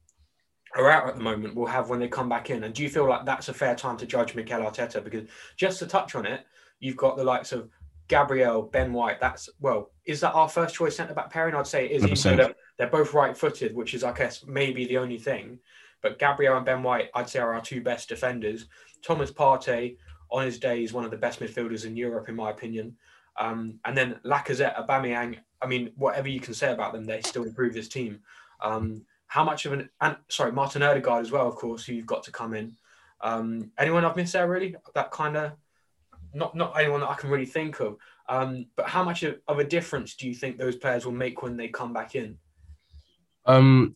are 0.77 0.89
out 0.89 1.07
at 1.07 1.15
the 1.15 1.23
moment 1.23 1.55
will 1.55 1.65
have 1.65 1.89
when 1.89 1.99
they 1.99 2.07
come 2.07 2.29
back 2.29 2.49
in? 2.49 2.63
And 2.63 2.73
do 2.73 2.83
you 2.83 2.89
feel 2.89 3.07
like 3.09 3.25
that's 3.25 3.49
a 3.49 3.53
fair 3.53 3.75
time 3.75 3.97
to 3.97 4.05
judge 4.05 4.35
Mikel 4.35 4.61
Arteta? 4.61 5.03
Because 5.03 5.27
just 5.55 5.79
to 5.79 5.87
touch 5.87 6.15
on 6.15 6.25
it, 6.25 6.45
you've 6.79 6.97
got 6.97 7.17
the 7.17 7.23
likes 7.23 7.51
of 7.51 7.69
Gabriel, 8.07 8.61
Ben 8.61 8.93
White. 8.93 9.19
That's 9.19 9.49
well, 9.59 9.91
is 10.05 10.21
that 10.21 10.33
our 10.33 10.47
first 10.47 10.75
choice 10.75 10.95
centre 10.95 11.13
back 11.13 11.29
pairing? 11.29 11.55
I'd 11.55 11.67
say 11.67 11.85
it 11.85 11.91
is. 11.91 12.03
Even 12.03 12.37
though 12.37 12.43
100%. 12.43 12.47
they're, 12.47 12.55
they're 12.77 12.89
both 12.89 13.13
right 13.13 13.35
footed, 13.35 13.75
which 13.75 13.93
is 13.93 14.03
I 14.03 14.13
guess 14.13 14.45
maybe 14.45 14.85
the 14.85 14.97
only 14.97 15.17
thing. 15.17 15.59
But 16.01 16.19
Gabriel 16.19 16.55
and 16.55 16.65
Ben 16.65 16.83
White, 16.83 17.09
I'd 17.15 17.29
say, 17.29 17.39
are 17.39 17.53
our 17.53 17.61
two 17.61 17.81
best 17.81 18.07
defenders. 18.09 18.67
Thomas 19.03 19.31
Partey, 19.31 19.97
on 20.29 20.45
his 20.45 20.59
day, 20.59 20.83
is 20.83 20.93
one 20.93 21.05
of 21.05 21.11
the 21.11 21.17
best 21.17 21.39
midfielders 21.39 21.85
in 21.85 21.97
Europe, 21.97 22.29
in 22.29 22.35
my 22.35 22.51
opinion. 22.51 22.95
Um, 23.39 23.79
and 23.83 23.97
then 23.97 24.19
Lacazette, 24.23 24.75
Aubameyang. 24.75 25.37
I 25.61 25.65
mean, 25.65 25.91
whatever 25.95 26.29
you 26.29 26.39
can 26.39 26.53
say 26.53 26.71
about 26.71 26.93
them, 26.93 27.05
they 27.05 27.21
still 27.21 27.43
improve 27.43 27.73
this 27.73 27.87
team. 27.87 28.19
Um, 28.61 29.05
how 29.27 29.43
much 29.43 29.65
of 29.65 29.73
an 29.73 29.89
and 30.01 30.17
sorry, 30.29 30.51
Martin 30.51 30.83
Odegaard 30.83 31.21
as 31.21 31.31
well, 31.31 31.47
of 31.47 31.55
course, 31.55 31.85
who 31.85 31.93
you've 31.93 32.05
got 32.05 32.23
to 32.23 32.31
come 32.31 32.53
in. 32.53 32.75
Um, 33.21 33.71
anyone 33.77 34.05
I've 34.05 34.15
missed 34.15 34.33
there 34.33 34.47
really? 34.47 34.75
That 34.95 35.11
kind 35.11 35.37
of 35.37 35.53
not 36.33 36.55
not 36.55 36.79
anyone 36.79 37.01
that 37.01 37.09
I 37.09 37.15
can 37.15 37.29
really 37.29 37.45
think 37.45 37.79
of. 37.79 37.97
Um, 38.29 38.67
but 38.75 38.87
how 38.87 39.03
much 39.03 39.23
of, 39.23 39.39
of 39.47 39.59
a 39.59 39.63
difference 39.63 40.15
do 40.15 40.27
you 40.27 40.35
think 40.35 40.57
those 40.57 40.75
players 40.75 41.05
will 41.05 41.13
make 41.13 41.41
when 41.41 41.57
they 41.57 41.69
come 41.69 41.93
back 41.93 42.15
in? 42.15 42.37
Um, 43.45 43.95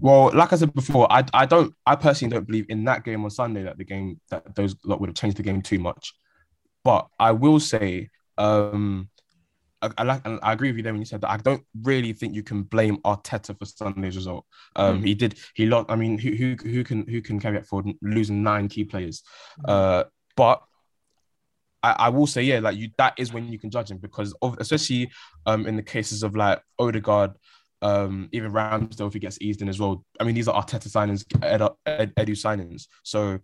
well, 0.00 0.30
like 0.34 0.52
I 0.52 0.56
said 0.56 0.72
before, 0.74 1.10
I 1.12 1.24
I 1.32 1.46
don't 1.46 1.74
I 1.86 1.96
personally 1.96 2.32
don't 2.32 2.46
believe 2.46 2.66
in 2.68 2.84
that 2.84 3.04
game 3.04 3.24
on 3.24 3.30
Sunday 3.30 3.62
that 3.64 3.78
the 3.78 3.84
game 3.84 4.20
that 4.30 4.54
those 4.54 4.76
lot 4.84 5.00
would 5.00 5.08
have 5.08 5.16
changed 5.16 5.36
the 5.36 5.42
game 5.42 5.62
too 5.62 5.78
much. 5.78 6.14
But 6.84 7.08
I 7.18 7.32
will 7.32 7.60
say, 7.60 8.08
um, 8.38 9.10
I, 9.80 9.90
I 9.98 10.02
like 10.02 10.22
and 10.24 10.38
I 10.42 10.52
agree 10.52 10.70
with 10.70 10.78
you 10.78 10.82
there 10.82 10.92
when 10.92 11.00
you 11.00 11.06
said 11.06 11.20
that. 11.20 11.30
I 11.30 11.36
don't 11.36 11.62
really 11.82 12.12
think 12.12 12.34
you 12.34 12.42
can 12.42 12.62
blame 12.62 12.98
Arteta 12.98 13.58
for 13.58 13.64
Sunday's 13.64 14.16
result. 14.16 14.44
Um, 14.76 15.02
he 15.02 15.14
did 15.14 15.38
he 15.54 15.66
lost. 15.66 15.86
I 15.90 15.96
mean, 15.96 16.18
who 16.18 16.30
who 16.32 16.56
who 16.68 16.84
can 16.84 17.06
who 17.06 17.22
can 17.22 17.40
carry 17.40 17.58
it 17.58 17.66
forward 17.66 17.94
losing 18.02 18.42
nine 18.42 18.68
key 18.68 18.84
players? 18.84 19.22
Uh, 19.64 20.04
but 20.36 20.62
I, 21.82 21.92
I 21.92 22.08
will 22.08 22.26
say, 22.26 22.42
yeah, 22.42 22.58
like 22.58 22.76
you, 22.76 22.90
that 22.98 23.14
is 23.18 23.32
when 23.32 23.48
you 23.52 23.58
can 23.58 23.70
judge 23.70 23.90
him 23.90 23.98
because 23.98 24.34
of, 24.42 24.56
especially 24.58 25.10
um 25.46 25.66
in 25.66 25.76
the 25.76 25.82
cases 25.82 26.22
of 26.22 26.34
like 26.34 26.60
Odegaard, 26.78 27.32
um, 27.82 28.28
even 28.32 28.52
Ramsdale 28.52 29.06
if 29.06 29.12
he 29.12 29.20
gets 29.20 29.40
eased 29.40 29.62
in 29.62 29.68
as 29.68 29.78
well. 29.78 30.04
I 30.20 30.24
mean, 30.24 30.34
these 30.34 30.48
are 30.48 30.60
Arteta 30.60 30.88
signings, 30.88 31.24
Ed, 31.42 31.62
Ed, 31.86 32.14
Edu 32.16 32.30
signings. 32.30 32.88
So 33.04 33.38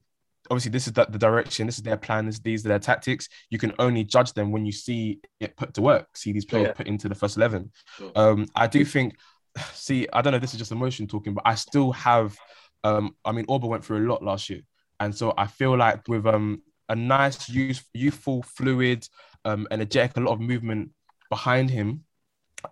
obviously, 0.50 0.70
this 0.70 0.87
is 0.87 0.92
the, 0.92 1.07
the 1.07 1.18
direction, 1.18 1.66
this 1.66 1.76
is 1.78 1.83
their 1.83 1.96
plan, 1.96 2.26
this, 2.26 2.38
these 2.38 2.64
are 2.64 2.68
their 2.68 2.78
tactics. 2.78 3.28
You 3.50 3.59
can 3.59 3.72
only 3.78 4.04
judge 4.04 4.33
them 4.33 4.52
when 4.52 4.64
you 4.66 4.72
see 4.72 5.20
it 5.40 5.57
put 5.57 5.74
to 5.74 5.83
work, 5.83 6.16
see 6.16 6.33
these 6.33 6.44
players 6.44 6.68
Yeah. 6.68 6.72
put 6.74 6.87
into 6.87 7.09
the 7.09 7.14
first 7.14 7.37
eleven. 7.37 7.70
Sure. 7.96 8.12
Um, 8.14 8.46
I 8.54 8.66
do 8.66 8.85
think, 8.85 9.16
see, 9.72 10.07
I 10.12 10.22
don't 10.22 10.33
know, 10.33 10.38
this 10.38 10.52
is 10.52 10.59
just 10.59 10.72
emotion 10.72 11.07
talking, 11.07 11.35
but 11.35 11.42
I 11.46 11.54
still 11.54 11.92
have. 11.92 12.37
Um, 12.83 13.16
I 13.24 13.33
mean, 13.33 13.46
Auba 13.46 13.66
went 13.66 13.85
through 13.85 14.07
a 14.07 14.09
lot 14.11 14.22
last 14.22 14.50
year, 14.50 14.61
and 15.00 15.14
so 15.14 15.33
I 15.38 15.46
feel 15.46 15.76
like 15.76 16.07
with 16.09 16.26
um 16.26 16.62
a 16.90 16.94
nice, 16.94 17.48
youth, 17.48 17.83
youthful, 17.94 18.42
fluid, 18.42 19.09
um, 19.46 19.66
energetic, 19.70 20.18
a 20.18 20.20
lot 20.20 20.33
of 20.35 20.40
movement 20.40 20.90
behind 21.30 21.70
him. 21.70 22.04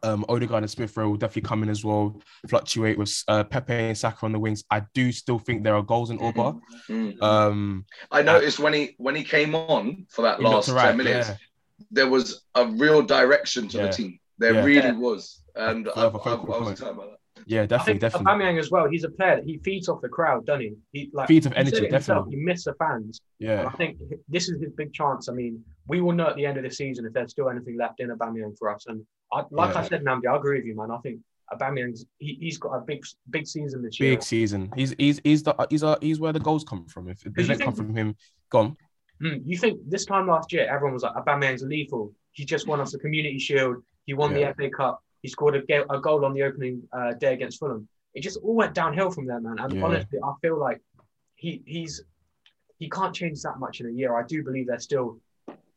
Um, 0.02 0.24
Odegaard 0.28 0.62
and 0.62 0.70
Smith 0.70 0.96
Rowe 0.96 1.08
will 1.10 1.16
definitely 1.16 1.48
come 1.48 1.62
in 1.62 1.68
as 1.68 1.84
well, 1.84 2.20
fluctuate 2.48 2.98
with 2.98 3.22
uh, 3.28 3.44
Pepe 3.44 3.72
and 3.72 3.96
Saka 3.98 4.24
on 4.26 4.32
the 4.32 4.38
wings. 4.38 4.64
I 4.70 4.82
do 4.94 5.12
still 5.12 5.38
think 5.38 5.62
there 5.64 5.74
are 5.74 5.82
goals 5.82 6.10
in 6.10 6.18
Auba. 6.18 6.60
Mm. 6.88 7.22
Um, 7.22 7.84
I 8.10 8.22
noticed 8.22 8.58
when 8.58 8.72
he 8.72 8.94
when 8.98 9.14
he 9.14 9.24
came 9.24 9.54
on 9.54 10.06
for 10.10 10.22
that 10.22 10.40
last 10.42 10.68
alright, 10.68 10.86
ten 10.86 10.96
minutes, 10.98 11.28
yeah. 11.28 11.36
there 11.90 12.08
was 12.08 12.42
a 12.54 12.66
real 12.66 13.02
direction 13.02 13.68
to 13.68 13.78
Yeah. 13.78 13.86
the 13.86 13.92
team. 13.92 14.18
There 14.38 14.54
Yeah. 14.54 14.64
really 14.64 14.88
Yeah. 14.88 14.98
was, 14.98 15.42
and 15.54 15.88
I, 15.88 16.02
I, 16.02 16.06
I 16.06 16.10
Further 16.10 16.36
was 16.36 16.58
point. 16.58 16.70
excited 16.72 16.92
about 16.92 17.10
that. 17.10 17.18
Yeah, 17.44 17.62
I 17.62 17.66
definitely, 17.66 17.94
think 17.94 18.00
definitely. 18.12 18.32
Aubameyang 18.32 18.58
as 18.60 18.70
well. 18.70 18.88
He's 18.88 19.02
a 19.02 19.10
player 19.10 19.36
that 19.36 19.44
he 19.44 19.58
feeds 19.58 19.88
off 19.88 20.00
the 20.00 20.08
crowd, 20.08 20.46
doesn't 20.46 20.60
he? 20.60 20.74
He 20.92 21.10
like 21.12 21.26
Feeds 21.26 21.46
off 21.46 21.54
he 21.54 21.58
energy, 21.58 21.76
it 21.86 21.92
himself, 21.92 22.26
definitely. 22.26 22.36
He 22.36 22.44
misses 22.44 22.64
the 22.64 22.74
fans. 22.74 23.20
And 23.40 23.48
Yeah, 23.48 23.66
I 23.66 23.72
think 23.76 23.98
this 24.28 24.48
is 24.48 24.60
his 24.60 24.72
big 24.72 24.92
chance. 24.92 25.28
I 25.28 25.32
mean, 25.32 25.64
we 25.88 26.00
will 26.00 26.12
know 26.12 26.28
at 26.28 26.36
the 26.36 26.46
end 26.46 26.56
of 26.56 26.62
the 26.62 26.70
season 26.70 27.04
if 27.04 27.12
there's 27.12 27.32
still 27.32 27.50
anything 27.50 27.76
left 27.76 27.98
in 28.00 28.10
Aubameyang 28.10 28.56
for 28.58 28.70
us. 28.70 28.86
And 28.86 29.04
I, 29.32 29.44
like 29.50 29.74
I 29.76 29.86
said, 29.88 30.04
Nnamdi, 30.04 30.26
I 30.30 30.36
agree 30.36 30.58
with 30.58 30.66
you, 30.66 30.76
man. 30.76 30.90
I 30.90 30.98
think 30.98 31.20
Aubameyang's 31.52 32.04
he, 32.18 32.36
he's 32.40 32.58
got 32.58 32.72
a 32.74 32.80
big 32.80 33.02
big 33.30 33.46
season 33.46 33.82
this 33.82 33.98
year. 33.98 34.12
big 34.12 34.22
season. 34.22 34.70
He's 34.76 34.94
he's 34.98 35.20
he's 35.24 35.42
the 35.42 35.54
he's 35.70 35.82
uh, 35.82 35.96
he's 36.00 36.20
where 36.20 36.32
the 36.32 36.40
goals 36.40 36.64
come 36.64 36.86
from. 36.86 37.08
If 37.08 37.24
you 37.24 37.30
didn't 37.30 37.60
come 37.60 37.74
from 37.74 37.94
him, 37.94 38.14
gone. 38.50 38.76
Mm, 39.22 39.42
you 39.46 39.56
think 39.56 39.80
this 39.88 40.04
time 40.04 40.26
last 40.26 40.52
year, 40.52 40.66
everyone 40.68 40.94
was 40.94 41.02
like, 41.02 41.14
Aubameyang's 41.14 41.62
lethal. 41.62 42.12
He 42.32 42.44
just 42.44 42.66
won 42.66 42.80
us 42.80 42.92
the 42.92 42.98
Community 42.98 43.38
Shield. 43.38 43.76
He 44.04 44.14
won 44.14 44.34
Yeah. 44.36 44.52
the 44.52 44.54
FA 44.64 44.70
Cup. 44.70 45.02
He 45.20 45.28
scored 45.28 45.54
a, 45.54 45.62
ga- 45.62 45.84
a 45.90 46.00
goal 46.00 46.24
on 46.24 46.32
the 46.34 46.42
opening 46.42 46.82
uh, 46.92 47.12
day 47.12 47.32
against 47.34 47.60
Fulham. 47.60 47.86
It 48.14 48.22
just 48.22 48.38
all 48.42 48.54
went 48.56 48.74
downhill 48.74 49.10
from 49.12 49.26
there, 49.26 49.40
man. 49.40 49.56
And 49.60 49.74
Yeah. 49.74 49.84
honestly, 49.84 50.18
I 50.24 50.32
feel 50.42 50.58
like 50.58 50.80
he 51.36 51.62
he's 51.66 52.02
he 52.78 52.90
can't 52.90 53.14
change 53.14 53.40
that 53.42 53.58
much 53.60 53.80
in 53.80 53.86
a 53.86 53.90
year. 53.90 54.16
I 54.16 54.24
do 54.26 54.42
believe 54.42 54.66
there's 54.66 54.82
still 54.84 55.20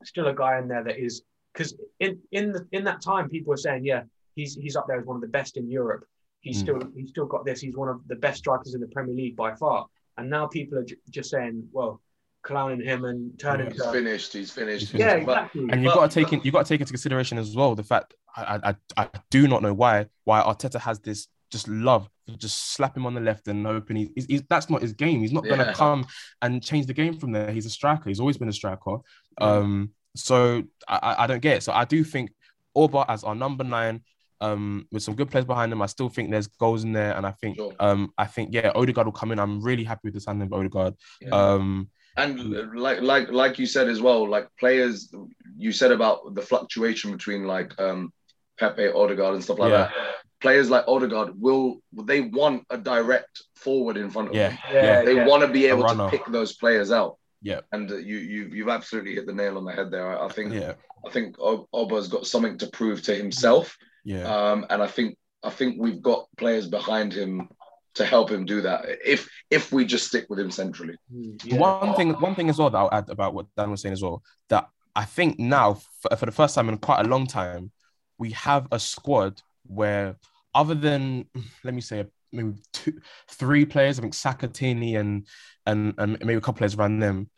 still 0.03 0.27
a 0.27 0.33
guy 0.35 0.57
in 0.59 0.67
there 0.67 0.83
that 0.83 0.97
is 0.97 1.21
because 1.55 1.75
in 1.99 2.19
in 2.31 2.51
the 2.51 2.67
in 2.71 2.83
that 2.83 3.01
time, 3.01 3.29
people 3.29 3.49
were 3.51 3.57
saying, 3.57 3.85
yeah, 3.85 4.03
he's 4.35 4.55
he's 4.55 4.75
up 4.75 4.87
there 4.87 4.99
as 4.99 5.05
one 5.05 5.15
of 5.15 5.21
the 5.21 5.27
best 5.27 5.57
in 5.57 5.69
Europe. 5.69 6.05
He's 6.41 6.57
Mm. 6.57 6.61
still 6.61 6.91
he's 6.95 7.09
still 7.09 7.25
got 7.25 7.45
this. 7.45 7.61
He's 7.61 7.75
one 7.75 7.89
of 7.89 8.01
the 8.07 8.15
best 8.15 8.39
strikers 8.39 8.73
in 8.75 8.81
the 8.81 8.87
Premier 8.87 9.15
League 9.15 9.35
by 9.35 9.55
far. 9.55 9.87
And 10.17 10.29
now 10.29 10.47
people 10.47 10.77
are 10.79 10.83
j- 10.83 10.95
just 11.09 11.29
saying, 11.29 11.67
well, 11.71 12.01
clowning 12.43 12.81
him 12.81 13.03
and 13.05 13.37
turning 13.39 13.71
He's 13.71 13.81
to 13.81 13.91
finished. 13.91 14.31
He's 14.33 14.51
finished. 14.51 14.91
He's 14.91 14.99
yeah, 14.99 15.09
finished. 15.11 15.25
But- 15.25 15.37
exactly. 15.37 15.67
And 15.71 15.83
you've 15.83 15.93
But- 15.93 15.99
got 16.01 16.11
to 16.11 16.13
take 16.23 16.33
in, 16.33 16.41
you 16.43 16.51
got 16.51 16.65
to 16.65 16.69
take 16.73 16.81
into 16.81 16.93
consideration 16.93 17.37
as 17.37 17.55
well 17.55 17.73
the 17.75 17.83
fact 17.83 18.13
I, 18.35 18.59
I 18.63 18.69
I 18.69 18.75
I 19.03 19.09
do 19.31 19.47
not 19.47 19.61
know 19.61 19.73
why 19.73 20.07
why 20.25 20.41
Arteta 20.41 20.79
has 20.79 20.99
this 20.99 21.27
just 21.51 21.67
love 21.67 22.09
to 22.27 22.35
just 22.37 22.73
slap 22.73 22.97
him 22.97 23.05
on 23.05 23.13
the 23.13 23.21
left 23.21 23.47
and 23.47 23.65
hoping 23.65 23.95
he, 23.97 24.11
he's, 24.15 24.25
he's 24.25 24.43
that's 24.49 24.69
not 24.69 24.81
his 24.81 24.93
game. 24.93 25.21
He's 25.21 25.31
not 25.31 25.45
Yeah. 25.45 25.57
gonna 25.57 25.73
come 25.73 26.05
and 26.41 26.61
change 26.61 26.85
the 26.87 26.93
game 26.93 27.17
from 27.19 27.31
there. 27.31 27.51
He's 27.51 27.65
a 27.65 27.69
striker. 27.69 28.09
He's 28.09 28.19
always 28.19 28.37
been 28.37 28.49
a 28.49 28.53
striker. 28.53 28.97
Um, 29.39 29.91
so 30.15 30.63
I, 30.87 30.97
I- 31.01 31.23
I 31.23 31.27
don't 31.27 31.41
get 31.41 31.57
it. 31.57 31.63
So 31.63 31.71
I 31.73 31.85
do 31.85 32.03
think 32.03 32.31
Auba 32.75 33.05
as 33.07 33.23
our 33.23 33.35
number 33.35 33.63
nine, 33.63 34.01
um, 34.41 34.85
with 34.91 35.01
some 35.03 35.15
good 35.15 35.29
players 35.31 35.45
behind 35.45 35.71
him, 35.71 35.81
I 35.81 35.85
still 35.85 36.09
think 36.09 36.29
there's 36.29 36.47
goals 36.47 36.83
in 36.83 36.91
there, 36.91 37.15
and 37.15 37.25
I 37.25 37.31
think 37.31 37.55
Sure. 37.57 37.73
um 37.79 38.11
I 38.17 38.25
think 38.25 38.53
yeah 38.53 38.71
Odegaard 38.75 39.07
will 39.07 39.13
come 39.13 39.31
in. 39.31 39.39
I'm 39.39 39.61
really 39.61 39.83
happy 39.83 40.01
with 40.05 40.13
the 40.13 40.19
signing 40.21 40.41
of 40.43 40.53
Odegaard. 40.53 40.93
Yeah. 41.21 41.29
Um, 41.29 41.89
And 42.17 42.39
uh, 42.55 42.63
like 42.75 43.01
like 43.01 43.29
like 43.31 43.59
you 43.59 43.65
said 43.65 43.87
as 43.87 44.01
well, 44.01 44.27
like 44.35 44.47
players, 44.59 45.13
you 45.57 45.71
said 45.71 45.91
about 45.91 46.17
the 46.35 46.41
fluctuation 46.41 47.11
between 47.11 47.45
like 47.45 47.71
um 47.79 48.11
Pepe, 48.59 48.89
Odegaard, 48.89 49.35
and 49.35 49.43
stuff 49.43 49.59
like 49.59 49.71
Yeah. 49.71 49.77
that. 49.77 49.93
Players 50.41 50.69
like 50.69 50.83
Odegaard 50.87 51.29
will 51.39 51.77
they 52.11 52.21
want 52.21 52.63
a 52.69 52.77
direct 52.77 53.41
forward 53.55 53.95
in 53.97 54.09
front 54.09 54.27
of 54.29 54.35
yeah, 54.35 54.49
them. 54.49 54.57
yeah, 54.71 55.01
They 55.03 55.15
yeah. 55.15 55.25
want 55.27 55.41
to 55.43 55.49
be 55.49 55.65
able 55.65 55.87
to 55.87 56.09
pick 56.09 56.25
those 56.27 56.51
players 56.57 56.91
out. 56.91 57.17
Yeah. 57.45 57.59
And 57.71 57.91
uh, 57.91 57.97
you 57.97 58.17
you 58.17 58.49
you've 58.51 58.69
absolutely 58.69 59.13
hit 59.13 59.27
the 59.27 59.33
nail 59.33 59.57
on 59.59 59.65
the 59.65 59.71
head 59.71 59.91
there. 59.91 60.17
I, 60.19 60.25
I 60.25 60.29
think 60.29 60.51
yeah, 60.51 60.73
I 61.05 61.11
think 61.11 61.35
O- 61.39 61.67
Auba's 61.71 62.07
got 62.07 62.25
something 62.25 62.57
to 62.57 62.67
prove 62.67 63.03
to 63.03 63.13
himself. 63.13 63.77
yeah. 64.03 64.23
Um, 64.23 64.65
and 64.71 64.81
I 64.81 64.87
think 64.87 65.15
I 65.43 65.51
think 65.51 65.75
we've 65.79 66.01
got 66.01 66.27
players 66.37 66.67
behind 66.67 67.13
him 67.13 67.47
to 67.93 68.03
help 68.03 68.31
him 68.31 68.45
do 68.45 68.61
that. 68.61 68.85
If 69.05 69.29
if 69.51 69.71
we 69.71 69.85
just 69.85 70.07
stick 70.07 70.25
with 70.27 70.39
him 70.39 70.49
centrally. 70.49 70.95
Mm, 71.13 71.45
yeah. 71.45 71.59
One 71.59 71.93
thing, 71.95 72.13
one 72.13 72.33
thing 72.33 72.49
as 72.49 72.57
well 72.57 72.71
that 72.71 72.79
I'll 72.79 72.89
add 72.91 73.09
about 73.11 73.35
what 73.35 73.45
Dan 73.55 73.69
was 73.69 73.81
saying 73.81 73.93
as 73.93 74.01
well, 74.01 74.23
that 74.49 74.67
I 74.95 75.05
think 75.05 75.37
now 75.37 75.75
for, 76.01 76.15
for 76.15 76.25
the 76.25 76.31
first 76.31 76.55
time 76.55 76.67
in 76.67 76.79
quite 76.79 77.05
a 77.05 77.07
long 77.07 77.27
time, 77.27 77.71
we 78.17 78.31
have 78.31 78.67
a 78.71 78.79
squad 78.79 79.43
where 79.67 80.15
other 80.55 80.73
than 80.73 81.27
let 81.63 81.75
me 81.75 81.81
say 81.81 82.05
maybe 82.31 82.55
two, 82.73 82.99
three 83.29 83.65
players, 83.65 83.99
I 83.99 84.01
think 84.01 84.13
Sakatini 84.13 84.99
and 84.99 85.27
and 85.65 85.93
and 85.97 86.17
maybe 86.21 86.35
a 86.35 86.41
couple 86.41 86.57
players 86.57 86.75
around 86.75 86.99
them, 86.99 87.29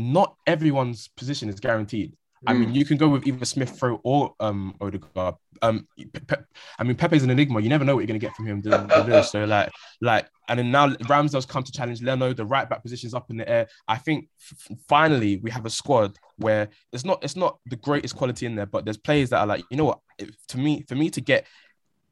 not 0.00 0.36
everyone's 0.46 1.08
position 1.08 1.48
is 1.48 1.60
guaranteed. 1.60 2.16
I 2.46 2.54
mean, 2.54 2.74
you 2.74 2.86
can 2.86 2.96
go 2.96 3.06
with 3.10 3.26
either 3.26 3.44
Smith 3.44 3.82
Rowe 3.82 4.00
or 4.02 4.34
um 4.40 4.74
Odegaard. 4.80 5.34
Um, 5.60 5.86
Pe- 5.98 6.20
Pe- 6.26 6.42
I 6.78 6.84
mean, 6.84 6.96
Pepe's 6.96 7.22
an 7.22 7.28
enigma. 7.28 7.60
You 7.60 7.68
never 7.68 7.84
know 7.84 7.94
what 7.94 8.00
you're 8.00 8.06
gonna 8.06 8.18
get 8.18 8.34
from 8.34 8.46
him. 8.46 8.62
doing- 8.62 8.86
doing. 9.06 9.22
So 9.24 9.44
like, 9.44 9.70
like, 10.00 10.26
and 10.48 10.58
then 10.58 10.70
now 10.70 10.88
Ramsdale's 10.88 11.44
come 11.44 11.62
to 11.62 11.70
challenge 11.70 12.00
Leno. 12.00 12.32
The 12.32 12.46
right 12.46 12.66
back 12.68 12.80
position's 12.82 13.12
up 13.12 13.30
in 13.30 13.36
the 13.36 13.46
air. 13.46 13.68
I 13.86 13.98
think 13.98 14.30
f- 14.40 14.78
finally 14.88 15.36
we 15.36 15.50
have 15.50 15.66
a 15.66 15.70
squad 15.70 16.16
where 16.38 16.70
it's 16.94 17.04
not 17.04 17.22
it's 17.22 17.36
not 17.36 17.58
the 17.66 17.76
greatest 17.76 18.16
quality 18.16 18.46
in 18.46 18.54
there, 18.54 18.64
but 18.64 18.86
there's 18.86 18.96
players 18.96 19.28
that 19.30 19.40
are 19.40 19.46
like, 19.46 19.64
you 19.70 19.76
know 19.76 19.84
what? 19.84 19.98
If- 20.18 20.34
To 20.48 20.58
me, 20.58 20.82
for 20.88 20.94
me 20.94 21.10
to 21.10 21.20
get 21.20 21.46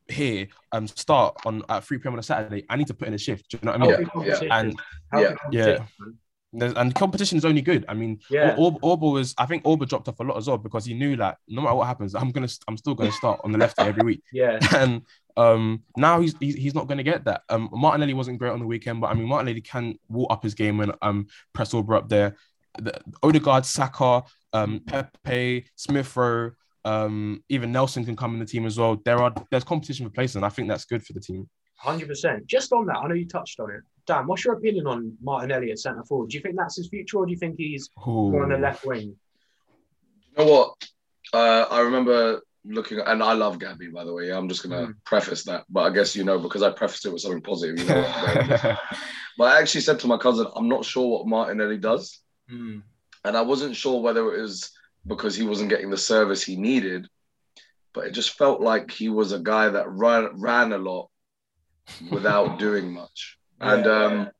here, 0.08 0.46
um, 0.72 0.86
start 0.88 1.36
on 1.46 1.62
at 1.70 1.84
3 1.84 1.98
p.m. 1.98 2.12
on 2.12 2.18
a 2.18 2.22
Saturday, 2.22 2.64
I 2.68 2.76
need 2.76 2.86
to 2.88 2.94
put 2.94 3.08
in 3.08 3.14
a 3.14 3.18
shift. 3.18 3.48
Do 3.50 3.56
you 3.62 3.66
know 3.66 3.72
what 3.72 3.80
I 3.80 3.84
mean? 3.98 4.08
Healthy 4.12 4.46
Yeah. 4.46 4.58
And 4.60 4.80
Healthy 5.10 5.24
yeah, 5.24 5.34
competition, 5.36 5.86
man. 6.00 6.18
There's, 6.52 6.72
and 6.74 6.94
competition 6.94 7.36
is 7.36 7.44
only 7.44 7.60
good. 7.60 7.84
I 7.88 7.94
mean, 7.94 8.20
Yeah. 8.30 8.54
Or- 8.58 8.78
Or- 8.82 8.96
Auba 8.96 9.12
was. 9.12 9.34
I 9.36 9.46
think 9.46 9.64
Auba 9.64 9.86
dropped 9.88 10.08
off 10.08 10.18
a 10.20 10.22
lot 10.22 10.36
as 10.38 10.46
well 10.48 10.58
because 10.58 10.84
he 10.86 10.94
knew 10.94 11.14
that 11.16 11.38
no 11.46 11.60
matter 11.62 11.74
what 11.74 11.86
happens, 11.86 12.14
I'm 12.14 12.30
gonna. 12.30 12.48
I'm 12.66 12.76
still 12.76 12.94
gonna 12.94 13.12
start 13.12 13.40
on 13.44 13.52
the 13.52 13.58
left 13.58 13.78
every 13.78 14.02
week. 14.04 14.22
Yeah. 14.32 14.58
And 14.74 15.02
um, 15.36 15.82
now 15.96 16.20
he's, 16.20 16.34
he's 16.40 16.56
he's 16.56 16.74
not 16.74 16.88
gonna 16.88 17.02
get 17.04 17.24
that. 17.26 17.42
Um, 17.48 17.68
Martinelli 17.72 18.14
wasn't 18.14 18.38
great 18.38 18.50
on 18.50 18.58
the 18.60 18.66
weekend, 18.66 19.00
but 19.00 19.08
I 19.08 19.14
mean 19.14 19.28
Martinelli 19.28 19.60
can 19.60 19.96
walk 20.08 20.32
up 20.32 20.42
his 20.42 20.54
game 20.54 20.80
and 20.80 20.92
um 21.02 21.26
press 21.52 21.72
Auba 21.74 21.96
up 21.98 22.08
there. 22.08 22.34
The, 22.80 22.98
Odegaard, 23.22 23.64
Saka, 23.66 24.22
um, 24.52 24.80
Pepe, 24.86 25.66
Smith 25.76 26.16
Rowe, 26.16 26.52
um, 26.84 27.42
even 27.48 27.72
Nelson 27.72 28.04
can 28.04 28.16
come 28.16 28.34
in 28.34 28.40
the 28.40 28.46
team 28.46 28.66
as 28.66 28.78
well. 28.78 29.00
There 29.04 29.18
are 29.18 29.32
there's 29.50 29.64
competition 29.64 30.06
for 30.06 30.12
places, 30.12 30.36
and 30.36 30.44
I 30.44 30.48
think 30.48 30.68
that's 30.68 30.84
good 30.86 31.04
for 31.04 31.12
the 31.12 31.20
team. 31.20 31.48
Hundred 31.76 32.08
percent. 32.08 32.46
Just 32.46 32.72
on 32.72 32.86
that, 32.86 32.96
I 32.96 33.06
know 33.08 33.14
you 33.14 33.26
touched 33.28 33.60
on 33.60 33.70
it. 33.70 33.82
Dan, 34.08 34.26
what's 34.26 34.42
your 34.42 34.54
opinion 34.54 34.86
on 34.86 35.14
Martinelli 35.22 35.70
at 35.70 35.78
centre 35.78 36.02
forward? 36.02 36.30
Do 36.30 36.38
you 36.38 36.42
think 36.42 36.56
that's 36.56 36.76
his 36.76 36.88
future, 36.88 37.18
or 37.18 37.26
do 37.26 37.32
you 37.32 37.38
think 37.38 37.56
he's 37.58 37.90
Ooh. 38.06 38.30
more 38.32 38.42
on 38.42 38.48
the 38.48 38.56
left 38.56 38.84
wing? 38.86 39.14
You 40.34 40.44
know 40.44 40.50
what? 40.50 40.74
Uh, 41.34 41.66
I 41.70 41.80
remember 41.80 42.40
looking, 42.64 43.00
and 43.00 43.22
I 43.22 43.34
love 43.34 43.58
Gabby, 43.58 43.88
by 43.88 44.04
the 44.04 44.14
way. 44.14 44.30
I'm 44.32 44.48
just 44.48 44.62
gonna 44.62 44.86
Mm. 44.88 44.94
preface 45.04 45.44
that, 45.44 45.66
but 45.68 45.82
I 45.82 45.90
guess 45.90 46.16
you 46.16 46.24
know 46.24 46.38
because 46.38 46.62
I 46.62 46.70
prefaced 46.70 47.04
it 47.04 47.12
with 47.12 47.20
something 47.20 47.42
positive. 47.42 47.78
You 47.78 47.84
know, 47.86 48.02
I'm 48.02 48.34
going 48.34 48.48
with. 48.48 48.62
but 49.38 49.44
I 49.44 49.60
actually 49.60 49.82
said 49.82 50.00
to 50.00 50.06
my 50.06 50.16
cousin, 50.16 50.46
I'm 50.56 50.68
not 50.68 50.86
sure 50.86 51.06
what 51.06 51.26
Martinelli 51.26 51.76
does, 51.76 52.18
Mm. 52.50 52.82
and 53.26 53.36
I 53.36 53.42
wasn't 53.42 53.76
sure 53.76 54.00
whether 54.00 54.34
it 54.34 54.40
was 54.40 54.72
because 55.06 55.36
he 55.36 55.44
wasn't 55.44 55.68
getting 55.68 55.90
the 55.90 55.98
service 55.98 56.42
he 56.42 56.56
needed, 56.56 57.06
but 57.92 58.06
it 58.06 58.12
just 58.12 58.38
felt 58.38 58.62
like 58.62 58.90
he 58.90 59.10
was 59.10 59.32
a 59.32 59.38
guy 59.38 59.68
that 59.68 59.90
ran 59.90 60.40
ran 60.40 60.72
a 60.72 60.78
lot 60.78 61.10
without 62.10 62.58
doing 62.66 62.90
much. 62.90 63.34
And 63.60 63.84
Yeah. 63.84 64.04
um, 64.04 64.30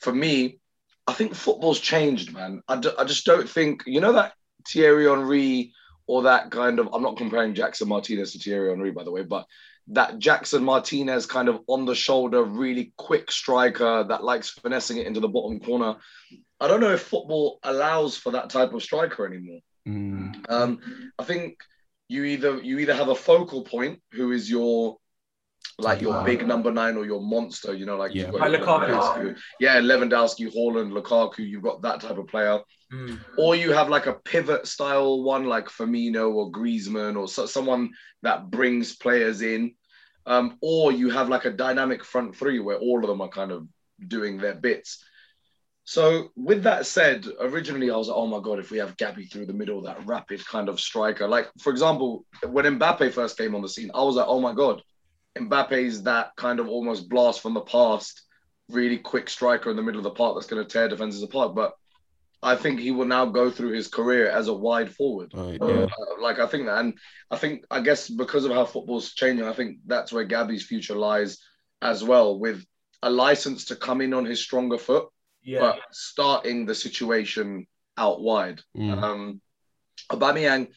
for 0.00 0.12
me, 0.12 0.60
I 1.06 1.12
think 1.12 1.34
football's 1.34 1.80
changed, 1.80 2.32
man. 2.32 2.62
I, 2.68 2.76
d- 2.76 2.90
I 2.98 3.04
just 3.04 3.26
don't 3.26 3.48
think, 3.48 3.82
you 3.86 4.00
know, 4.00 4.12
that 4.14 4.34
Thierry 4.66 5.06
Henry 5.06 5.72
or 6.06 6.22
that 6.22 6.50
kind 6.50 6.78
of, 6.78 6.88
I'm 6.92 7.02
not 7.02 7.16
comparing 7.16 7.54
Jackson 7.54 7.88
Martinez 7.88 8.32
to 8.32 8.38
Thierry 8.38 8.70
Henry, 8.70 8.90
by 8.90 9.04
the 9.04 9.10
way, 9.10 9.22
but 9.22 9.46
that 9.88 10.18
Jackson 10.18 10.64
Martinez 10.64 11.26
kind 11.26 11.48
of 11.48 11.60
on 11.66 11.84
the 11.84 11.94
shoulder, 11.94 12.42
really 12.42 12.92
quick 12.96 13.30
striker 13.30 14.04
that 14.04 14.24
likes 14.24 14.50
finessing 14.50 14.96
it 14.96 15.06
into 15.06 15.20
the 15.20 15.28
bottom 15.28 15.60
corner. 15.60 15.96
I 16.60 16.68
don't 16.68 16.80
know 16.80 16.92
if 16.92 17.02
football 17.02 17.58
allows 17.62 18.16
for 18.16 18.32
that 18.32 18.48
type 18.48 18.72
of 18.72 18.82
striker 18.82 19.26
anymore. 19.26 19.60
Mm, 19.86 20.44
Um, 20.48 20.80
I 21.18 21.24
think 21.24 21.58
you 22.08 22.24
either 22.24 22.62
you 22.62 22.78
either 22.78 22.94
have 22.94 23.08
a 23.08 23.14
focal 23.14 23.62
point 23.64 24.00
who 24.12 24.32
is 24.32 24.48
your 24.50 24.96
like 25.78 26.00
your 26.00 26.22
big 26.24 26.46
number 26.46 26.70
nine 26.70 26.96
or 26.96 27.04
your 27.04 27.20
monster, 27.20 27.74
you 27.74 27.84
know, 27.84 27.96
like 27.96 28.14
Yeah. 28.14 28.22
you've 28.30 28.32
got 28.38 28.50
Like 28.50 28.60
Lukaku. 28.60 29.36
Yeah, 29.58 29.80
Lewandowski, 29.80 30.54
Haaland, 30.54 30.92
Lukaku, 30.92 31.38
you've 31.38 31.62
got 31.62 31.82
that 31.82 32.00
type 32.00 32.16
of 32.16 32.28
player. 32.28 32.60
Mm. 32.92 33.18
Or 33.36 33.56
you 33.56 33.72
have 33.72 33.88
like 33.88 34.06
a 34.06 34.14
pivot 34.14 34.66
style 34.68 35.22
one 35.22 35.46
like 35.46 35.66
Firmino 35.68 36.32
or 36.32 36.52
Griezmann 36.52 37.16
or 37.16 37.26
so, 37.26 37.46
someone 37.46 37.90
that 38.22 38.50
brings 38.50 38.94
players 38.94 39.42
in. 39.42 39.74
Um, 40.26 40.56
or 40.62 40.92
you 40.92 41.10
have 41.10 41.28
like 41.28 41.44
a 41.44 41.50
dynamic 41.50 42.04
front 42.04 42.36
three 42.36 42.58
where 42.60 42.78
all 42.78 43.02
of 43.02 43.08
them 43.08 43.20
are 43.20 43.28
kind 43.28 43.50
of 43.50 43.66
doing 44.06 44.38
their 44.38 44.54
bits. 44.54 45.04
So 45.86 46.30
with 46.34 46.62
that 46.62 46.86
said, 46.86 47.26
originally 47.40 47.90
I 47.90 47.96
was 47.96 48.08
like, 48.08 48.16
oh 48.16 48.26
my 48.26 48.40
god, 48.40 48.58
if 48.58 48.70
we 48.70 48.78
have 48.78 48.96
Gabby 48.96 49.26
through 49.26 49.46
the 49.46 49.52
middle, 49.52 49.82
that 49.82 50.06
rapid 50.06 50.44
kind 50.46 50.68
of 50.68 50.80
striker. 50.80 51.28
Like 51.28 51.50
for 51.60 51.70
example, 51.70 52.24
when 52.48 52.78
Mbappe 52.78 53.12
first 53.12 53.36
came 53.36 53.54
on 53.54 53.60
the 53.60 53.68
scene, 53.68 53.90
I 53.94 54.02
was 54.02 54.14
like, 54.16 54.26
oh 54.28 54.40
my 54.40 54.54
god, 54.54 54.82
Mbappe's 55.38 56.02
that 56.02 56.32
kind 56.36 56.60
of 56.60 56.68
almost 56.68 57.08
blast 57.08 57.40
from 57.40 57.54
the 57.54 57.60
past, 57.60 58.22
really 58.68 58.98
quick 58.98 59.28
striker 59.28 59.70
in 59.70 59.76
the 59.76 59.82
middle 59.82 59.98
of 59.98 60.04
the 60.04 60.10
park 60.10 60.36
that's 60.36 60.46
going 60.46 60.62
to 60.64 60.68
tear 60.70 60.88
defenses 60.88 61.22
apart. 61.22 61.54
But 61.54 61.74
I 62.42 62.56
think 62.56 62.78
he 62.78 62.90
will 62.90 63.06
now 63.06 63.26
go 63.26 63.50
through 63.50 63.72
his 63.72 63.88
career 63.88 64.28
as 64.28 64.48
a 64.48 64.54
wide 64.54 64.94
forward. 64.94 65.32
right, 65.34 65.60
Uh, 65.60 65.88
like 66.20 66.38
I 66.38 66.46
think 66.46 66.66
that, 66.66 66.78
and 66.78 66.98
I 67.30 67.36
think 67.36 67.64
I 67.70 67.80
guess 67.80 68.08
because 68.08 68.44
of 68.44 68.52
how 68.52 68.64
football's 68.64 69.12
changing, 69.14 69.46
I 69.46 69.52
think 69.52 69.78
that's 69.86 70.12
where 70.12 70.24
Gabby's 70.24 70.66
future 70.66 70.94
lies 70.94 71.38
as 71.82 72.04
well, 72.04 72.38
with 72.38 72.64
a 73.02 73.10
license 73.10 73.66
to 73.66 73.76
come 73.76 74.00
in 74.00 74.14
on 74.14 74.24
his 74.24 74.40
stronger 74.40 74.78
foot, 74.78 75.08
Yeah. 75.42 75.60
but 75.60 75.80
starting 75.92 76.64
the 76.64 76.74
situation 76.74 77.66
out 77.96 78.20
wide. 78.20 78.62
Mm. 78.76 79.02
Um, 79.02 79.40
Aubameyang 80.10 80.68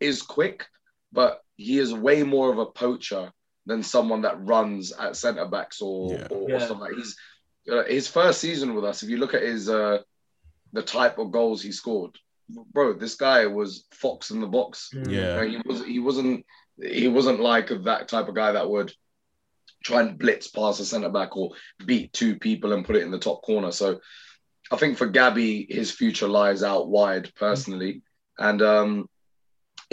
is 0.00 0.22
quick, 0.22 0.66
but 1.12 1.40
he 1.56 1.78
is 1.78 1.92
way 1.94 2.22
more 2.22 2.50
of 2.52 2.58
a 2.58 2.66
poacher 2.66 3.32
than 3.66 3.82
someone 3.82 4.22
that 4.22 4.44
runs 4.44 4.92
at 4.92 5.16
centre 5.16 5.46
backs 5.46 5.80
or, 5.80 6.14
Yeah. 6.14 6.26
or, 6.30 6.36
or 6.42 6.50
Yeah. 6.50 6.58
something. 6.66 6.78
Like 6.88 6.94
he's 6.96 7.16
uh, 7.70 7.84
his 7.84 8.08
first 8.08 8.40
season 8.40 8.74
with 8.74 8.84
us. 8.84 9.02
If 9.02 9.08
you 9.08 9.18
look 9.18 9.34
at 9.34 9.42
his 9.42 9.68
uh, 9.68 9.98
the 10.72 10.82
type 10.82 11.18
of 11.18 11.30
goals 11.30 11.62
he 11.62 11.70
scored, 11.72 12.18
bro, 12.72 12.94
this 12.94 13.14
guy 13.14 13.46
was 13.46 13.86
fox 13.92 14.30
in 14.30 14.40
the 14.40 14.46
box. 14.48 14.90
Mm. 14.94 15.10
Yeah. 15.10 15.42
You 15.42 15.58
know, 15.58 15.62
he 15.62 15.68
was 15.68 15.84
he 15.84 15.98
wasn't 16.00 16.44
he 16.82 17.06
wasn't 17.08 17.40
like 17.40 17.68
that 17.84 18.08
type 18.08 18.28
of 18.28 18.34
guy 18.34 18.52
that 18.52 18.68
would 18.68 18.92
try 19.84 20.00
and 20.00 20.18
blitz 20.18 20.48
past 20.48 20.80
a 20.80 20.84
centre 20.84 21.08
back 21.08 21.36
or 21.36 21.52
beat 21.84 22.12
two 22.12 22.38
people 22.38 22.72
and 22.72 22.84
put 22.84 22.96
it 22.96 23.02
in 23.02 23.10
the 23.10 23.18
top 23.18 23.42
corner. 23.42 23.70
So 23.72 24.00
I 24.70 24.76
think 24.76 24.96
for 24.96 25.06
Gabby, 25.06 25.66
his 25.68 25.90
future 25.90 26.28
lies 26.28 26.62
out 26.62 26.88
wide 26.88 27.32
personally. 27.34 28.02
And 28.38 28.62
um, 28.62 29.08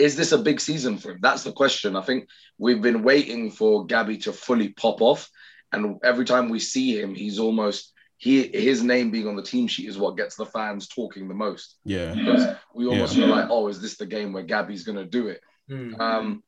is 0.00 0.16
this 0.16 0.32
a 0.32 0.38
big 0.38 0.60
season 0.60 0.96
for 0.98 1.12
him? 1.12 1.18
That's 1.20 1.44
the 1.44 1.52
question. 1.52 1.96
I 1.96 2.02
think 2.02 2.28
we've 2.58 2.82
been 2.82 3.02
waiting 3.02 3.50
for 3.50 3.86
Gabby 3.86 4.16
to 4.18 4.32
fully 4.32 4.70
pop 4.70 5.00
off. 5.00 5.30
And 5.72 6.00
every 6.02 6.24
time 6.24 6.48
we 6.48 6.58
see 6.58 6.98
him, 7.00 7.14
he's 7.14 7.38
almost 7.38 7.92
he 8.16 8.48
his 8.48 8.82
name 8.82 9.10
being 9.10 9.28
on 9.28 9.36
the 9.36 9.42
team 9.42 9.66
sheet 9.68 9.88
is 9.88 9.96
what 9.98 10.16
gets 10.16 10.36
the 10.36 10.46
fans 10.46 10.88
talking 10.88 11.28
the 11.28 11.34
most. 11.34 11.76
Yeah. 11.84 12.14
Because 12.14 12.56
we 12.74 12.86
almost 12.86 13.14
Yeah. 13.14 13.24
feel 13.26 13.34
like, 13.36 13.48
oh, 13.50 13.68
is 13.68 13.80
this 13.80 13.96
the 13.96 14.06
game 14.06 14.32
where 14.32 14.42
Gabby's 14.42 14.84
gonna 14.84 15.06
do 15.06 15.28
it? 15.28 15.40
Mm. 15.70 16.00
um, 16.00 16.42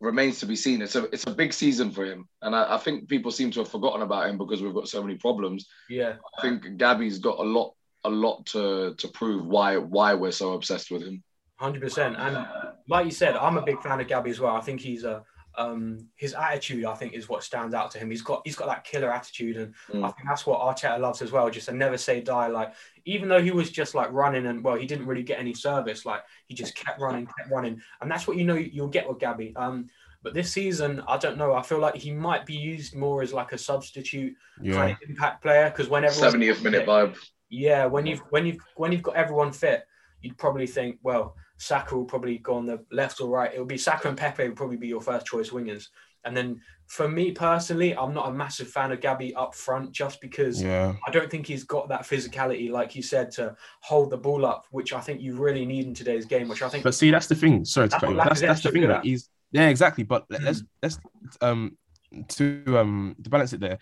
remains 0.00 0.40
to 0.40 0.46
be 0.46 0.56
seen. 0.56 0.82
It's 0.82 0.96
a 0.96 1.04
it's 1.14 1.26
a 1.28 1.30
big 1.42 1.52
season 1.52 1.92
for 1.92 2.04
him, 2.04 2.28
and 2.42 2.56
I, 2.56 2.74
I 2.74 2.78
think 2.78 3.08
people 3.08 3.30
seem 3.30 3.52
to 3.52 3.60
have 3.60 3.68
forgotten 3.68 4.02
about 4.02 4.28
him 4.28 4.36
because 4.36 4.60
we've 4.60 4.74
got 4.74 4.88
so 4.88 5.00
many 5.00 5.16
problems. 5.16 5.68
Yeah. 5.88 6.14
I 6.38 6.42
think 6.42 6.76
Gabby's 6.76 7.18
got 7.20 7.38
a 7.38 7.42
lot 7.42 7.74
a 8.04 8.10
lot 8.10 8.46
to 8.46 8.94
to 8.98 9.08
prove 9.08 9.46
why 9.46 9.76
why 9.76 10.14
we're 10.14 10.32
so 10.32 10.54
obsessed 10.54 10.90
with 10.90 11.02
him. 11.02 11.22
Hundred 11.62 11.80
percent, 11.82 12.16
and 12.18 12.44
like 12.88 13.04
you 13.06 13.12
said, 13.12 13.36
I'm 13.36 13.56
a 13.56 13.62
big 13.62 13.80
fan 13.80 14.00
of 14.00 14.08
Gabby 14.08 14.30
as 14.30 14.40
well. 14.40 14.56
I 14.56 14.60
think 14.60 14.80
he's 14.80 15.04
a 15.04 15.22
um, 15.56 16.08
his 16.16 16.34
attitude. 16.34 16.84
I 16.86 16.94
think 16.94 17.12
is 17.12 17.28
what 17.28 17.44
stands 17.44 17.72
out 17.74 17.90
to 17.92 17.98
him. 17.98 18.10
He's 18.10 18.22
got 18.22 18.42
he's 18.44 18.56
got 18.56 18.66
that 18.66 18.82
killer 18.84 19.12
attitude, 19.12 19.56
and 19.56 19.74
Mm. 19.92 20.04
I 20.04 20.10
think 20.10 20.26
that's 20.28 20.44
what 20.44 20.60
Arteta 20.60 20.98
loves 20.98 21.22
as 21.22 21.30
well. 21.30 21.48
Just 21.50 21.68
a 21.68 21.72
never 21.72 21.96
say 21.96 22.20
die. 22.20 22.48
Like 22.48 22.72
even 23.04 23.28
though 23.28 23.40
he 23.40 23.52
was 23.52 23.70
just 23.70 23.94
like 23.94 24.10
running, 24.12 24.46
and 24.46 24.64
well, 24.64 24.74
he 24.76 24.86
didn't 24.86 25.06
really 25.06 25.22
get 25.22 25.38
any 25.38 25.54
service. 25.54 26.04
Like 26.04 26.22
he 26.48 26.54
just 26.54 26.74
kept 26.74 27.00
running, 27.00 27.26
kept 27.26 27.48
running, 27.50 27.80
and 28.00 28.10
that's 28.10 28.26
what 28.26 28.36
you 28.36 28.44
know 28.44 28.54
you'll 28.56 28.88
get 28.88 29.08
with 29.08 29.20
Gabby. 29.20 29.52
Um, 29.54 29.88
but 30.24 30.34
this 30.34 30.50
season, 30.50 31.00
I 31.06 31.16
don't 31.16 31.36
know. 31.38 31.52
I 31.54 31.62
feel 31.62 31.78
like 31.78 31.94
he 31.94 32.10
might 32.12 32.44
be 32.44 32.54
used 32.54 32.96
more 32.96 33.22
as 33.22 33.32
like 33.32 33.52
a 33.52 33.58
substitute 33.58 34.34
Yeah. 34.60 34.74
kind 34.74 34.90
of 34.92 34.98
impact 35.08 35.42
player 35.42 35.70
because 35.70 35.88
whenever 35.88 36.14
70th 36.14 36.62
minute 36.64 36.86
vibe. 36.86 37.16
yeah, 37.50 37.86
when 37.86 38.04
you've 38.06 38.20
when 38.30 38.46
you've 38.46 38.58
when 38.76 38.90
you've 38.90 39.02
got 39.02 39.14
everyone 39.16 39.52
fit, 39.52 39.84
you'd 40.22 40.38
probably 40.38 40.66
think, 40.66 40.98
well, 41.02 41.36
Saka 41.62 41.94
will 41.96 42.04
probably 42.04 42.38
go 42.38 42.54
on 42.54 42.66
the 42.66 42.84
left 42.90 43.20
or 43.20 43.28
right. 43.28 43.52
It'll 43.52 43.64
be 43.64 43.78
Saka 43.78 44.08
and 44.08 44.18
Pepe 44.18 44.48
will 44.48 44.56
probably 44.56 44.76
be 44.76 44.88
your 44.88 45.00
first 45.00 45.26
choice 45.26 45.50
wingers. 45.50 45.86
And 46.24 46.36
then 46.36 46.60
for 46.86 47.08
me 47.08 47.30
personally, 47.32 47.96
I'm 47.96 48.12
not 48.12 48.28
a 48.28 48.32
massive 48.32 48.68
fan 48.68 48.90
of 48.90 49.00
Gabby 49.00 49.32
up 49.36 49.54
front 49.54 49.92
just 49.92 50.20
because 50.20 50.60
Yeah. 50.60 50.94
I 51.06 51.10
don't 51.12 51.30
think 51.30 51.46
he's 51.46 51.62
got 51.64 51.88
that 51.90 52.02
physicality, 52.02 52.70
like 52.70 52.96
you 52.96 53.02
said, 53.02 53.30
to 53.32 53.54
hold 53.80 54.10
the 54.10 54.16
ball 54.18 54.44
up, 54.44 54.66
which 54.72 54.92
I 54.92 55.00
think 55.00 55.20
you 55.20 55.36
really 55.36 55.64
need 55.64 55.86
in 55.86 55.94
today's 55.94 56.26
game. 56.26 56.48
Which 56.48 56.62
I 56.62 56.68
think 56.68 56.82
But 56.84 56.94
see, 56.94 57.10
that's 57.12 57.28
the 57.28 57.34
thing. 57.36 57.64
Sorry 57.64 57.88
That's. 57.88 58.02
That's 58.02 58.40
that's 58.40 58.62
the 58.62 58.70
thing 58.72 58.88
that 58.88 59.04
he's 59.04 59.28
yeah 59.52 59.68
exactly. 59.68 60.02
But 60.04 60.26
let- 60.30 60.40
Mm. 60.40 60.44
let's 60.46 60.62
let's 60.82 60.98
um 61.40 61.76
to 62.28 62.64
um 62.78 63.16
to 63.22 63.30
balance 63.30 63.52
it 63.52 63.60
there. 63.60 63.78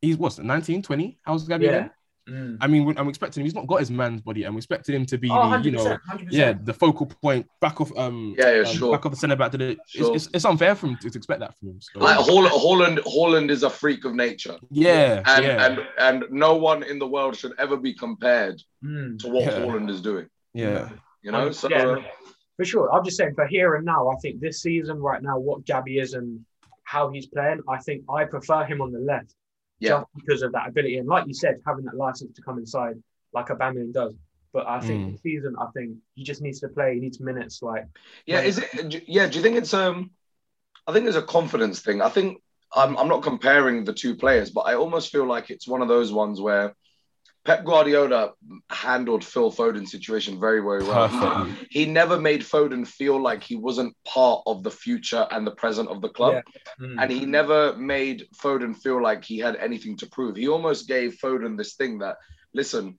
He's 0.00 0.16
what's 0.16 0.38
19, 0.38 0.82
20? 0.82 1.18
How's 1.24 1.46
Gabby 1.48 1.64
Yeah. 1.66 1.70
again? 1.70 1.90
Mm. 2.28 2.58
I 2.60 2.66
mean, 2.66 2.92
I'm 2.98 3.08
expecting 3.08 3.40
him. 3.40 3.44
He's 3.46 3.54
not 3.54 3.66
got 3.68 3.78
his 3.80 3.90
man's 3.90 4.20
body. 4.20 4.42
I'm 4.44 4.56
expecting 4.56 4.94
him 4.96 5.06
to 5.06 5.16
be 5.16 5.30
Oh, 5.30 5.48
the, 5.50 5.60
you 5.62 5.70
know, 5.70 5.96
100%. 6.10 6.26
yeah, 6.30 6.54
the 6.60 6.72
focal 6.74 7.06
point, 7.06 7.46
back 7.60 7.80
off, 7.80 7.96
um, 7.96 8.34
Yeah, 8.36 8.50
yeah, 8.52 8.60
um, 8.68 8.74
sure. 8.74 8.92
back 8.92 9.06
off 9.06 9.12
the 9.12 9.16
centre 9.16 9.36
back 9.36 9.52
to 9.52 9.58
the. 9.58 9.76
Sure. 9.86 10.14
It's, 10.16 10.26
it's, 10.26 10.34
it's 10.34 10.44
unfair 10.44 10.74
for 10.74 10.88
him 10.88 10.96
to, 11.02 11.10
to 11.10 11.16
expect 11.16 11.38
that 11.40 11.56
from 11.56 11.68
him. 11.68 11.80
So. 11.80 12.00
Like 12.00 12.18
Haaland, 12.18 12.48
Haaland, 12.50 12.98
Haaland 13.04 13.50
is 13.50 13.62
a 13.62 13.70
freak 13.70 14.04
of 14.04 14.14
nature, 14.14 14.56
yeah, 14.70 15.22
and 15.26 15.44
yeah, 15.44 15.66
and 15.66 15.80
and 15.98 16.24
no 16.32 16.56
one 16.56 16.82
in 16.82 16.98
the 16.98 17.06
world 17.06 17.36
should 17.36 17.52
ever 17.58 17.76
be 17.76 17.94
compared 17.94 18.60
Mm. 18.84 19.18
to 19.20 19.28
what 19.28 19.44
Yeah. 19.44 19.60
Haaland 19.60 19.88
is 19.90 20.00
doing. 20.00 20.26
yeah, 20.52 20.90
You 21.22 21.30
know, 21.32 21.46
Um, 21.46 21.52
so 21.52 21.68
yeah, 21.70 21.96
For 22.56 22.64
sure. 22.64 22.92
I'm 22.92 23.04
just 23.04 23.16
saying 23.16 23.34
for 23.34 23.46
here 23.46 23.74
and 23.76 23.84
now, 23.84 24.08
I 24.08 24.16
think 24.16 24.40
this 24.40 24.62
season, 24.62 24.98
right 25.00 25.22
now, 25.22 25.38
what 25.38 25.64
Gabby 25.64 25.98
is 25.98 26.14
and 26.14 26.44
how 26.84 27.10
he's 27.10 27.26
playing, 27.26 27.60
I 27.68 27.78
think 27.78 28.04
I 28.08 28.24
prefer 28.24 28.64
him 28.64 28.80
on 28.80 28.90
the 28.92 28.98
left 29.00 29.34
yeah, 29.80 29.90
just 29.90 30.06
because 30.14 30.42
of 30.42 30.52
that 30.52 30.68
ability. 30.68 30.98
And 30.98 31.08
like 31.08 31.26
you 31.26 31.34
said, 31.34 31.60
having 31.66 31.84
that 31.84 31.96
license 31.96 32.34
to 32.36 32.42
come 32.42 32.58
inside 32.58 32.96
like 33.32 33.48
Aubameyang 33.48 33.92
does. 33.92 34.14
But 34.52 34.66
I 34.66 34.80
think 34.80 35.02
Mm. 35.02 35.12
this 35.12 35.22
season, 35.22 35.54
I 35.60 35.66
think 35.74 35.98
he 36.14 36.24
just 36.24 36.40
needs 36.40 36.60
to 36.60 36.68
play. 36.68 36.94
He 36.94 37.00
needs 37.00 37.20
minutes. 37.20 37.62
Like, 37.62 37.86
yeah. 38.24 38.40
Is 38.40 38.58
it? 38.58 39.04
Yeah. 39.06 39.26
Do 39.26 39.36
you 39.36 39.42
think 39.42 39.56
it's 39.56 39.74
um? 39.74 40.10
I 40.86 40.92
think 40.92 41.04
there's 41.04 41.16
a 41.16 41.22
confidence 41.22 41.80
thing. 41.80 42.00
I 42.00 42.08
think 42.08 42.40
I'm 42.74 42.96
I'm 42.96 43.08
not 43.08 43.22
comparing 43.22 43.84
the 43.84 43.92
two 43.92 44.16
players, 44.16 44.50
but 44.50 44.62
I 44.62 44.74
almost 44.74 45.12
feel 45.12 45.26
like 45.26 45.50
it's 45.50 45.68
one 45.68 45.82
of 45.82 45.88
those 45.88 46.12
ones 46.12 46.40
where 46.40 46.74
Pep 47.46 47.64
Guardiola 47.64 48.32
handled 48.70 49.24
Phil 49.24 49.50
Foden's 49.52 49.90
situation 49.90 50.40
very 50.40 50.60
very 50.60 50.82
well. 50.84 51.46
He- 51.70 51.86
never 51.86 52.18
made 52.20 52.42
Foden 52.42 52.86
feel 52.86 53.18
like 53.28 53.42
he 53.42 53.56
wasn't 53.56 53.96
part 54.04 54.42
of 54.46 54.62
the 54.64 54.70
future 54.70 55.26
and 55.30 55.46
the 55.46 55.52
present 55.62 55.88
of 55.88 56.00
the 56.02 56.08
club. 56.08 56.34
Yeah. 56.34 56.42
mm, 56.86 56.96
And 57.00 57.10
he 57.10 57.24
never 57.24 57.74
made 57.76 58.26
Foden 58.42 58.74
feel 58.76 59.00
like 59.00 59.24
he 59.24 59.38
had 59.38 59.56
anything 59.56 59.96
to 59.98 60.06
prove. 60.08 60.36
He 60.36 60.48
almost 60.48 60.88
gave 60.88 61.18
Foden 61.22 61.56
this 61.56 61.74
thing 61.74 62.00
that, 62.00 62.16
listen, 62.52 62.98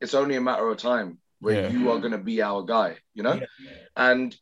it's 0.00 0.14
only 0.14 0.36
a 0.36 0.40
matter 0.40 0.66
of 0.68 0.78
time 0.78 1.18
where 1.40 1.62
Yeah. 1.64 1.70
you 1.70 1.90
are 1.90 1.98
going 1.98 2.12
to 2.12 2.24
be 2.32 2.40
our 2.42 2.62
guy, 2.62 2.96
you 3.14 3.22
know? 3.22 3.34
Yeah. 3.34 3.46
And 3.96 4.34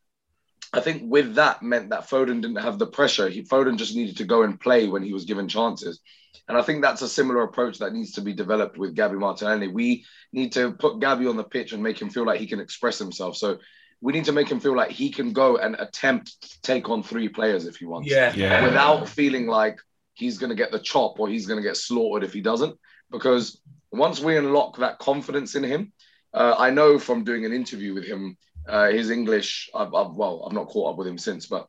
I 0.72 0.80
think 0.80 1.02
with 1.04 1.34
that 1.34 1.62
meant 1.62 1.90
that 1.90 2.08
Foden 2.08 2.42
didn't 2.42 2.56
have 2.56 2.78
the 2.78 2.86
pressure. 2.86 3.28
He, 3.28 3.42
Foden 3.42 3.76
just 3.76 3.96
needed 3.96 4.16
to 4.18 4.24
go 4.24 4.42
and 4.42 4.60
play 4.60 4.86
when 4.86 5.02
he 5.02 5.12
was 5.12 5.24
given 5.24 5.48
chances. 5.48 6.00
And 6.48 6.56
I 6.56 6.62
think 6.62 6.82
that's 6.82 7.02
a 7.02 7.08
similar 7.08 7.42
approach 7.42 7.78
that 7.78 7.92
needs 7.92 8.12
to 8.12 8.20
be 8.20 8.32
developed 8.32 8.78
with 8.78 8.94
Gabby 8.94 9.16
Martinelli. 9.16 9.68
We 9.68 10.04
need 10.32 10.52
to 10.52 10.72
put 10.72 11.00
Gabby 11.00 11.26
on 11.26 11.36
the 11.36 11.44
pitch 11.44 11.72
and 11.72 11.82
make 11.82 12.00
him 12.00 12.10
feel 12.10 12.24
like 12.24 12.40
he 12.40 12.46
can 12.46 12.60
express 12.60 12.98
himself. 12.98 13.36
So 13.36 13.58
we 14.00 14.12
need 14.12 14.24
to 14.26 14.32
make 14.32 14.48
him 14.48 14.60
feel 14.60 14.76
like 14.76 14.90
he 14.90 15.10
can 15.10 15.32
go 15.32 15.56
and 15.58 15.76
attempt 15.78 16.40
to 16.42 16.60
take 16.62 16.88
on 16.88 17.02
three 17.02 17.28
players 17.28 17.66
if 17.66 17.76
he 17.76 17.84
wants 17.84 18.10
yeah. 18.10 18.32
Yeah. 18.34 18.64
without 18.64 19.08
feeling 19.08 19.46
like 19.46 19.78
he's 20.14 20.38
going 20.38 20.50
to 20.50 20.56
get 20.56 20.70
the 20.70 20.78
chop 20.78 21.18
or 21.18 21.28
he's 21.28 21.46
going 21.46 21.60
to 21.60 21.66
get 21.66 21.76
slaughtered 21.76 22.24
if 22.24 22.32
he 22.32 22.40
doesn't. 22.40 22.78
Because 23.10 23.60
once 23.92 24.20
we 24.20 24.36
unlock 24.36 24.78
that 24.78 24.98
confidence 24.98 25.54
in 25.54 25.64
him, 25.64 25.92
uh, 26.32 26.54
I 26.56 26.70
know 26.70 26.98
from 26.98 27.24
doing 27.24 27.44
an 27.44 27.52
interview 27.52 27.92
with 27.92 28.04
him, 28.04 28.36
uh, 28.70 28.90
his 28.90 29.10
English, 29.10 29.70
I've, 29.74 29.94
I've, 29.94 30.14
well, 30.14 30.44
I've 30.46 30.52
not 30.52 30.68
caught 30.68 30.92
up 30.92 30.96
with 30.96 31.06
him 31.06 31.18
since, 31.18 31.46
but 31.46 31.68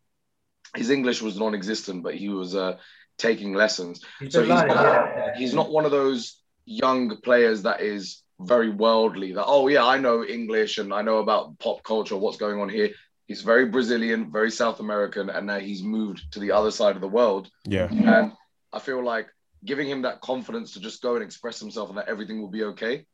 his 0.75 0.89
English 0.89 1.21
was 1.21 1.37
non 1.37 1.55
existent, 1.55 2.03
but 2.03 2.15
he 2.15 2.29
was 2.29 2.55
uh, 2.55 2.77
taking 3.17 3.53
lessons. 3.53 4.01
He's 4.19 4.33
So 4.33 4.41
he's 4.41 4.49
not, 4.49 4.67
yeah. 4.67 5.37
he's 5.37 5.53
not 5.53 5.71
one 5.71 5.85
of 5.85 5.91
those 5.91 6.41
young 6.65 7.17
players 7.21 7.63
that 7.63 7.81
is 7.81 8.21
very 8.39 8.69
worldly, 8.69 9.33
that, 9.33 9.45
oh, 9.45 9.67
yeah, 9.67 9.85
I 9.85 9.97
know 9.97 10.23
English 10.23 10.77
and 10.77 10.93
I 10.93 11.01
know 11.01 11.17
about 11.17 11.59
pop 11.59 11.83
culture, 11.83 12.15
what's 12.15 12.37
going 12.37 12.59
on 12.59 12.69
here. 12.69 12.91
He's 13.27 13.41
very 13.41 13.65
Brazilian, 13.65 14.31
very 14.31 14.51
South 14.51 14.79
American, 14.79 15.29
and 15.29 15.47
now 15.47 15.59
he's 15.59 15.83
moved 15.83 16.31
to 16.33 16.39
the 16.39 16.51
other 16.51 16.71
side 16.71 16.95
of 16.95 17.01
the 17.01 17.07
world. 17.07 17.49
Yeah, 17.65 17.87
And 17.89 18.33
I 18.73 18.79
feel 18.79 19.03
like 19.03 19.27
giving 19.63 19.87
him 19.87 20.01
that 20.01 20.21
confidence 20.21 20.73
to 20.73 20.79
just 20.79 21.01
go 21.01 21.15
and 21.15 21.23
express 21.23 21.59
himself 21.59 21.89
and 21.89 21.97
that 21.97 22.09
everything 22.09 22.41
will 22.41 22.49
be 22.49 22.63
okay, 22.63 23.05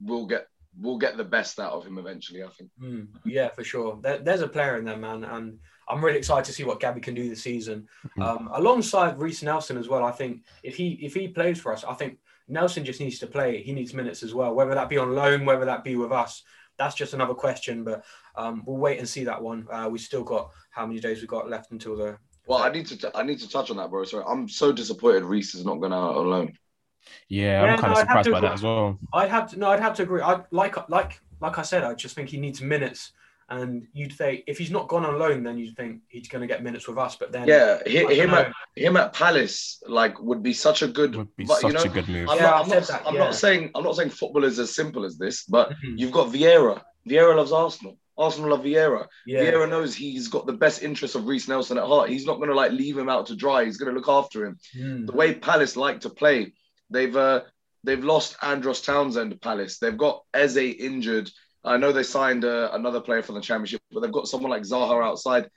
we'll 0.00 0.26
get 0.26 0.46
we'll 0.78 0.98
get 0.98 1.16
the 1.16 1.24
best 1.24 1.58
out 1.58 1.72
of 1.72 1.84
him 1.86 1.98
eventually. 1.98 2.42
I 2.42 2.48
think. 2.48 2.70
Mm, 2.82 3.08
yeah, 3.24 3.48
for 3.48 3.64
sure. 3.64 3.98
There, 4.02 4.18
there's 4.18 4.42
a 4.42 4.48
player 4.48 4.76
in 4.76 4.84
there, 4.84 4.96
man, 4.96 5.24
and 5.24 5.58
I'm 5.88 6.04
really 6.04 6.18
excited 6.18 6.44
to 6.46 6.52
see 6.52 6.64
what 6.64 6.80
Gabby 6.80 7.00
can 7.00 7.14
do 7.14 7.28
this 7.28 7.42
season. 7.42 7.88
Mhm. 8.16 8.22
Um, 8.22 8.50
alongside 8.54 9.18
Reiss 9.18 9.42
Nelson 9.42 9.76
as 9.76 9.88
well. 9.88 10.04
I 10.04 10.12
think 10.12 10.44
if 10.62 10.76
he 10.76 10.92
if 11.02 11.14
he 11.14 11.28
plays 11.28 11.60
for 11.60 11.72
us, 11.72 11.84
I 11.84 11.94
think 11.94 12.18
Nelson 12.48 12.84
just 12.84 13.00
needs 13.00 13.18
to 13.20 13.26
play. 13.26 13.62
He 13.62 13.72
needs 13.72 13.94
minutes 13.94 14.22
as 14.22 14.34
well, 14.34 14.54
whether 14.54 14.74
that 14.74 14.88
be 14.88 14.98
on 14.98 15.14
loan, 15.14 15.44
whether 15.44 15.64
that 15.64 15.84
be 15.84 15.96
with 15.96 16.12
us. 16.12 16.42
That's 16.78 16.94
just 16.94 17.12
another 17.12 17.34
question, 17.34 17.84
but 17.84 18.04
um, 18.36 18.62
we'll 18.64 18.78
wait 18.78 18.98
and 18.98 19.08
see 19.08 19.24
that 19.24 19.42
one. 19.42 19.66
Uh, 19.70 19.88
we 19.90 19.98
still 19.98 20.24
got 20.24 20.50
how 20.70 20.86
many 20.86 20.98
days 20.98 21.20
we 21.20 21.26
got 21.26 21.48
left 21.50 21.72
until 21.72 21.96
the. 21.96 22.16
Well, 22.46 22.60
I 22.62 22.70
need 22.70 22.86
to 22.86 22.96
t- 22.96 23.08
I 23.14 23.22
need 23.22 23.38
to 23.40 23.48
touch 23.48 23.70
on 23.70 23.76
that, 23.76 23.90
bro. 23.90 24.04
Sorry, 24.04 24.24
I'm 24.26 24.48
so 24.48 24.72
disappointed 24.72 25.24
Reiss 25.24 25.54
is 25.54 25.64
not 25.64 25.78
going 25.80 25.92
out 25.92 26.16
alone. 26.16 26.56
Yeah, 27.28 27.62
Yeah, 27.64 27.72
I'm 27.74 27.78
kind 27.78 27.92
no, 27.94 28.00
of 28.00 28.06
surprised 28.06 28.26
to 28.26 28.32
by 28.32 28.40
that 28.40 28.52
as 28.52 28.62
well. 28.62 28.98
I'd 29.12 29.30
have 29.30 29.50
to 29.50 29.58
no, 29.58 29.70
I'd 29.70 29.80
have 29.80 29.94
to 29.96 30.02
agree. 30.02 30.22
I 30.22 30.40
like 30.50 30.88
like 30.88 31.20
like 31.40 31.58
I 31.58 31.62
said, 31.62 31.84
I 31.84 31.94
just 31.94 32.14
think 32.14 32.28
he 32.28 32.38
needs 32.38 32.60
minutes. 32.60 33.12
And 33.52 33.88
you'd 33.94 34.12
think 34.12 34.44
if 34.46 34.58
he's 34.58 34.70
not 34.70 34.86
gone 34.86 35.04
on 35.04 35.18
loan, 35.18 35.42
then 35.42 35.58
you'd 35.58 35.74
think 35.76 36.02
he's 36.08 36.28
going 36.28 36.40
to 36.40 36.46
get 36.46 36.62
minutes 36.62 36.86
with 36.86 36.98
us. 36.98 37.16
But 37.16 37.32
then, 37.32 37.48
Yeah, 37.48 37.80
I 37.84 37.88
him 37.90 38.30
know. 38.30 38.36
at 38.36 38.52
him 38.76 38.96
at 38.96 39.12
Palace 39.12 39.82
like 39.88 40.20
would 40.22 40.40
be 40.40 40.52
such 40.52 40.82
a 40.82 40.86
good. 40.86 41.16
Would 41.16 41.34
be 41.34 41.46
but, 41.46 41.56
such 41.58 41.72
you 41.72 41.72
know, 41.76 41.82
a 41.82 41.88
good 41.88 42.08
move. 42.08 42.28
I'm, 42.28 42.36
Yeah, 42.36 42.42
not, 42.44 42.54
I've 42.54 42.62
I'm, 42.62 42.68
not, 42.78 42.86
that, 42.86 43.02
I'm 43.08 43.14
yeah. 43.14 43.20
not 43.24 43.34
saying 43.34 43.70
I'm 43.74 43.82
not 43.82 43.96
saying 43.96 44.10
football 44.10 44.44
is 44.44 44.60
as 44.60 44.72
simple 44.72 45.04
as 45.04 45.18
this, 45.18 45.42
but 45.44 45.70
Mhm. 45.70 45.98
you've 45.98 46.12
got 46.12 46.28
Vieira. 46.32 46.80
Vieira 47.08 47.34
loves 47.34 47.50
Arsenal. 47.50 47.98
Arsenal 48.16 48.50
love 48.50 48.60
Vieira. 48.62 49.06
yeah, 49.26 49.40
Vieira 49.40 49.68
knows 49.68 49.96
he's 49.96 50.28
got 50.28 50.46
the 50.46 50.52
best 50.52 50.84
interest 50.84 51.16
of 51.16 51.26
Reiss 51.26 51.48
Nelson 51.48 51.76
at 51.76 51.84
heart. 51.84 52.08
He's 52.10 52.26
not 52.26 52.36
going 52.36 52.50
to 52.50 52.54
like 52.54 52.70
leave 52.70 52.96
him 52.96 53.08
out 53.08 53.26
to 53.26 53.34
dry. 53.34 53.64
He's 53.64 53.78
going 53.78 53.92
to 53.92 53.98
look 53.98 54.08
after 54.08 54.44
him. 54.46 54.58
Mm. 54.78 55.06
The 55.06 55.12
way 55.12 55.34
Palace 55.34 55.74
like 55.76 56.00
to 56.02 56.10
play, 56.10 56.52
they've 56.90 57.16
uh, 57.16 57.42
they've 57.84 58.04
lost 58.04 58.36
Andros 58.42 58.82
Townsend. 58.82 59.40
Palace. 59.40 59.78
They've 59.78 59.96
got 59.96 60.24
Eze 60.34 60.56
injured. 60.56 61.30
I 61.64 61.76
know 61.76 61.92
they 61.92 62.02
signed 62.02 62.44
uh, 62.44 62.70
another 62.72 63.00
player 63.00 63.22
from 63.22 63.34
the 63.34 63.40
Championship, 63.40 63.82
but 63.92 64.00
they've 64.00 64.12
got 64.12 64.28
someone 64.28 64.50
like 64.50 64.62
Zaha 64.62 65.04
outside. 65.04 65.50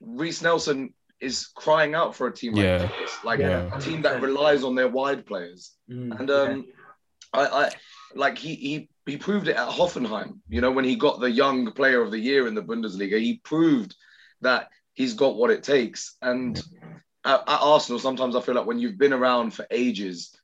Reiss 0.00 0.42
Nelson 0.42 0.92
is 1.18 1.46
crying 1.54 1.94
out 1.94 2.14
for 2.14 2.26
a 2.26 2.32
team 2.34 2.52
like 2.52 2.64
Yeah. 2.64 2.78
this, 3.00 3.24
like 3.24 3.40
Yeah. 3.40 3.74
a 3.74 3.80
team 3.80 4.02
that 4.02 4.20
relies 4.20 4.62
on 4.64 4.74
their 4.74 4.88
wide 4.88 5.24
players. 5.24 5.72
Mm. 5.90 6.20
And 6.20 6.30
um, 6.30 6.66
I, 7.32 7.46
I 7.46 7.70
like 8.14 8.36
he 8.36 8.54
he 8.54 8.88
he 9.06 9.16
proved 9.16 9.48
it 9.48 9.56
at 9.56 9.68
Hoffenheim. 9.68 10.40
You 10.48 10.60
know, 10.60 10.70
when 10.72 10.84
he 10.84 10.96
got 10.96 11.20
the 11.20 11.30
young 11.30 11.72
player 11.72 12.02
of 12.02 12.10
the 12.10 12.18
year 12.18 12.46
in 12.46 12.54
the 12.54 12.62
Bundesliga, 12.62 13.18
he 13.18 13.40
proved 13.42 13.94
that 14.42 14.68
he's 14.92 15.14
got 15.14 15.36
what 15.36 15.50
it 15.50 15.62
takes. 15.62 16.16
And 16.20 16.58
at, 17.24 17.40
at 17.40 17.60
Arsenal, 17.62 17.98
sometimes 17.98 18.36
I 18.36 18.40
feel 18.42 18.54
like 18.54 18.66
when 18.66 18.78
you've 18.78 18.98
been 18.98 19.12
around 19.14 19.54
for 19.54 19.66
ages, 19.70 20.34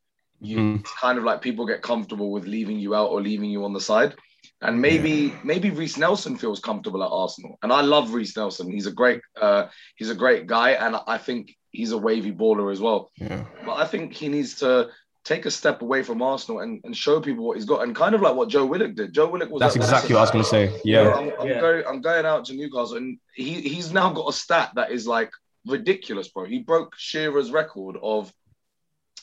you 0.43 0.59
Mm. 0.59 0.80
it's 0.80 0.93
kind 0.93 1.18
of 1.18 1.24
like 1.24 1.40
people 1.40 1.64
get 1.66 1.82
comfortable 1.82 2.30
with 2.32 2.47
leaving 2.47 2.78
you 2.78 2.95
out 2.95 3.11
or 3.11 3.20
leaving 3.20 3.51
you 3.51 3.64
on 3.64 3.72
the 3.72 3.80
side. 3.80 4.14
And 4.61 4.80
maybe 4.80 5.32
maybe 5.45 5.70
Reiss 5.70 5.97
Nelson 5.97 6.36
feels 6.36 6.61
comfortable 6.61 7.03
at 7.03 7.11
Arsenal. 7.11 7.59
And 7.62 7.72
I 7.72 7.80
love 7.80 8.12
Reiss 8.14 8.36
Nelson. 8.36 8.70
He's 8.70 8.86
a 8.86 8.93
great 8.93 9.20
uh, 9.40 9.66
he's 9.97 10.11
a 10.11 10.14
great 10.14 10.47
guy, 10.47 10.70
and 10.72 10.97
I 11.07 11.18
think 11.18 11.57
he's 11.70 11.93
a 11.93 11.99
wavy 11.99 12.32
baller 12.32 12.70
as 12.72 12.80
well. 12.80 13.11
Yeah, 13.16 13.45
But 13.66 13.74
I 13.74 13.86
think 13.86 14.12
he 14.14 14.28
needs 14.28 14.55
to 14.57 14.90
take 15.24 15.47
a 15.47 15.51
step 15.51 15.82
away 15.82 16.03
from 16.03 16.20
Arsenal 16.22 16.61
and, 16.61 16.80
and 16.84 16.97
show 16.97 17.20
people 17.20 17.45
what 17.47 17.57
he's 17.57 17.64
got. 17.64 17.82
And 17.84 17.95
kind 17.95 18.14
of 18.14 18.20
like 18.20 18.34
what 18.34 18.49
Joe 18.49 18.66
Willock 18.66 18.95
did. 18.95 19.12
Joe 19.12 19.28
Willock 19.28 19.51
was 19.51 19.61
that's 19.61 19.76
exactly 19.76 20.12
what 20.14 20.20
I 20.20 20.22
was 20.22 20.30
gonna 20.32 20.45
say. 20.45 20.64
You 20.84 20.95
know, 20.97 21.05
Yeah, 21.05 21.12
I'm, 21.14 21.32
I'm 21.40 21.49
Yeah. 21.49 21.61
going 21.61 21.84
I'm 21.88 22.01
going 22.01 22.26
out 22.26 22.45
to 22.47 22.55
Newcastle 22.55 22.97
and 22.99 23.18
he 23.34 23.61
he's 23.62 23.93
now 23.93 24.12
got 24.12 24.28
a 24.28 24.32
stat 24.32 24.70
that 24.74 24.90
is 24.90 25.07
like 25.07 25.30
ridiculous, 25.66 26.28
bro. 26.28 26.45
He 26.45 26.59
broke 26.61 26.95
Shearer's 26.99 27.51
record 27.53 27.97
of 28.03 28.32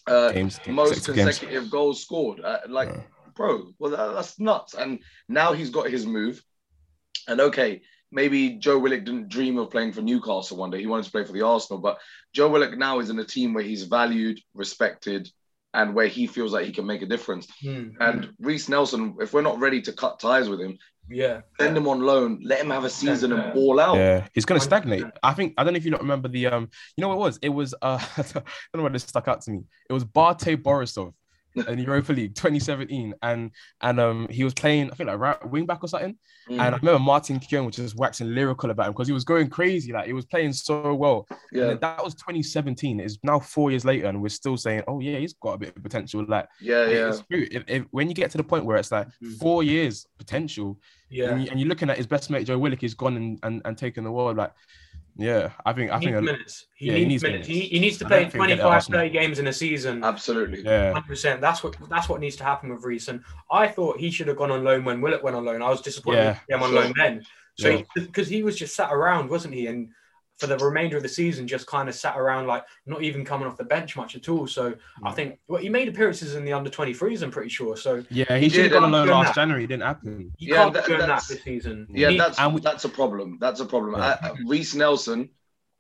uh, 0.09 0.31
games, 0.31 0.59
most 0.67 1.05
consecutive 1.05 1.63
games. 1.63 1.69
goals 1.69 2.01
scored. 2.01 2.41
Uh, 2.41 2.59
like 2.67 2.89
Yeah. 2.89 3.03
bro, 3.35 3.73
well 3.79 3.91
that, 3.91 4.13
that's 4.15 4.39
nuts. 4.39 4.73
And 4.73 4.99
now 5.27 5.53
he's 5.53 5.69
got 5.69 5.89
his 5.89 6.05
move. 6.05 6.43
And 7.27 7.39
okay, 7.39 7.81
maybe 8.11 8.51
Joe 8.53 8.79
Willock 8.79 9.03
didn't 9.03 9.29
dream 9.29 9.57
of 9.57 9.69
playing 9.69 9.93
for 9.93 10.01
Newcastle 10.01 10.57
one 10.57 10.71
day. 10.71 10.79
He 10.79 10.87
wanted 10.87 11.05
to 11.05 11.11
play 11.11 11.25
for 11.25 11.33
the 11.33 11.43
Arsenal, 11.43 11.81
but 11.81 11.99
Joe 12.33 12.49
Willock 12.49 12.77
now 12.77 12.99
is 12.99 13.09
in 13.09 13.19
a 13.19 13.25
team 13.25 13.53
where 13.53 13.63
he's 13.63 13.83
valued, 13.83 14.39
respected, 14.53 15.29
and 15.73 15.93
where 15.93 16.07
he 16.07 16.27
feels 16.27 16.51
like 16.51 16.65
he 16.65 16.71
can 16.71 16.85
make 16.85 17.01
a 17.01 17.05
difference. 17.05 17.47
Mm. 17.63 17.93
And 17.99 18.33
Reiss 18.39 18.69
Nelson, 18.69 19.15
if 19.19 19.33
we're 19.33 19.41
not 19.41 19.59
ready 19.59 19.81
to 19.83 19.93
cut 19.93 20.19
ties 20.19 20.49
with 20.49 20.59
him, 20.59 20.77
Yeah. 21.09 21.41
send 21.59 21.77
him 21.77 21.87
on 21.87 22.01
loan, 22.01 22.39
let 22.43 22.59
him 22.59 22.69
have 22.69 22.85
a 22.85 22.89
season 22.89 23.31
and 23.33 23.53
ball 23.53 23.79
out. 23.79 23.95
Yeah, 23.97 24.27
he's 24.33 24.45
gonna 24.45 24.59
stagnate. 24.59 25.05
I 25.23 25.33
think 25.33 25.53
I 25.57 25.63
don't 25.63 25.73
know 25.73 25.77
if 25.77 25.85
you 25.85 25.91
don't 25.91 26.01
remember 26.01 26.27
the 26.27 26.47
um. 26.47 26.69
You 26.95 27.01
know 27.01 27.09
what 27.09 27.15
it 27.15 27.19
was? 27.19 27.39
It 27.41 27.49
was 27.49 27.73
uh. 27.81 27.99
I 28.17 28.23
don't 28.23 28.45
know 28.75 28.83
why 28.83 28.89
this 28.89 29.03
stuck 29.03 29.27
out 29.27 29.41
to 29.41 29.51
me. 29.51 29.61
It 29.89 29.93
was 29.93 30.03
BATE 30.03 30.61
Borisov 30.63 31.13
in 31.67 31.79
Europa 31.79 32.13
League 32.13 32.35
2017, 32.35 33.13
and 33.21 33.51
and 33.81 33.99
um 33.99 34.27
he 34.29 34.43
was 34.43 34.53
playing 34.53 34.91
I 34.91 34.95
think 34.95 35.07
like 35.09 35.19
right 35.19 35.49
wing 35.49 35.65
back 35.65 35.83
or 35.83 35.87
something. 35.87 36.17
Mm, 36.49 36.53
And 36.53 36.75
I 36.75 36.77
remember 36.77 36.99
Martin 36.99 37.39
Keown 37.39 37.65
was 37.65 37.75
just 37.75 37.95
waxing 37.97 38.33
lyrical 38.33 38.71
about 38.71 38.87
him 38.87 38.93
because 38.93 39.07
he 39.07 39.13
was 39.13 39.23
going 39.23 39.49
crazy. 39.49 39.91
Like 39.93 40.07
he 40.07 40.13
was 40.13 40.25
playing 40.25 40.53
so 40.53 40.93
well. 40.95 41.27
Yeah, 41.51 41.67
then 41.67 41.79
that 41.81 42.03
was 42.03 42.15
2017. 42.15 42.99
It's 42.99 43.17
now 43.23 43.39
four 43.39 43.71
years 43.71 43.85
later, 43.85 44.07
and 44.07 44.21
we're 44.21 44.29
still 44.29 44.57
saying, 44.57 44.83
"Oh 44.87 44.99
yeah, 44.99 45.17
he's 45.17 45.33
got 45.33 45.53
a 45.53 45.57
bit 45.57 45.75
of 45.75 45.83
potential." 45.83 46.25
Like 46.27 46.47
yeah, 46.61 46.87
yeah. 46.87 47.09
it's 47.09 47.23
true. 47.31 47.47
If, 47.51 47.63
if, 47.67 47.83
when 47.91 48.07
you 48.09 48.15
get 48.15 48.31
to 48.31 48.37
the 48.37 48.43
point 48.43 48.65
where 48.65 48.77
it's 48.77 48.91
like 48.91 49.07
Mhm. 49.23 49.37
four 49.39 49.63
years 49.63 50.05
potential, 50.17 50.79
Yeah. 51.09 51.31
and, 51.31 51.43
you, 51.43 51.49
and 51.51 51.59
you're 51.59 51.69
looking 51.69 51.89
at 51.89 51.97
his 51.97 52.07
best 52.07 52.29
mate 52.29 52.45
Joe 52.47 52.57
Willock, 52.57 52.81
he's 52.81 52.93
gone 52.93 53.17
and, 53.17 53.39
and, 53.43 53.61
and 53.65 53.77
taken 53.77 54.03
the 54.03 54.11
world. 54.11 54.37
Like, 54.37 54.53
yeah, 55.19 55.51
I 55.65 55.73
think 55.73 55.91
I 55.91 55.99
He 55.99 56.05
think 56.05 56.15
needs 56.17 56.29
a- 56.29 56.31
minutes. 56.33 56.65
He 56.75 56.85
yeah, 56.87 56.93
he 56.93 56.99
needs 56.99 57.09
needs 57.09 57.23
minutes. 57.23 57.47
minutes. 57.47 57.67
He, 57.69 57.75
he 57.75 57.79
needs 57.79 57.97
to 57.99 58.05
I 58.05 58.07
play 58.07 58.21
don't 58.21 58.31
think 58.31 58.43
he'll 58.45 58.47
get 58.55 58.59
at 58.59 58.83
25, 58.85 58.85
30 58.85 59.09
games 59.09 59.39
in 59.39 59.47
a 59.47 59.53
season. 59.53 60.03
Absolutely. 60.03 60.63
yeah, 60.63 60.93
100%. 60.93 61.41
That's 61.41 61.63
what 61.63 61.75
that's 61.89 62.07
what 62.09 62.19
needs 62.21 62.35
to 62.37 62.43
happen 62.43 62.69
with 62.69 62.83
Reiss. 62.83 63.07
And 63.09 63.23
I 63.51 63.67
thought 63.67 63.99
he 63.99 64.09
should 64.11 64.27
have 64.27 64.37
gone 64.37 64.51
on 64.51 64.63
loan 64.63 64.83
when 64.85 65.01
Willock 65.01 65.21
went 65.23 65.35
on 65.35 65.45
loan. 65.45 65.61
I 65.61 65.69
was 65.69 65.81
disappointed 65.81 66.37
Yeah, 66.49 66.55
him 66.55 66.63
on 66.63 66.69
sure. 66.71 66.81
loan 66.81 66.93
then. 66.97 67.23
So 67.59 67.69
Yeah. 67.69 67.81
because 67.95 68.27
he 68.29 68.41
was 68.43 68.55
just 68.57 68.75
sat 68.75 68.91
around, 68.93 69.29
wasn't 69.29 69.53
he? 69.53 69.67
And 69.67 69.89
for 70.39 70.47
the 70.47 70.57
remainder 70.57 70.95
of 70.95 71.03
the 71.03 71.09
season, 71.09 71.45
just 71.47 71.67
kind 71.67 71.89
of 71.89 71.95
sat 71.95 72.17
around, 72.17 72.47
like 72.47 72.63
not 72.85 73.03
even 73.03 73.25
coming 73.25 73.45
off 73.47 73.57
the 73.57 73.63
bench 73.63 73.97
much 73.97 74.15
at 74.15 74.29
all. 74.29 74.47
So 74.47 74.73
I 75.03 75.11
think 75.11 75.37
well, 75.49 75.61
he 75.61 75.67
made 75.69 75.89
appearances 75.89 76.35
in 76.35 76.45
the 76.45 76.53
under 76.53 76.69
23s. 76.69 77.21
I'm 77.21 77.29
pretty 77.31 77.49
sure. 77.49 77.75
So 77.75 78.03
yeah, 78.09 78.37
He 78.37 78.43
he 78.43 78.49
should 78.49 78.61
have 78.63 78.71
did, 78.71 78.75
gone 78.75 78.83
on 78.85 78.91
loan 78.91 79.07
last 79.09 79.27
that. 79.27 79.35
January. 79.35 79.65
It 79.65 79.67
didn't 79.67 79.83
happen. 79.83 80.31
you 80.37 80.53
Yeah, 80.53 80.63
can't 80.63 80.73
that- 80.75 80.85
be 80.87 80.91
that 80.93 80.99
that's- 81.01 81.27
this 81.27 81.43
season. 81.43 81.87
Yeah, 81.89 82.09
need- 82.09 82.19
that's 82.21 82.39
we- 82.53 82.61
that's 82.61 82.85
a 82.85 82.89
problem. 82.89 83.37
That's 83.41 83.59
a 83.59 83.65
problem. 83.65 83.95
Yeah. 83.99 84.17
Uh, 84.23 84.35
Reiss 84.47 84.73
Nelson, 84.73 85.29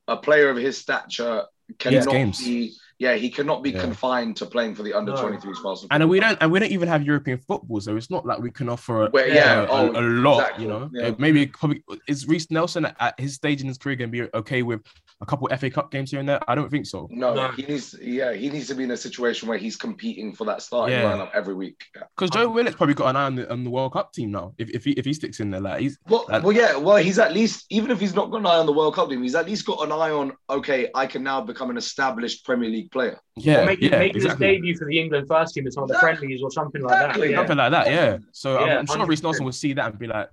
a 0.09 0.17
player 0.17 0.49
of 0.49 0.57
his 0.57 0.77
stature, 0.77 1.45
cannot 1.77 2.07
games. 2.09 2.39
be. 2.43 2.73
Yeah, 2.99 3.15
he 3.15 3.29
cannot 3.29 3.63
be 3.63 3.71
Yeah. 3.71 3.79
confined 3.81 4.35
to 4.37 4.45
playing 4.45 4.75
for 4.75 4.83
the 4.83 4.93
under 4.93 5.13
No. 5.13 5.21
23s 5.23 5.57
for 5.61 5.69
Arsenal. 5.69 5.87
And 5.91 6.09
we 6.09 6.19
don't 6.19 6.37
and 6.41 6.51
we 6.51 6.59
don't 6.59 6.71
even 6.71 6.89
have 6.89 7.01
European 7.01 7.37
football, 7.39 7.79
so 7.79 7.95
it's 7.95 8.11
not 8.11 8.25
like 8.25 8.39
we 8.39 8.51
can 8.51 8.67
offer 8.67 9.05
a, 9.05 9.09
Well, 9.09 9.27
yeah, 9.27 9.61
a, 9.63 9.67
oh, 9.69 9.91
a, 9.93 9.99
a 10.01 10.03
lot. 10.03 10.39
exactly, 10.41 10.63
You 10.65 10.69
know, 10.69 10.89
yeah. 10.93 11.11
Maybe 11.17 11.47
probably 11.47 11.81
is 12.09 12.27
Reiss 12.27 12.51
Nelson 12.51 12.85
at, 12.85 12.95
at 12.99 13.19
his 13.19 13.35
stage 13.35 13.61
in 13.61 13.67
his 13.67 13.77
career 13.77 13.95
going 13.95 14.11
to 14.11 14.23
be 14.25 14.29
okay 14.33 14.63
with 14.63 14.81
a 15.21 15.25
couple 15.25 15.49
FA 15.57 15.69
Cup 15.69 15.91
games 15.91 16.11
here 16.11 16.19
and 16.21 16.27
there? 16.29 16.39
I 16.49 16.55
don't 16.55 16.69
think 16.69 16.85
so. 16.85 17.07
No, 17.11 17.33
No. 17.33 17.49
he 17.51 17.63
needs. 17.63 17.95
Yeah, 18.01 18.33
he 18.33 18.49
needs 18.49 18.67
to 18.67 18.75
be 18.75 18.83
in 18.83 18.91
a 18.91 18.97
situation 18.97 19.49
where 19.49 19.57
he's 19.57 19.75
competing 19.75 20.33
for 20.33 20.45
that 20.45 20.61
starting 20.61 20.97
Yeah. 20.97 21.11
lineup 21.11 21.31
every 21.33 21.53
week. 21.55 21.81
Yeah. 21.95 22.03
Because 22.15 22.29
Joe 22.31 22.49
Willock's 22.49 22.75
probably 22.77 22.95
got 22.95 23.09
an 23.09 23.15
eye 23.15 23.25
on 23.25 23.35
the, 23.35 23.49
on 23.51 23.63
the 23.63 23.69
World 23.69 23.93
Cup 23.93 24.11
team 24.13 24.31
now. 24.31 24.53
If, 24.57 24.69
if 24.71 24.83
he 24.85 24.91
if 24.91 25.03
he 25.05 25.13
sticks 25.13 25.39
in 25.39 25.51
there, 25.51 25.59
like 25.61 25.81
he's 25.81 25.97
Well, 26.07 26.25
That- 26.29 26.43
well, 26.43 26.53
yeah. 26.53 26.75
Well, 26.77 26.97
he's 26.97 27.19
at 27.19 27.33
least 27.33 27.65
even 27.69 27.91
if 27.91 27.99
he's 27.99 28.13
not 28.15 28.29
got 28.31 28.37
an 28.41 28.45
eye 28.45 28.57
on 28.57 28.65
the 28.65 28.73
World 28.73 28.95
Cup 28.95 29.09
team, 29.09 29.21
he's 29.23 29.35
at 29.35 29.45
least 29.45 29.65
got 29.65 29.83
an 29.83 29.91
eye 29.91 30.11
on. 30.11 30.33
Okay, 30.49 30.89
I 30.95 31.05
can 31.05 31.23
now 31.23 31.41
become 31.41 31.69
an 31.69 31.77
established 31.77 32.45
Premier 32.45 32.69
League 32.69 32.88
player. 32.91 33.19
yeah 33.37 33.61
or 33.61 33.65
making, 33.65 33.91
yeah 33.91 33.99
making 33.99 34.17
exactly. 34.17 34.47
his 34.47 34.55
debut 34.57 34.77
for 34.77 34.85
the 34.85 34.99
England 34.99 35.27
first 35.27 35.53
team 35.53 35.65
in 35.65 35.71
some 35.71 35.83
of 35.83 35.89
the 35.89 35.95
Exactly. 35.95 36.17
friendlies 36.17 36.41
or 36.43 36.51
something 36.51 36.81
like 36.81 37.15
that. 37.15 37.29
Yeah. 37.29 37.35
something 37.37 37.57
like 37.57 37.71
that. 37.71 37.87
Yeah. 37.87 38.17
So 38.31 38.57
I'm- 38.57 38.79
I'm, 38.79 38.85
sure 38.85 39.05
Reiss 39.05 39.23
Nelson 39.23 39.45
will 39.45 39.51
see 39.51 39.73
that 39.73 39.89
and 39.91 39.99
be 39.99 40.07
like, 40.07 40.29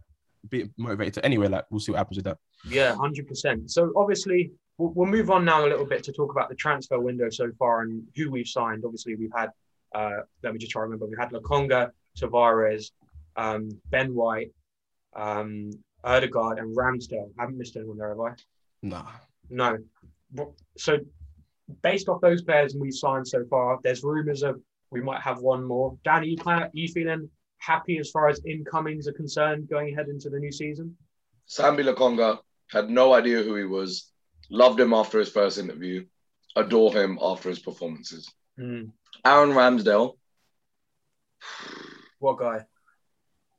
be 0.48 0.70
motivated. 0.76 1.14
To, 1.14 1.24
anyway, 1.24 1.48
like 1.48 1.64
we'll 1.70 1.80
see 1.80 1.92
what 1.92 1.98
happens 1.98 2.16
with 2.18 2.24
that. 2.26 2.38
Yeah, 2.68 2.94
hundred 2.94 3.26
percent. 3.26 3.70
So 3.70 3.92
obviously, 3.96 4.52
we'll, 4.78 4.90
we'll 4.94 5.07
move 5.09 5.30
on 5.30 5.44
now 5.44 5.66
a 5.66 5.68
little 5.68 5.86
bit 5.86 6.02
to 6.04 6.12
talk 6.12 6.30
about 6.30 6.48
the 6.48 6.54
transfer 6.54 6.98
window 7.00 7.30
so 7.30 7.50
far 7.59 7.82
and 7.82 8.02
who 8.16 8.30
we've 8.30 8.46
signed. 8.48 8.82
Obviously, 8.84 9.14
we've 9.16 9.32
had. 9.34 9.50
Uh, 9.94 10.18
let 10.42 10.52
me 10.52 10.59
just 10.59 10.72
try 10.72 10.80
to 10.80 10.84
remember. 10.84 11.07
We 11.07 11.16
had 11.18 11.30
Lokonga, 11.30 11.90
Tavares, 12.18 12.90
um, 13.36 13.70
Ben 13.90 14.14
White, 14.14 14.50
um, 15.14 15.70
Odegaard, 16.04 16.59
and 16.59 16.76
Ramsdale. 16.76 17.30
I 17.38 17.42
haven't 17.42 17.59
missed 17.59 17.76
anyone 17.76 17.96
there, 17.98 18.11
have 18.11 18.20
I? 18.20 18.34
Nah. 18.82 19.07
No. 19.48 19.78
So, 20.76 20.98
based 21.83 22.09
off 22.09 22.21
those 22.21 22.43
players 22.43 22.73
and 22.73 22.83
we've 22.83 22.95
signed 22.95 23.27
so 23.27 23.45
far, 23.51 23.79
there's 23.83 24.03
rumours 24.03 24.43
of 24.43 24.61
we 24.91 25.01
might 25.01 25.21
have 25.21 25.41
one 25.41 25.64
more. 25.64 25.97
Danny, 26.05 26.29
you, 26.29 26.37
of, 26.47 26.71
you 26.73 26.89
feeling 26.89 27.29
happy 27.59 27.99
as 27.99 28.11
far 28.11 28.29
as 28.29 28.41
incomings 28.45 29.09
are 29.09 29.12
concerned 29.12 29.69
going 29.69 29.93
ahead 29.93 30.09
into 30.09 30.31
the 30.31 30.39
new 30.39 30.53
season? 30.53 30.97
Sambi 31.49 31.83
Lokonga 31.85 32.39
had 32.71 32.91
no 32.91 33.12
idea 33.12 33.43
who 33.43 33.57
he 33.57 33.64
was. 33.64 34.11
Loved 34.51 34.79
him 34.79 34.93
after 34.93 35.19
his 35.19 35.29
first 35.29 35.59
interview. 35.59 36.05
Adore 36.55 36.93
him 36.93 37.19
after 37.21 37.49
his 37.49 37.59
performances. 37.59 38.31
Hmm. 38.57 38.85
Aaron 39.25 39.51
Ramsdale. 39.51 40.14
What 42.19 42.39
guy? 42.39 42.64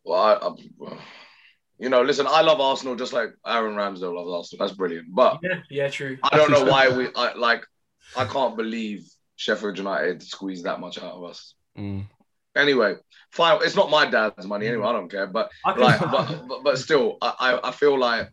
Well, 0.04 0.22
I, 0.22 0.34
I, 0.48 0.98
you 1.78 1.90
know, 1.90 2.02
listen, 2.02 2.26
I 2.28 2.42
love 2.42 2.60
Arsenal 2.60 2.96
just 2.96 3.14
like 3.14 3.30
Aaron 3.46 3.76
Ramsdale 3.76 4.16
loves 4.16 4.32
Arsenal. 4.32 4.66
That's 4.66 4.78
brilliant. 4.78 5.08
But 5.14 5.40
Yeah, 5.44 5.60
yeah, 5.70 5.90
true. 5.90 6.18
I 6.24 6.38
don't 6.38 6.52
know 6.52 6.66
why 6.72 6.90
we 6.90 7.10
I, 7.16 7.34
like. 7.34 7.64
I 8.16 8.26
can't 8.26 8.56
believe 8.58 9.08
Sheffield 9.36 9.78
United 9.78 10.24
squeezed 10.24 10.66
that 10.66 10.80
much 10.80 10.98
out 10.98 11.14
of 11.14 11.24
us. 11.24 11.54
Mm. 11.78 12.06
Anyway, 12.56 12.96
fine. 13.32 13.60
It's 13.64 13.76
not 13.76 13.90
my 13.92 14.10
dad's 14.10 14.48
money 14.48 14.68
anyway. 14.68 14.88
I 14.88 14.94
don't 14.94 15.12
care. 15.12 15.28
But 15.28 15.52
like, 15.78 16.00
but, 16.00 16.48
but 16.48 16.64
but 16.64 16.78
still, 16.80 17.18
I 17.22 17.34
I 17.40 17.70
I 17.70 17.72
feel 17.72 17.98
like 18.00 18.32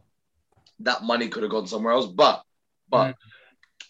that 0.81 1.03
money 1.03 1.29
could 1.29 1.43
have 1.43 1.53
gone 1.53 1.66
somewhere 1.66 1.93
else. 1.93 2.07
But 2.07 2.43
but 2.89 3.09
Mm. 3.09 3.14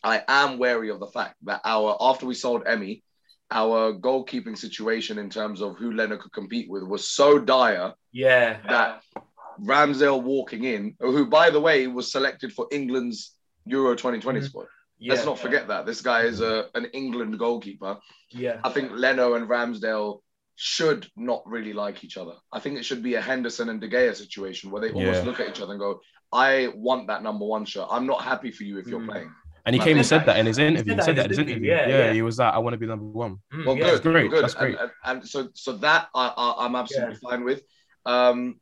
I 0.03 0.23
am 0.29 0.59
wary 0.59 0.91
of 0.91 1.01
the 1.01 1.07
fact 1.07 1.37
that 1.45 1.61
our 1.65 1.97
after 2.01 2.27
we 2.27 2.35
sold 2.35 2.65
Emmy, 2.67 3.03
our 3.51 3.95
goalkeeping 3.95 4.59
situation 4.59 5.19
in 5.19 5.31
terms 5.31 5.63
of 5.63 5.77
who 5.77 5.93
Leno 5.93 6.17
could 6.19 6.33
compete 6.33 6.69
with 6.69 6.83
was 6.83 7.09
so 7.09 7.39
dire 7.39 7.95
yeah, 8.13 8.61
that 8.69 9.03
Ramsdale 9.61 10.23
walking 10.23 10.65
in, 10.65 10.97
who 11.01 11.27
by 11.27 11.51
the 11.51 11.61
way 11.61 11.87
was 11.87 12.11
selected 12.11 12.53
for 12.53 12.67
England's 12.73 13.35
Euro 13.67 13.95
2020 13.95 14.41
Mhm. 14.41 14.45
squad. 14.45 14.67
Yeah, 14.99 15.13
Let's 15.15 15.27
not 15.27 15.39
forget 15.39 15.69
that 15.69 15.87
this 15.87 16.01
guy 16.01 16.23
is 16.23 16.41
a 16.41 16.69
an 16.75 16.87
England 16.93 17.39
goalkeeper. 17.39 17.99
yeah, 18.31 18.61
I 18.65 18.71
think 18.71 18.93
Leno 18.93 19.35
and 19.35 19.49
Ramsdale 19.49 20.21
should 20.57 21.09
not 21.17 21.43
really 21.47 21.73
like 21.73 22.05
each 22.05 22.17
other. 22.17 22.35
I 22.53 22.61
think 22.61 22.79
it 22.79 22.85
should 22.85 23.03
be 23.03 23.15
a 23.17 23.21
Henderson 23.21 23.69
and 23.71 23.81
De 23.81 23.89
Gea 23.89 24.15
situation 24.15 24.71
where 24.71 24.81
they 24.81 24.91
almost 24.93 25.23
Yeah. 25.23 25.29
look 25.29 25.41
at 25.41 25.49
each 25.49 25.61
other 25.61 25.73
and 25.73 25.81
go, 25.81 26.01
"I 26.33 26.69
want 26.75 27.09
that 27.09 27.23
number 27.25 27.45
one 27.45 27.65
shirt. 27.65 27.89
I'm 27.91 28.07
not 28.07 28.23
happy 28.23 28.51
for 28.53 28.63
you 28.65 28.79
if 28.79 28.87
you're 28.87 29.01
Mm. 29.01 29.09
playing." 29.11 29.35
And 29.67 29.75
he 29.75 29.81
I 29.81 29.85
came 29.85 29.97
and 29.97 30.07
said 30.07 30.27
that 30.27 30.37
in 30.39 30.47
his 30.47 30.59
interview. 30.59 30.95
He 30.95 31.01
said 31.03 31.17
that 31.17 31.25
in 31.25 31.31
his 31.31 31.39
interview, 31.39 31.71
yeah, 31.71 31.89
Yeah, 31.89 31.99
yeah. 32.07 32.13
he 32.13 32.21
was 32.23 32.39
like, 32.39 32.53
I 32.53 32.59
want 32.59 32.75
to 32.75 32.79
be 32.79 32.87
number 32.87 33.07
one. 33.07 33.39
Mm, 33.53 33.65
Well, 33.65 33.77
yeah. 33.77 33.85
good, 33.85 33.93
That's 33.95 34.01
great, 34.03 34.31
good. 34.31 34.45
that's 34.45 34.55
great. 34.55 34.79
And, 34.79 34.91
and, 35.05 35.21
and 35.21 35.29
so, 35.29 35.49
so 35.55 35.73
that 35.79 36.09
I, 36.15 36.27
I, 36.29 36.67
I'm 36.67 36.77
absolutely 36.77 37.17
fine 37.17 37.45
with. 37.45 37.63
Um, 38.05 38.61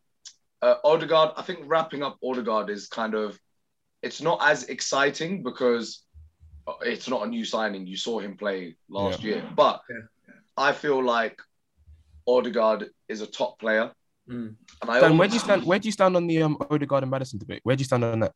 uh, 0.63 0.77
Odegaard, 0.85 1.31
I 1.37 1.43
think 1.43 1.59
wrapping 1.67 2.05
up 2.05 2.19
Odegaard 2.23 2.71
is 2.71 2.87
kind 2.87 3.15
of, 3.15 3.37
it's 4.03 4.23
not 4.23 4.39
as 4.43 4.65
exciting 4.65 5.43
because 5.43 6.05
it's 6.83 7.09
not 7.09 7.25
a 7.27 7.29
new 7.29 7.45
signing. 7.45 7.87
You 7.87 7.97
saw 7.97 8.19
him 8.21 8.37
play 8.37 8.77
last 8.89 9.23
year, 9.23 9.43
but 9.55 9.81
Yeah. 9.89 9.97
I 10.57 10.73
feel 10.73 11.03
like 11.03 11.41
Odegaard 12.27 12.91
is 13.09 13.21
a 13.21 13.27
top 13.27 13.59
player. 13.59 13.93
Mm. 14.29 14.55
And 14.83 14.91
I 14.91 15.01
Dan, 15.01 15.19
where 15.19 15.29
do 15.29 15.35
you 15.35 15.41
stand? 15.41 15.65
Where 15.65 15.79
do 15.79 15.89
you 15.89 15.93
stand 15.93 16.17
on 16.17 16.27
the 16.27 16.43
um 16.43 16.57
Odegaard 16.71 17.03
and 17.03 17.11
Maddison 17.11 17.39
debate? 17.39 17.61
Where 17.65 17.75
do 17.77 17.81
you 17.81 17.87
stand 17.87 18.05
on 18.05 18.21
that? 18.21 18.33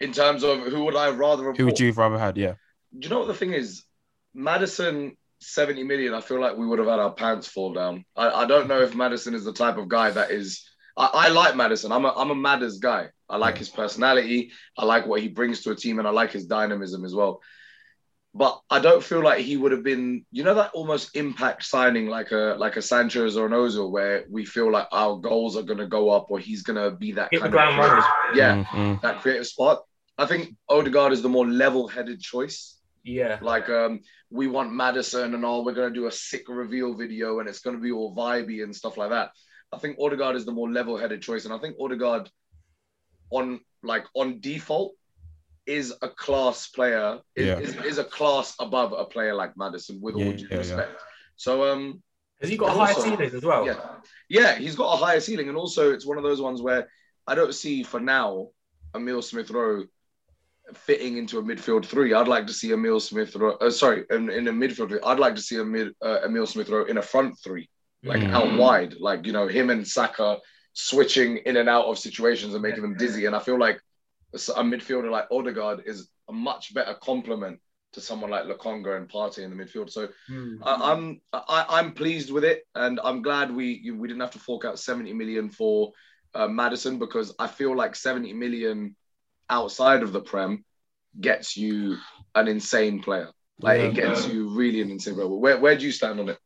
in 0.00 0.12
terms 0.12 0.42
of 0.42 0.58
who 0.58 0.84
would 0.84 0.96
I 0.96 1.10
rather 1.10 1.46
have 1.46 1.56
Who 1.56 1.66
would 1.66 1.72
bought? 1.74 1.80
you 1.80 1.86
have 1.86 1.98
rather 1.98 2.18
had? 2.18 2.36
Yeah. 2.36 2.54
Do 2.98 3.06
you 3.06 3.08
know 3.08 3.20
what 3.20 3.28
the 3.28 3.34
thing 3.34 3.52
is? 3.52 3.84
Maddison, 4.34 5.16
70 5.40 5.84
million, 5.84 6.14
I 6.14 6.20
feel 6.20 6.40
like 6.40 6.56
we 6.56 6.66
would 6.66 6.80
have 6.80 6.88
had 6.88 6.98
our 6.98 7.12
pants 7.12 7.46
fall 7.46 7.72
down. 7.72 8.04
I, 8.16 8.28
I 8.42 8.44
don't 8.46 8.66
know 8.66 8.82
if 8.82 8.94
Maddison 8.96 9.34
is 9.34 9.44
the 9.44 9.52
type 9.52 9.76
of 9.78 9.88
guy 9.88 10.10
that 10.10 10.30
is. 10.32 10.68
I, 10.96 11.10
I 11.12 11.28
like 11.28 11.56
Maddison. 11.56 11.92
I'm 11.92 12.04
a, 12.04 12.12
I'm 12.16 12.30
a 12.30 12.34
Madders 12.34 12.78
guy. 12.78 13.08
I 13.28 13.36
like 13.36 13.58
his 13.58 13.68
personality. 13.70 14.52
I 14.78 14.84
like 14.84 15.06
what 15.06 15.20
he 15.20 15.28
brings 15.28 15.62
to 15.62 15.70
a 15.70 15.76
team, 15.76 15.98
and 15.98 16.06
I 16.06 16.10
like 16.10 16.30
his 16.32 16.46
dynamism 16.46 17.04
as 17.04 17.14
well. 17.14 17.40
But 18.36 18.60
I 18.68 18.80
don't 18.80 19.02
feel 19.02 19.22
like 19.22 19.38
he 19.40 19.56
would 19.56 19.70
have 19.70 19.84
been, 19.84 20.26
you 20.32 20.42
know, 20.42 20.54
that 20.54 20.72
almost 20.74 21.14
impact 21.16 21.64
signing 21.64 22.08
like 22.08 22.32
a 22.32 22.56
like 22.58 22.76
a 22.76 22.82
Sanchez 22.82 23.36
or 23.36 23.46
an 23.46 23.52
Ozil, 23.52 23.90
where 23.90 24.24
we 24.28 24.44
feel 24.44 24.70
like 24.72 24.88
our 24.90 25.16
goals 25.16 25.56
are 25.56 25.62
going 25.62 25.78
to 25.78 25.86
go 25.86 26.10
up, 26.10 26.26
or 26.30 26.38
he's 26.40 26.62
going 26.62 26.82
to 26.82 26.96
be 26.96 27.12
that 27.12 27.28
Hit 27.30 27.38
the 27.38 27.42
kind 27.48 27.52
ground 27.52 27.80
of 27.80 27.86
running. 27.86 28.04
yeah, 28.34 28.64
Mm, 28.64 28.66
mm. 28.66 29.00
that 29.02 29.20
creative 29.20 29.46
spot. 29.46 29.84
I 30.18 30.26
think 30.26 30.54
Odegaard 30.68 31.12
is 31.12 31.22
the 31.22 31.28
more 31.28 31.46
level-headed 31.46 32.20
choice. 32.20 32.76
Yeah, 33.04 33.38
Like 33.42 33.68
um, 33.68 34.00
we 34.30 34.46
want 34.48 34.72
Maddison 34.72 35.34
and 35.34 35.44
all. 35.44 35.64
We're 35.64 35.74
gonna 35.74 35.90
do 35.90 36.06
a 36.06 36.12
sick 36.12 36.48
reveal 36.48 36.94
video, 36.94 37.38
and 37.38 37.48
it's 37.48 37.60
gonna 37.60 37.78
be 37.78 37.92
all 37.92 38.16
vibey 38.16 38.62
and 38.64 38.74
stuff 38.74 38.96
like 38.96 39.10
that. 39.10 39.30
I 39.74 39.78
think 39.78 39.98
Odegaard 40.00 40.36
is 40.36 40.44
the 40.44 40.52
more 40.52 40.70
level-headed 40.70 41.20
choice, 41.22 41.44
and 41.44 41.54
I 41.54 41.58
think 41.58 41.76
Odegaard, 41.80 42.30
on 43.30 43.60
like 43.82 44.04
on 44.14 44.40
default, 44.40 44.92
is 45.66 45.92
a 46.02 46.08
class 46.08 46.68
player. 46.68 47.20
Is, 47.36 47.46
Yeah. 47.46 47.58
is, 47.58 47.74
is 47.84 47.98
a 47.98 48.04
class 48.04 48.54
above 48.58 48.92
a 48.92 49.04
player 49.04 49.34
like 49.34 49.56
Maddison, 49.56 50.00
with 50.00 50.14
all 50.14 50.32
due 50.32 50.44
yeah, 50.44 50.46
yeah. 50.50 50.56
respect. 50.58 51.00
So 51.36 51.70
um, 51.72 52.02
Has 52.40 52.50
he 52.50 52.56
got 52.56 52.66
a 52.68 52.70
And 52.72 52.80
higher 52.80 52.94
also- 52.94 53.08
ceiling 53.10 53.34
as 53.34 53.44
well? 53.44 53.66
Yeah, 53.66 53.80
yeah, 54.28 54.54
he's 54.56 54.76
got 54.76 54.92
a 54.94 54.96
higher 54.96 55.20
ceiling, 55.20 55.48
and 55.48 55.56
also 55.56 55.92
it's 55.92 56.06
one 56.06 56.18
of 56.18 56.24
those 56.24 56.40
ones 56.40 56.60
where 56.62 56.88
I 57.26 57.34
don't 57.34 57.54
see 57.54 57.82
for 57.82 58.00
now 58.00 58.48
Emil 58.94 59.22
Smith 59.22 59.50
Rowe 59.50 59.84
fitting 60.74 61.18
into 61.18 61.38
a 61.38 61.42
midfield 61.42 61.84
three. 61.84 62.14
I'd 62.14 62.28
like 62.28 62.46
to 62.46 62.52
see 62.52 62.72
Emil 62.72 63.00
Smith 63.00 63.34
Rowe. 63.36 63.56
Uh, 63.60 63.70
sorry, 63.70 64.04
in, 64.10 64.30
in 64.30 64.48
a 64.48 64.52
midfield 64.52 64.88
three. 64.88 65.00
I'd 65.04 65.18
like 65.18 65.34
to 65.34 65.42
see 65.42 65.56
a 65.58 65.64
mid, 65.64 65.92
uh, 66.02 66.20
Emil 66.24 66.46
Smith 66.46 66.68
Rowe 66.70 66.84
in 66.84 66.96
a 66.98 67.02
front 67.02 67.38
three, 67.42 67.68
like 68.04 68.22
Mm. 68.22 68.34
out 68.34 68.52
wide, 68.54 68.94
like 69.00 69.26
you 69.26 69.32
know 69.32 69.48
him 69.48 69.70
and 69.70 69.86
Saka 69.86 70.38
switching 70.72 71.38
in 71.38 71.56
and 71.56 71.68
out 71.68 71.86
of 71.86 71.98
situations 71.98 72.54
and 72.54 72.62
making 72.62 72.82
them 72.82 72.96
dizzy. 72.96 73.26
And 73.26 73.36
I 73.36 73.38
feel 73.38 73.58
like 73.58 73.80
a 74.34 74.62
midfielder 74.62 75.10
like 75.10 75.26
Odegaard 75.30 75.82
is 75.86 76.08
a 76.28 76.32
much 76.32 76.74
better 76.74 76.94
complement 77.02 77.60
to 77.92 78.00
someone 78.00 78.30
like 78.30 78.44
Lokonga 78.44 78.96
and 78.96 79.08
Partey 79.08 79.38
in 79.44 79.50
the 79.56 79.64
midfield. 79.64 79.90
So 79.90 80.08
Hmm. 80.28 80.56
I, 80.62 80.92
I'm 80.92 81.20
I, 81.32 81.66
I'm 81.68 81.92
pleased 81.92 82.30
with 82.30 82.44
it, 82.44 82.62
and 82.74 83.00
I'm 83.02 83.22
glad 83.22 83.54
we 83.54 83.90
we 83.96 84.08
didn't 84.08 84.20
have 84.22 84.32
to 84.32 84.38
fork 84.38 84.64
out 84.64 84.78
70 84.78 85.12
million 85.12 85.50
for 85.50 85.92
uh, 86.34 86.48
Maddison 86.48 86.98
because 86.98 87.34
I 87.38 87.46
feel 87.46 87.76
like 87.76 87.94
70 87.94 88.32
million 88.32 88.96
outside 89.48 90.02
of 90.02 90.12
the 90.12 90.20
Prem 90.20 90.64
gets 91.20 91.56
you 91.56 91.96
an 92.34 92.48
insane 92.48 93.02
player. 93.02 93.30
Like 93.60 93.80
it 93.80 93.94
Yeah. 93.94 94.08
gets 94.08 94.26
you 94.26 94.48
really 94.50 94.80
an 94.80 94.90
insane 94.90 95.14
player. 95.14 95.28
Where 95.28 95.58
where 95.58 95.76
do 95.76 95.86
you 95.86 95.92
stand 95.92 96.18
on 96.20 96.28
it? 96.30 96.38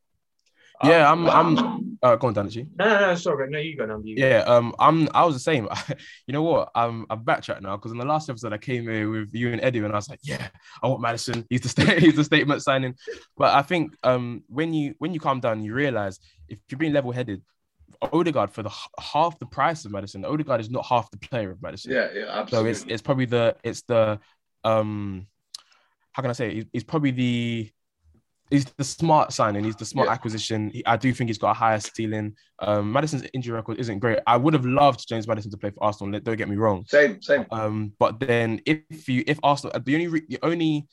Yeah, 0.84 1.10
I'm. 1.10 1.28
I'm. 1.28 1.98
Uh, 2.00 2.14
go 2.16 2.28
on, 2.28 2.34
Danichi. 2.34 2.68
No, 2.78 2.84
no, 2.84 3.00
no, 3.00 3.14
sorry, 3.16 3.50
no, 3.50 3.58
you 3.58 3.76
go 3.76 3.86
now. 3.86 4.00
You 4.02 4.16
go. 4.16 4.26
Yeah, 4.26 4.38
um, 4.40 4.74
I'm. 4.78 5.08
I 5.14 5.24
was 5.24 5.34
the 5.34 5.40
same. 5.40 5.68
you 6.26 6.32
know 6.32 6.42
what? 6.42 6.70
I'm. 6.74 7.06
I'm 7.10 7.24
backtracked 7.24 7.62
now 7.62 7.76
because 7.76 7.92
in 7.92 7.98
the 7.98 8.04
last 8.04 8.30
episode 8.30 8.52
I 8.52 8.58
came 8.58 8.84
here 8.84 9.10
with 9.10 9.34
you 9.34 9.52
and 9.52 9.60
Eddie, 9.60 9.80
and 9.80 9.92
I 9.92 9.96
was 9.96 10.08
like, 10.08 10.20
yeah, 10.22 10.48
I 10.82 10.88
want 10.88 11.00
Maddison. 11.00 11.44
He's 11.50 11.62
the 11.62 11.68
state. 11.68 11.98
He's 12.02 12.16
the 12.16 12.24
statement 12.24 12.62
signing. 12.62 12.94
But 13.36 13.54
I 13.54 13.62
think 13.62 13.96
um, 14.04 14.44
when 14.48 14.72
you 14.72 14.94
when 14.98 15.12
you 15.12 15.20
calm 15.20 15.40
down, 15.40 15.62
you 15.62 15.74
realize 15.74 16.20
if 16.48 16.58
you're 16.68 16.78
being 16.78 16.92
level 16.92 17.10
headed, 17.10 17.42
Odegaard 18.00 18.50
for 18.50 18.62
the 18.62 18.72
half 19.00 19.38
the 19.38 19.46
price 19.46 19.84
of 19.84 19.90
Maddison, 19.90 20.24
Odegaard 20.24 20.60
is 20.60 20.70
not 20.70 20.86
half 20.86 21.10
the 21.10 21.18
player 21.18 21.50
of 21.50 21.60
Maddison. 21.60 21.92
Yeah, 21.92 22.08
yeah, 22.14 22.26
absolutely. 22.28 22.74
So 22.74 22.82
it's 22.82 22.92
it's 22.92 23.02
probably 23.02 23.24
the 23.24 23.56
it's 23.64 23.82
the 23.82 24.20
um, 24.62 25.26
how 26.12 26.22
can 26.22 26.30
I 26.30 26.34
say? 26.34 26.48
It? 26.48 26.54
He's, 26.54 26.64
he's 26.72 26.84
probably 26.84 27.10
the 27.10 27.70
he's 28.50 28.64
the 28.64 28.84
smart 28.84 29.32
signing. 29.32 29.64
He's 29.64 29.76
the 29.76 29.84
smart 29.84 30.06
Yeah. 30.08 30.12
acquisition. 30.14 30.70
He, 30.70 30.84
I 30.86 30.96
do 30.96 31.12
think 31.12 31.28
he's 31.28 31.38
got 31.38 31.50
a 31.50 31.54
higher 31.54 31.80
ceiling. 31.80 32.34
Um, 32.60 32.92
Madison's 32.92 33.24
injury 33.34 33.54
record 33.54 33.78
isn't 33.78 33.98
great. 33.98 34.18
I 34.26 34.36
would 34.36 34.54
have 34.54 34.64
loved 34.64 35.06
James 35.08 35.26
Maddison 35.28 35.50
to 35.50 35.56
play 35.56 35.70
for 35.70 35.82
Arsenal. 35.84 36.18
Don't 36.20 36.36
get 36.36 36.48
me 36.48 36.56
wrong. 36.56 36.84
same, 36.88 37.20
same. 37.22 37.46
Um, 37.50 37.92
but 37.98 38.20
then 38.20 38.60
if 38.66 39.08
you 39.08 39.22
if 39.26 39.38
Arsenal 39.42 39.78
the 39.80 39.94
only 39.94 40.08
re- 40.08 40.26
the 40.28 40.38
only 40.42 40.86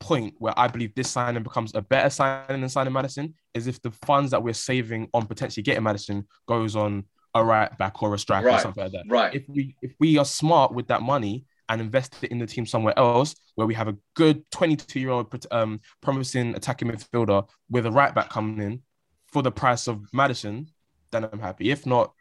point 0.00 0.34
where 0.38 0.52
I 0.58 0.68
believe 0.68 0.94
this 0.94 1.10
signing 1.10 1.42
becomes 1.42 1.72
a 1.74 1.80
better 1.80 2.10
signing 2.10 2.60
than 2.60 2.68
signing 2.68 2.92
Maddison 2.92 3.34
is 3.54 3.66
if 3.66 3.80
the 3.80 3.90
funds 4.04 4.32
that 4.32 4.42
we're 4.42 4.52
saving 4.52 5.08
on 5.14 5.26
potentially 5.26 5.62
getting 5.62 5.82
Madison 5.84 6.26
goes 6.46 6.76
on 6.76 7.04
a 7.34 7.42
right 7.44 7.76
back 7.78 8.02
or 8.02 8.12
a 8.14 8.18
striker 8.18 8.48
or 8.50 8.58
something 8.58 8.82
like 8.84 8.92
that 8.92 9.04
Right. 9.08 9.34
if 9.34 9.44
we 9.48 9.74
if 9.82 9.92
we 9.98 10.18
are 10.18 10.24
smart 10.24 10.72
with 10.74 10.88
that 10.88 11.00
money 11.02 11.44
and 11.68 11.80
invest 11.80 12.22
it 12.22 12.30
in 12.30 12.38
the 12.38 12.46
team 12.46 12.66
somewhere 12.66 12.98
else 12.98 13.34
where 13.54 13.66
we 13.66 13.74
have 13.74 13.88
a 13.88 13.96
good 14.14 14.48
22 14.50 15.00
year 15.00 15.10
old 15.10 15.46
um, 15.50 15.80
promising 16.02 16.54
attacking 16.54 16.88
midfielder 16.88 17.48
with 17.70 17.86
a 17.86 17.90
right 17.90 18.14
back 18.14 18.30
coming 18.30 18.60
in 18.60 18.82
for 19.32 19.42
the 19.42 19.50
price 19.50 19.88
of 19.88 20.06
Maddison, 20.12 20.68
then 21.10 21.24
I'm 21.24 21.40
happy. 21.40 21.70
If 21.70 21.86
not, 21.86 22.12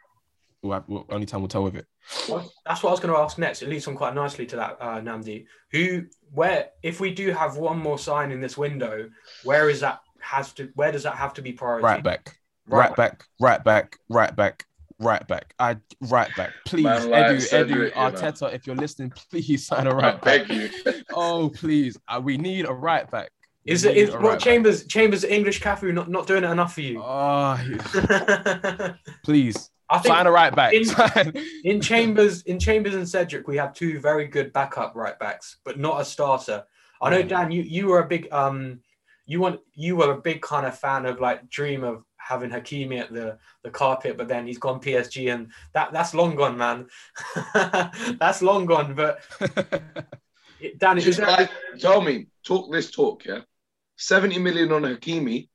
we'll 0.61 0.73
have, 0.73 0.83
we'll, 0.87 1.05
only 1.09 1.25
time 1.25 1.41
will 1.41 1.47
tell 1.47 1.63
with 1.63 1.75
it. 1.75 1.85
Well, 2.27 2.51
that's 2.65 2.81
what 2.81 2.89
I 2.89 2.93
was 2.93 2.99
going 2.99 3.13
to 3.13 3.19
ask 3.19 3.37
next. 3.37 3.61
It 3.61 3.69
leads 3.69 3.87
on 3.87 3.95
quite 3.95 4.15
nicely 4.15 4.45
to 4.47 4.55
that, 4.55 4.77
uh, 4.79 4.99
Nnamdi. 4.99 5.45
Who, 5.71 6.05
where, 6.31 6.69
if 6.81 6.99
we 6.99 7.13
do 7.13 7.31
have 7.31 7.57
one 7.57 7.77
more 7.77 7.99
sign 7.99 8.31
in 8.31 8.41
this 8.41 8.57
window, 8.57 9.09
where 9.43 9.69
is 9.69 9.81
that 9.81 9.99
has 10.19 10.53
to? 10.53 10.71
Where 10.75 10.91
does 10.91 11.03
that 11.03 11.15
have 11.15 11.33
to 11.35 11.41
be 11.41 11.51
priority? 11.51 11.85
Right 11.85 12.03
back, 12.03 12.37
Right 12.65 12.87
right 12.87 12.95
back, 12.95 13.25
right 13.39 13.63
back, 13.63 13.97
right 14.09 14.35
back. 14.35 14.65
Right 15.03 15.27
back, 15.27 15.53
I 15.59 15.77
right 16.01 16.29
back. 16.37 16.51
Please, 16.65 16.83
Man, 16.83 17.09
like 17.09 17.25
Edu, 17.25 17.35
Edu, 17.35 17.41
Cedric, 17.41 17.95
you 17.95 18.01
know. 18.01 18.11
Arteta, 18.11 18.53
if 18.53 18.65
you're 18.65 18.75
listening, 18.75 19.11
please 19.29 19.65
sign 19.67 19.87
a 19.87 19.91
right 19.95 20.19
back. 20.21 20.47
beg 20.47 20.49
you. 20.49 20.69
Oh, 21.13 21.49
please, 21.49 21.97
uh, 22.07 22.21
we 22.23 22.37
need 22.37 22.65
a 22.67 22.73
right 22.73 23.09
back. 23.11 23.29
We 23.65 23.71
Is 23.73 23.85
it? 23.85 23.95
need 23.95 24.01
Is 24.01 24.09
a 24.09 24.13
what 24.13 24.21
right 24.23 24.31
back. 24.33 24.39
Chambers? 24.39 24.85
Chambers 24.87 25.23
English 25.23 25.61
Cafu 25.61 25.93
not, 25.93 26.09
not 26.09 26.27
doing 26.27 26.43
it 26.43 26.49
enough 26.49 26.73
for 26.73 26.81
you? 26.81 27.01
Oh, 27.01 27.05
I 27.57 28.95
please 29.23 29.69
think 30.01 30.05
sign 30.05 30.25
a 30.27 30.31
right 30.31 30.55
back. 30.55 30.73
in- 30.73 31.33
in 31.63 31.81
Chambers, 31.81 32.41
in 32.43 32.59
Chambers 32.59 32.95
and 32.95 33.07
Cedric, 33.07 33.47
we 33.47 33.57
have 33.57 33.73
two 33.73 33.99
very 33.99 34.27
good 34.27 34.51
backup 34.53 34.95
right 34.95 35.17
backs, 35.19 35.57
but 35.65 35.79
not 35.79 36.01
a 36.01 36.05
starter. 36.05 36.63
I 37.01 37.09
know, 37.09 37.23
Mm. 37.23 37.27
Dan, 37.29 37.51
you 37.51 37.61
you 37.63 37.87
were 37.87 37.99
a 37.99 38.07
big 38.07 38.27
um, 38.31 38.79
you 39.25 39.39
want 39.39 39.59
you 39.75 39.95
were 39.97 40.11
a 40.13 40.17
big 40.21 40.41
kind 40.41 40.65
of 40.65 40.77
fan 40.77 41.05
of 41.05 41.19
like 41.19 41.49
dream 41.49 41.83
of 41.83 42.03
having 42.27 42.49
Hakimi 42.49 42.99
at 42.99 43.11
the 43.13 43.37
the 43.63 43.69
carpet, 43.69 44.17
but 44.17 44.27
then 44.27 44.47
he's 44.47 44.57
gone 44.57 44.79
PSG, 44.79 45.33
and 45.33 45.51
that 45.73 45.91
that's 45.91 46.13
long 46.13 46.35
gone, 46.35 46.57
man. 46.57 46.87
that's 48.19 48.41
long 48.41 48.65
gone. 48.65 48.95
But 48.95 49.21
Dan, 50.77 50.97
is 50.97 51.03
Just 51.05 51.19
there, 51.19 51.27
like, 51.27 51.51
tell 51.79 52.01
me, 52.01 52.27
talk 52.45 52.71
this 52.71 52.91
talk, 52.91 53.25
yeah. 53.25 53.39
70 53.97 54.39
million 54.39 54.71
on 54.71 54.83
Hakimi. 54.83 55.49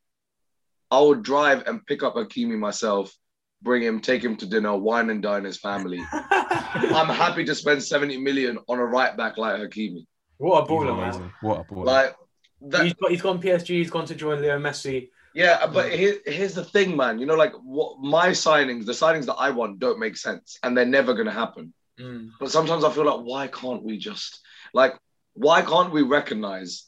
I 0.90 1.00
would 1.00 1.22
drive 1.22 1.66
and 1.66 1.84
pick 1.86 2.02
up 2.02 2.14
Hakimi 2.14 2.58
myself, 2.58 3.14
bring 3.62 3.82
him, 3.82 4.00
take 4.00 4.22
him 4.22 4.36
to 4.36 4.46
dinner, 4.46 4.76
wine 4.76 5.10
and 5.10 5.22
dine 5.22 5.44
his 5.44 5.58
family. 5.58 6.00
I'm 6.12 7.08
happy 7.08 7.44
to 7.44 7.54
spend 7.54 7.82
70 7.82 8.18
million 8.18 8.58
on 8.68 8.78
a 8.78 8.84
right 8.84 9.16
back 9.16 9.36
like 9.36 9.60
Hakimi. 9.60 10.06
what 10.38 10.60
a 10.60 10.62
He's 10.62 10.70
baller, 10.70 10.96
man. 10.96 11.32
What 11.40 11.60
a 11.60 11.64
baller. 11.64 11.84
Like 11.84 12.16
that, 12.62 12.84
He's, 12.84 12.94
got, 12.94 13.10
he's 13.10 13.22
gone 13.22 13.40
PSG. 13.40 13.68
He's 13.68 13.90
gone 13.90 14.06
to 14.06 14.14
join 14.14 14.40
Leo 14.40 14.58
Messi. 14.58 15.10
Yeah, 15.42 15.66
but 15.76 15.86
here, 15.92 16.16
here's 16.26 16.54
the 16.54 16.64
thing, 16.64 16.96
man. 16.96 17.18
You 17.20 17.26
know, 17.26 17.36
like 17.44 17.54
what 17.76 18.00
my 18.00 18.28
signings, 18.30 18.84
the 18.86 18.98
signings 19.04 19.26
that 19.26 19.34
I 19.46 19.50
want 19.50 19.78
don't 19.78 20.00
make 20.00 20.16
sense 20.16 20.58
and 20.62 20.76
they're 20.76 20.94
never 20.98 21.14
gonna 21.14 21.38
happen. 21.44 21.72
Mm. 22.00 22.30
But 22.40 22.50
sometimes 22.50 22.82
I 22.84 22.90
feel 22.90 23.06
like, 23.12 23.24
why 23.32 23.44
can't 23.60 23.82
we 23.88 23.94
just 23.98 24.40
like, 24.74 24.94
why 25.34 25.62
can't 25.62 25.92
we 25.92 26.02
recognize 26.02 26.84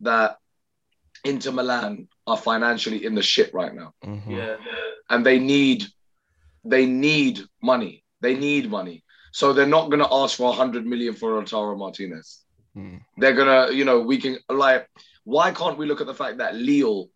that 0.00 0.38
Inter 1.24 1.50
Milan 1.50 2.06
are 2.26 2.36
financially 2.36 3.04
in 3.04 3.14
the 3.16 3.22
shit 3.22 3.52
right 3.52 3.74
now, 3.74 3.90
Mhm. 4.04 4.30
Yeah. 4.38 4.56
and 5.10 5.26
they 5.26 5.38
need, 5.40 5.80
they 6.64 6.86
need 6.86 7.40
money. 7.72 8.04
They 8.20 8.34
need 8.36 8.70
money, 8.78 9.04
so 9.32 9.52
they're 9.52 9.74
not 9.78 9.90
gonna 9.90 10.12
ask 10.22 10.36
for 10.36 10.48
a 10.50 10.58
hundred 10.62 10.86
million 10.86 11.14
for 11.14 11.28
Lautaro 11.32 11.76
Martinez. 11.76 12.44
Mm. 12.76 13.00
They're 13.16 13.34
gonna, 13.40 13.72
you 13.72 13.84
know, 13.84 13.98
we 14.00 14.18
can 14.18 14.38
like, 14.48 14.88
why 15.24 15.50
can't 15.50 15.78
we 15.78 15.86
look 15.86 16.00
at 16.00 16.06
the 16.06 16.14
fact 16.22 16.38
that 16.38 16.54
Lille, 16.54 17.10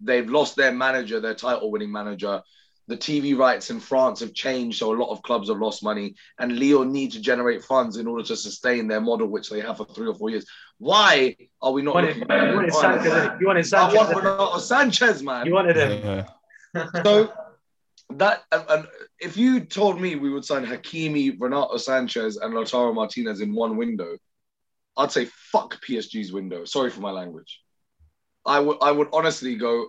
they've 0.00 0.28
lost 0.28 0.56
their 0.56 0.72
manager, 0.72 1.20
their 1.20 1.34
title-winning 1.34 1.90
manager. 1.90 2.42
The 2.86 2.96
TV 2.96 3.36
rights 3.36 3.68
in 3.68 3.80
France 3.80 4.20
have 4.20 4.32
changed, 4.32 4.78
so 4.78 4.94
a 4.94 4.96
lot 4.96 5.10
of 5.10 5.22
clubs 5.22 5.50
have 5.50 5.58
lost 5.58 5.82
money, 5.84 6.14
and 6.38 6.58
Lille 6.58 6.84
need 6.84 7.12
to 7.12 7.20
generate 7.20 7.62
funds 7.62 7.98
in 7.98 8.06
order 8.06 8.24
to 8.24 8.36
sustain 8.36 8.88
their 8.88 9.00
model, 9.00 9.26
which 9.26 9.50
they 9.50 9.60
have 9.60 9.76
for 9.76 9.84
three 9.84 10.08
or 10.08 10.14
four 10.14 10.30
years. 10.30 10.46
Why 10.78 11.36
are 11.60 11.72
we 11.72 11.82
not 11.82 11.96
wanted, 11.96 12.16
looking 12.16 12.30
at 12.30 12.48
you 12.48 12.56
wanted 12.56 12.68
it? 12.68 12.74
Sanches. 12.74 13.40
You 13.40 13.46
wanted 13.46 13.74
I 13.74 13.94
want 13.94 14.08
innit? 14.08 14.16
Renato 14.16 14.56
Sanches, 14.56 15.22
man. 15.22 15.46
You 15.46 15.52
wanted 15.52 15.76
him. 15.76 16.26
Yeah. 16.74 16.90
So 17.04 17.32
that 18.14 18.44
and, 18.52 18.64
and 18.68 18.88
if 19.20 19.36
you 19.36 19.60
told 19.60 20.00
me 20.00 20.16
we 20.16 20.30
would 20.30 20.44
sign 20.44 20.64
Hakimi, 20.64 21.36
Renato 21.38 21.74
Sanches, 21.74 22.36
and 22.40 22.54
Lautaro 22.54 22.94
Martinez 22.94 23.40
in 23.40 23.54
one 23.54 23.76
window, 23.76 24.16
I'd 24.96 25.12
say 25.12 25.26
fuck 25.26 25.80
PSG's 25.82 26.32
window. 26.32 26.64
Sorry 26.64 26.90
for 26.90 27.00
my 27.00 27.10
language. 27.10 27.60
I 28.48 28.58
would 28.60 28.78
I 28.82 28.90
would 28.90 29.08
honestly 29.12 29.54
go, 29.56 29.88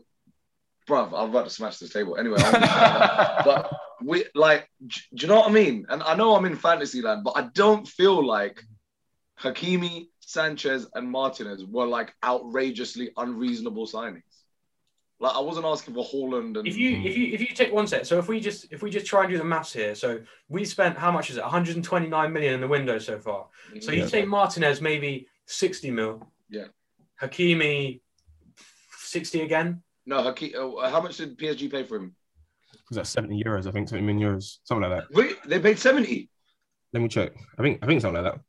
bruv, 0.88 1.08
I'm 1.14 1.30
about 1.30 1.46
to 1.46 1.50
smash 1.50 1.78
this 1.78 1.92
table. 1.94 2.18
Anyway, 2.18 2.38
I 2.40 2.44
won't 2.44 2.54
do 2.56 2.60
that. 2.60 3.46
but 3.46 3.72
we 4.04 4.26
like, 4.36 4.70
do 4.88 5.00
you 5.14 5.28
know 5.28 5.36
what 5.38 5.50
I 5.50 5.54
mean? 5.54 5.86
And 5.90 6.02
I 6.04 6.16
know 6.16 6.36
I'm 6.36 6.46
in 6.46 6.56
fantasy 6.56 7.02
land, 7.02 7.24
but 7.24 7.34
I 7.36 7.44
don't 7.54 7.88
feel 7.88 8.26
like 8.26 8.64
Hakimi, 9.42 10.08
Sanches, 10.26 10.86
and 10.94 11.10
Martinez 11.10 11.64
were 11.66 11.86
like 11.88 12.14
outrageously 12.24 13.12
unreasonable 13.18 13.88
signings. 13.88 14.24
Like 15.22 15.36
I 15.36 15.40
wasn't 15.42 15.66
asking 15.66 15.96
for 15.96 16.06
Haaland 16.06 16.58
and 16.58 16.66
If 16.68 16.78
you 16.78 16.92
if 17.04 17.18
you 17.18 17.34
if 17.34 17.42
you 17.42 17.48
take 17.48 17.74
one 17.74 17.88
set, 17.88 18.08
so 18.08 18.18
if 18.20 18.28
we 18.30 18.40
just 18.40 18.68
if 18.72 18.82
we 18.82 18.90
just 18.90 19.06
try 19.06 19.24
and 19.24 19.32
do 19.32 19.38
the 19.38 19.44
maths 19.44 19.74
here, 19.74 19.94
so 19.96 20.22
we 20.48 20.64
spent 20.64 20.98
how 20.98 21.12
much 21.12 21.30
is 21.30 21.36
it? 21.38 21.42
129 21.44 22.32
million 22.34 22.54
in 22.54 22.62
the 22.62 22.68
window 22.68 22.98
so 23.00 23.20
far. 23.20 23.48
So 23.82 23.92
you 23.92 24.02
Yeah. 24.04 24.08
say 24.08 24.24
Martinez 24.26 24.80
maybe 24.80 25.28
60 25.46 25.92
mil. 25.92 26.26
Yeah. 26.50 26.68
Hakimi 27.22 28.00
60 29.10 29.42
again. 29.42 29.82
No, 30.06 30.18
Haki- 30.24 30.56
uh, 30.56 30.90
how 30.90 31.02
much 31.02 31.18
did 31.18 31.38
PSG 31.38 31.70
pay 31.72 31.84
for 31.84 31.98
him? 31.98 32.16
Was 32.90 32.96
that 32.98 33.08
70 33.08 33.44
euros? 33.44 33.68
I 33.68 33.72
think 33.72 33.90
70 33.90 34.06
million 34.06 34.36
euros, 34.36 34.58
something 34.64 34.90
like 34.90 35.02
that. 35.08 35.16
Wait, 35.16 35.38
they 35.46 35.60
paid 35.60 35.78
70. 35.80 36.30
Let 36.94 37.02
me 37.04 37.10
check. 37.10 37.32
I 37.58 37.62
think 37.62 37.80
I 37.84 37.86
think 37.86 38.02
something 38.02 38.24
like 38.24 38.34
that. 38.34 38.42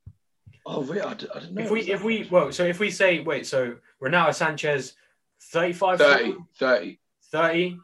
Oh, 0.66 0.80
wait, 0.80 1.02
I, 1.02 1.14
d- 1.14 1.26
I 1.34 1.40
didn't 1.40 1.54
know. 1.54 1.62
If 1.64 1.70
we 1.70 1.80
if 1.90 2.02
we 2.04 2.28
well, 2.30 2.52
so 2.52 2.64
if 2.64 2.78
we 2.78 2.90
say 2.90 3.20
wait, 3.20 3.46
so 3.46 3.76
Renato 4.00 4.30
Sanches 4.30 4.92
35 5.52 5.98
30, 5.98 6.36
30. 6.58 6.98
30 7.32 7.78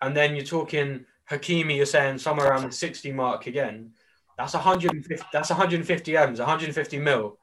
and 0.00 0.16
then 0.16 0.34
you're 0.34 0.44
talking 0.44 1.04
Hakimi 1.30 1.76
you're 1.76 1.86
saying 1.86 2.18
somewhere 2.18 2.48
around 2.48 2.64
the 2.64 2.72
60 2.72 3.12
mark 3.12 3.46
again 3.46 3.92
that's 4.38 4.54
150 4.54 5.24
that's 5.32 5.50
150 5.50 6.16
m's 6.16 6.38
150 6.38 6.98
mil 6.98 7.38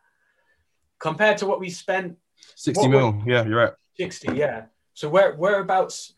compared 0.99 1.38
to 1.38 1.45
what 1.45 1.60
we 1.60 1.70
spent 1.70 2.18
60 2.55 2.82
What- 2.88 2.89
mil. 2.89 3.24
Yeah, 3.28 3.45
you're 3.45 3.57
right. 3.60 3.74
60 4.00 4.34
yeah 4.34 4.66
so 4.93 5.10
where 5.10 5.36
whereabouts 5.36 6.14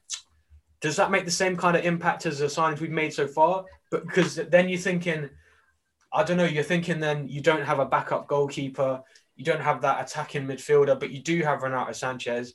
does 0.82 0.96
that 0.96 1.12
make 1.12 1.26
the 1.26 1.32
same 1.32 1.56
kind 1.56 1.78
of 1.78 1.86
impact 1.86 2.26
as 2.26 2.40
the 2.40 2.48
signings 2.48 2.80
we've 2.80 2.90
made 2.90 3.14
so 3.14 3.28
far? 3.28 3.66
But 3.92 4.06
because 4.06 4.36
then 4.36 4.68
you're 4.68 4.80
thinking, 4.80 5.30
I 6.12 6.24
don't 6.24 6.38
know, 6.38 6.46
you're 6.46 6.64
thinking 6.64 7.00
then 7.00 7.30
you 7.30 7.40
don't 7.40 7.64
have 7.64 7.80
a 7.80 7.86
backup 7.86 8.28
goalkeeper, 8.28 9.02
you 9.36 9.46
don't 9.46 9.62
have 9.62 9.82
that 9.84 10.02
attacking 10.02 10.48
midfielder, 10.48 11.00
but 11.00 11.12
you 11.12 11.22
do 11.22 11.42
have 11.44 11.62
Renato 11.62 11.92
Sanches. 11.92 12.54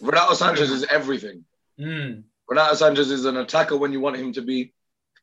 Renato 0.00 0.32
Sanches 0.34 0.70
is 0.70 0.84
everything. 0.84 1.44
Mm, 1.78 2.22
Renato 2.48 2.74
Sanches 2.74 3.10
is 3.10 3.24
an 3.24 3.36
attacker 3.36 3.76
when 3.76 3.92
you 3.92 4.00
want 4.00 4.16
him 4.16 4.32
to 4.34 4.42
be. 4.42 4.72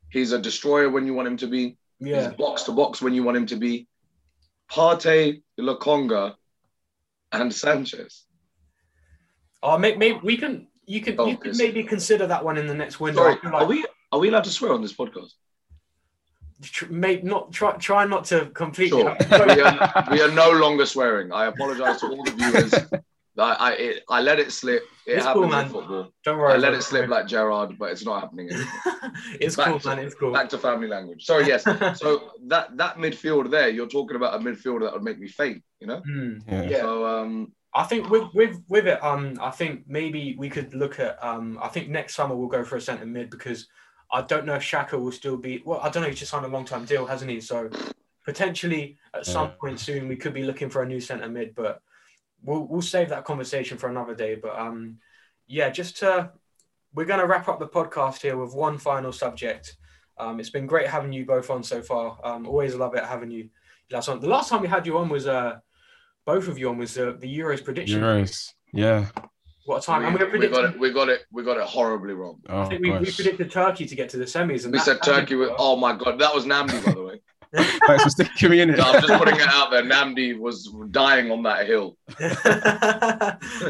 He's 0.10 0.34
a 0.34 0.40
destroyer 0.40 0.90
when 0.90 1.06
you 1.06 1.14
want 1.14 1.30
him 1.30 1.38
to 1.38 1.48
be. 1.48 1.78
yeah. 2.00 2.28
He's 2.28 2.38
box 2.38 2.64
to 2.64 2.74
box 2.74 3.02
when 3.02 3.14
you 3.14 3.24
want 3.24 3.38
him 3.38 3.46
to 3.48 3.56
be. 3.56 3.88
Partey, 4.70 5.42
Lokonga, 5.58 6.36
and 7.32 7.52
Sanches. 7.52 8.24
Oh, 9.64 9.78
maybe, 9.78 9.98
maybe 9.98 10.20
we 10.24 10.38
can. 10.38 10.68
You 10.86 11.02
can. 11.02 11.20
You 11.28 11.38
can 11.38 11.58
maybe 11.58 11.84
consider 11.84 12.28
that 12.28 12.44
one 12.44 12.58
in 12.58 12.68
the 12.68 12.74
next 12.74 13.00
window. 13.00 13.22
Sorry, 13.24 13.36
I 13.36 13.42
feel 13.42 13.56
are 13.56 13.66
we 13.66 13.86
are 14.12 14.20
we 14.20 14.30
allowed 14.30 14.46
to 14.46 14.50
swear 14.52 14.72
on 14.74 14.82
this 14.82 14.94
podcast? 14.94 15.32
tr- 16.62 16.86
Maybe 16.92 17.24
not. 17.24 17.52
Try. 17.52 17.74
Try 17.78 18.06
not 18.06 18.26
to 18.26 18.48
completely. 18.48 19.02
Sure. 19.02 19.16
we, 19.30 19.62
are, 19.62 20.08
we 20.12 20.22
are 20.22 20.32
no 20.32 20.52
longer 20.52 20.86
swearing. 20.86 21.32
I 21.32 21.46
apologize 21.48 22.00
to 22.02 22.08
all 22.08 22.24
the 22.24 22.32
viewers. 22.32 22.74
I 23.40 23.54
I, 23.54 23.72
it, 23.74 24.04
I 24.10 24.22
let 24.22 24.40
it 24.40 24.52
slip. 24.52 24.82
It 25.06 25.18
It's 25.18 25.26
happens 25.26 25.44
cool, 25.44 25.52
man. 25.52 25.66
in 25.66 25.72
football. 25.72 26.12
Don't 26.24 26.38
worry. 26.40 26.54
I 26.54 26.58
let 26.58 26.74
it 26.74 26.82
slip 26.82 27.08
like 27.08 27.28
Gerrard, 27.28 27.78
but 27.78 27.92
it's 27.92 28.04
not 28.04 28.20
happening 28.22 28.50
anymore. 28.50 28.68
it's 29.40 29.56
Back 29.56 29.68
cool, 29.68 29.80
to- 29.80 29.88
man. 29.90 30.00
It's 30.00 30.16
cool. 30.16 30.34
Back 30.34 30.50
to 30.50 30.58
family 30.58 30.88
language. 30.88 31.24
Sorry, 31.26 31.46
yes. 31.46 31.64
So 32.00 32.32
that 32.48 32.76
that 32.78 32.98
midfield 32.98 33.52
there, 33.52 33.70
you're 33.70 33.88
talking 33.88 34.16
about 34.16 34.34
a 34.34 34.40
midfielder 34.44 34.82
that 34.86 34.94
would 34.94 35.04
make 35.04 35.20
me 35.20 35.28
faint. 35.28 35.62
You 35.80 35.88
know. 35.88 36.00
Hmm. 36.00 36.38
Yeah. 36.48 36.64
Yeah. 36.64 36.80
So 36.82 37.06
um, 37.06 37.52
I 37.78 37.84
think 37.84 38.10
with 38.10 38.34
with 38.34 38.64
with 38.68 38.88
it, 38.88 39.04
um, 39.04 39.38
I 39.40 39.52
think 39.52 39.84
maybe 39.88 40.36
we 40.38 40.50
could 40.50 40.74
look 40.74 41.00
at 41.00 41.24
um, 41.24 41.60
I 41.62 41.68
think 41.68 41.90
next 41.90 42.16
summer 42.16 42.36
we'll 42.36 42.48
go 42.58 42.64
for 42.64 42.76
a 42.78 42.82
centre 42.82 43.06
mid 43.06 43.30
because 43.30 43.68
I 44.12 44.22
don't 44.22 44.46
know 44.48 44.56
if 44.56 44.64
Xhaka 44.64 45.00
will 45.00 45.12
still 45.12 45.38
be. 45.38 45.62
Well, 45.66 45.80
I 45.82 45.90
don't 45.90 46.02
know. 46.04 46.10
He's 46.10 46.20
just 46.20 46.32
signed 46.32 46.46
a 46.46 46.50
long 46.50 46.66
term 46.66 46.86
deal, 46.86 47.06
hasn't 47.06 47.30
he? 47.30 47.40
So 47.40 47.70
potentially 48.26 48.98
at 49.14 49.26
some 49.26 49.48
Yeah. 49.50 49.54
point 49.62 49.80
soon 49.80 50.08
we 50.08 50.16
could 50.16 50.34
be 50.34 50.44
looking 50.44 50.70
for 50.70 50.82
a 50.82 50.88
new 50.88 51.00
centre 51.00 51.30
mid, 51.30 51.54
but 51.56 51.82
we'll 52.44 52.66
we'll 52.68 52.82
save 52.82 53.10
that 53.10 53.26
conversation 53.26 53.78
for 53.78 53.90
another 53.90 54.16
day. 54.16 54.36
But 54.36 54.58
um, 54.58 54.98
yeah, 55.48 55.70
just 55.70 55.98
to, 55.98 56.32
we're 56.94 57.06
going 57.06 57.20
to 57.20 57.28
wrap 57.28 57.48
up 57.48 57.60
the 57.60 57.68
podcast 57.68 58.22
here 58.22 58.38
with 58.38 58.54
one 58.54 58.78
final 58.78 59.12
subject. 59.14 59.78
Um, 60.18 60.40
it's 60.40 60.50
been 60.50 60.68
great 60.68 60.88
having 60.88 61.14
you 61.14 61.26
both 61.26 61.50
on 61.50 61.64
so 61.64 61.82
far. 61.82 62.18
Um, 62.24 62.48
always 62.48 62.76
love 62.76 62.96
it 62.96 63.04
having 63.06 63.32
you. 63.32 63.50
Last 63.92 64.10
on. 64.10 64.20
The 64.20 64.28
last 64.28 64.50
time 64.50 64.62
we 64.62 64.68
had 64.68 64.86
you 64.88 64.98
on 64.98 65.08
was 65.10 65.28
uh, 65.28 65.60
both 66.28 66.48
of 66.50 66.60
you 66.60 66.70
on 66.70 66.78
was 66.78 66.96
uh, 66.98 67.14
the 67.18 67.40
Euros 67.40 67.64
prediction. 67.64 68.02
Euros. 68.02 68.54
Yeah. 68.74 69.06
What 69.66 69.82
a 69.82 69.86
time! 69.86 70.06
and 70.06 70.14
we 70.14 70.24
were 70.24 70.32
we, 70.32 70.40
we 70.40 70.48
got 70.48 70.66
it. 70.66 70.80
We 70.80 70.92
got 70.92 71.10
it. 71.10 71.26
We 71.32 71.44
got 71.44 71.58
it 71.58 71.64
horribly 71.64 72.14
wrong. 72.14 72.40
Oh, 72.48 72.62
I 72.62 72.66
think 72.66 72.82
we, 72.82 72.92
we 72.92 73.12
predicted 73.12 73.50
Turkey 73.52 73.86
to 73.86 73.96
get 73.96 74.10
to 74.10 74.18
the 74.18 74.26
semis, 74.26 74.64
and 74.66 74.72
We 74.72 74.80
said 74.80 75.02
Turkey. 75.02 75.36
didn't 75.36 75.40
With, 75.40 75.52
oh 75.58 75.76
my 75.76 75.94
god, 75.96 76.20
that 76.20 76.34
was 76.34 76.46
Nnamdi, 76.46 76.86
by 76.86 76.92
the 76.94 77.04
way. 77.04 77.22
Thanks 77.88 78.04
for 78.04 78.10
sticking 78.10 78.52
me 78.52 78.62
in 78.62 78.70
it. 78.70 78.78
No, 78.78 78.84
I'm 78.84 79.02
just 79.02 79.14
putting 79.20 79.36
it 79.36 79.48
out 79.48 79.72
there. 79.72 79.84
Nnamdi 79.84 80.38
was 80.38 80.74
dying 80.92 81.32
on 81.32 81.44
that 81.44 81.66
hill. 81.66 81.98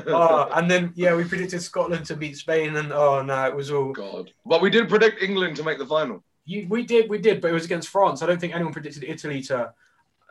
oh, 0.08 0.50
and 0.56 0.70
then 0.70 0.92
yeah, 0.96 1.16
we 1.16 1.24
predicted 1.24 1.62
Scotland 1.62 2.06
to 2.08 2.16
beat 2.16 2.38
Spain, 2.38 2.76
and 2.76 2.92
oh 2.92 3.22
no, 3.22 3.46
it 3.46 3.56
was 3.56 3.72
all. 3.72 3.94
God, 3.94 4.32
but 4.46 4.62
we 4.62 4.70
did 4.70 4.90
predict 4.90 5.22
England 5.22 5.56
to 5.58 5.64
make 5.64 5.78
the 5.78 5.86
final. 5.86 6.24
You, 6.46 6.68
we 6.70 6.84
did, 6.84 7.10
we 7.10 7.18
did, 7.18 7.42
but 7.42 7.50
it 7.52 7.54
was 7.54 7.66
against 7.66 7.90
France. 7.90 8.22
I 8.22 8.26
don't 8.26 8.40
think 8.40 8.54
anyone 8.56 8.74
predicted 8.74 9.04
Italy 9.04 9.42
to 9.44 9.74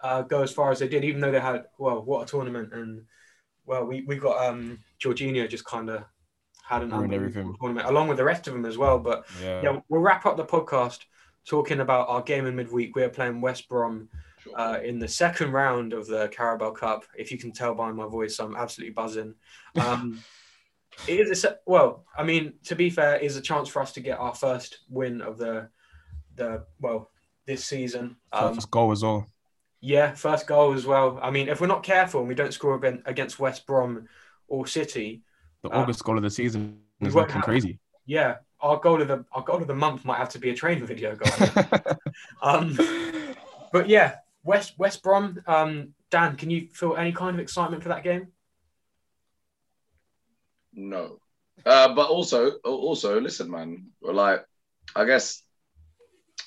uh, 0.07 0.22
go 0.22 0.42
as 0.42 0.52
far 0.52 0.70
as 0.70 0.78
they 0.78 0.88
did, 0.88 1.04
even 1.04 1.20
though 1.20 1.32
they 1.32 1.40
had 1.40 1.64
well, 1.78 2.02
what 2.02 2.22
a 2.22 2.26
tournament, 2.26 2.72
and 2.72 3.04
well, 3.64 3.84
we 3.84 4.02
we 4.02 4.16
got 4.16 4.44
um 4.46 4.78
Jorginho 5.02 5.48
just 5.48 5.64
kind 5.64 5.90
of 5.90 6.04
had 6.62 6.82
an 6.82 6.90
Ruined 6.90 7.14
unbelievable 7.14 7.57
tournament 7.61 7.86
along 7.88 8.09
with 8.09 8.16
the 8.16 8.24
rest 8.24 8.46
of 8.48 8.54
them 8.54 8.64
as 8.64 8.78
well. 8.78 8.98
But 8.98 9.26
Yeah. 9.40 9.62
yeah, 9.62 9.80
we'll 9.88 10.00
wrap 10.00 10.26
up 10.26 10.36
the 10.36 10.44
podcast 10.44 11.00
talking 11.44 11.80
about 11.80 12.09
our 12.09 12.22
game 12.22 12.46
in 12.46 12.57
midweek. 12.57 12.96
We're 12.96 13.09
playing 13.09 13.40
West 13.40 13.68
Brom 13.68 14.09
uh, 14.54 14.78
in 14.82 14.98
the 14.98 15.09
second 15.09 15.52
round 15.52 15.92
of 15.92 16.07
the 16.07 16.28
Carabao 16.28 16.72
Cup. 16.72 17.04
If 17.16 17.30
you 17.30 17.38
can 17.38 17.52
tell 17.52 17.74
by 17.74 17.92
my 17.92 18.07
voice, 18.07 18.38
I'm 18.38 18.57
absolutely 18.57 18.94
buzzing. 18.94 19.34
Um, 19.76 20.22
it 21.07 21.20
is 21.20 21.44
a, 21.44 21.59
well, 21.66 22.07
I 22.16 22.24
mean, 22.24 22.54
to 22.64 22.74
be 22.74 22.88
fair, 22.88 23.16
is 23.16 23.36
a 23.36 23.42
chance 23.42 23.68
for 23.68 23.82
us 23.82 23.92
to 23.92 24.00
get 24.00 24.18
our 24.18 24.34
first 24.34 24.78
win 24.88 25.20
of 25.20 25.36
the 25.36 25.68
the 26.36 26.64
well 26.80 27.11
this 27.46 27.64
season. 27.64 28.16
Um, 28.32 28.54
First 28.54 28.70
goal 28.70 28.92
as 28.92 29.02
well. 29.02 29.26
Yeah, 29.81 30.14
first 30.14 30.47
goal 30.47 30.72
as 30.74 30.87
well. 30.87 31.18
I 31.22 31.31
mean, 31.31 31.49
if 31.49 31.61
we're 31.61 31.66
not 31.66 31.83
careful 31.83 32.20
and 32.20 32.29
we 32.29 32.35
don't 32.35 32.53
score 32.53 32.74
against 33.07 33.39
West 33.39 33.66
Brom 33.66 34.09
or 34.49 34.66
City, 34.66 35.22
The 35.62 35.70
uh, 35.70 35.81
August 35.83 36.03
goal 36.05 36.16
of 36.16 36.22
the 36.22 36.31
season 36.31 36.81
is 37.01 37.14
won't 37.14 37.29
looking 37.29 37.43
crazy. 37.43 37.79
yeah, 38.07 38.37
our 38.61 38.79
goal 38.79 39.03
of 39.03 39.09
the 39.09 39.24
our 39.33 39.43
goal 39.43 39.61
of 39.61 39.66
the 39.66 39.74
month 39.74 40.05
might 40.05 40.18
have 40.18 40.31
to 40.31 40.39
be 40.39 40.51
a 40.51 40.55
training 40.55 40.87
video 40.87 41.14
goal. 41.16 41.49
um, 42.43 42.79
but 43.72 43.89
yeah, 43.89 44.16
West 44.45 44.79
West 44.79 45.03
Brom. 45.03 45.41
Um, 45.47 45.95
Dan, 46.11 46.37
can 46.37 46.51
you 46.51 46.68
feel 46.72 46.97
any 46.97 47.12
kind 47.12 47.35
of 47.35 47.41
excitement 47.41 47.83
for 47.83 47.89
that 47.91 48.05
game? 48.05 48.29
No, 50.72 51.18
uh, 51.64 51.95
but 51.95 52.09
also, 52.09 52.53
also, 52.64 53.20
listen, 53.20 53.51
man. 53.51 53.87
Like, 54.03 54.45
I 54.95 55.05
guess 55.05 55.43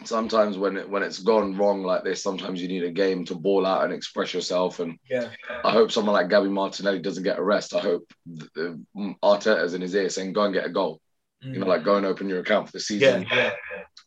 sometimes 0.05 0.57
when 0.57 0.77
it, 0.77 0.89
when 0.89 1.03
it's 1.03 1.19
gone 1.19 1.57
wrong 1.57 1.83
like 1.83 2.03
this, 2.03 2.23
sometimes 2.23 2.61
you 2.61 2.67
need 2.67 2.83
a 2.83 2.91
game 2.91 3.25
to 3.25 3.35
ball 3.35 3.65
out 3.65 3.83
and 3.83 3.93
express 3.93 4.33
yourself. 4.33 4.79
And 4.79 4.97
Yeah, 5.09 5.29
I 5.63 5.71
hope 5.71 5.91
someone 5.91 6.13
like 6.13 6.29
Gabby 6.29 6.49
Martinelli 6.49 6.99
doesn't 6.99 7.23
get 7.23 7.39
a 7.39 7.43
rest. 7.43 7.73
I 7.75 7.79
hope 7.79 8.03
th- 8.27 8.49
the, 8.55 8.83
Arteta's 9.23 9.73
in 9.73 9.81
his 9.81 9.95
ear 9.95 10.09
saying, 10.09 10.33
"Go 10.33 10.43
and 10.43 10.53
get 10.53 10.65
a 10.65 10.69
goal." 10.69 11.01
You 11.41 11.59
know, 11.59 11.67
like 11.67 11.85
go 11.85 11.95
and 11.95 12.05
open 12.05 12.27
your 12.27 12.39
account 12.41 12.67
for 12.67 12.73
the 12.73 12.79
Mm. 12.79 12.99
yeah, 12.99 13.07
season. 13.19 13.27
yeah, 13.31 13.51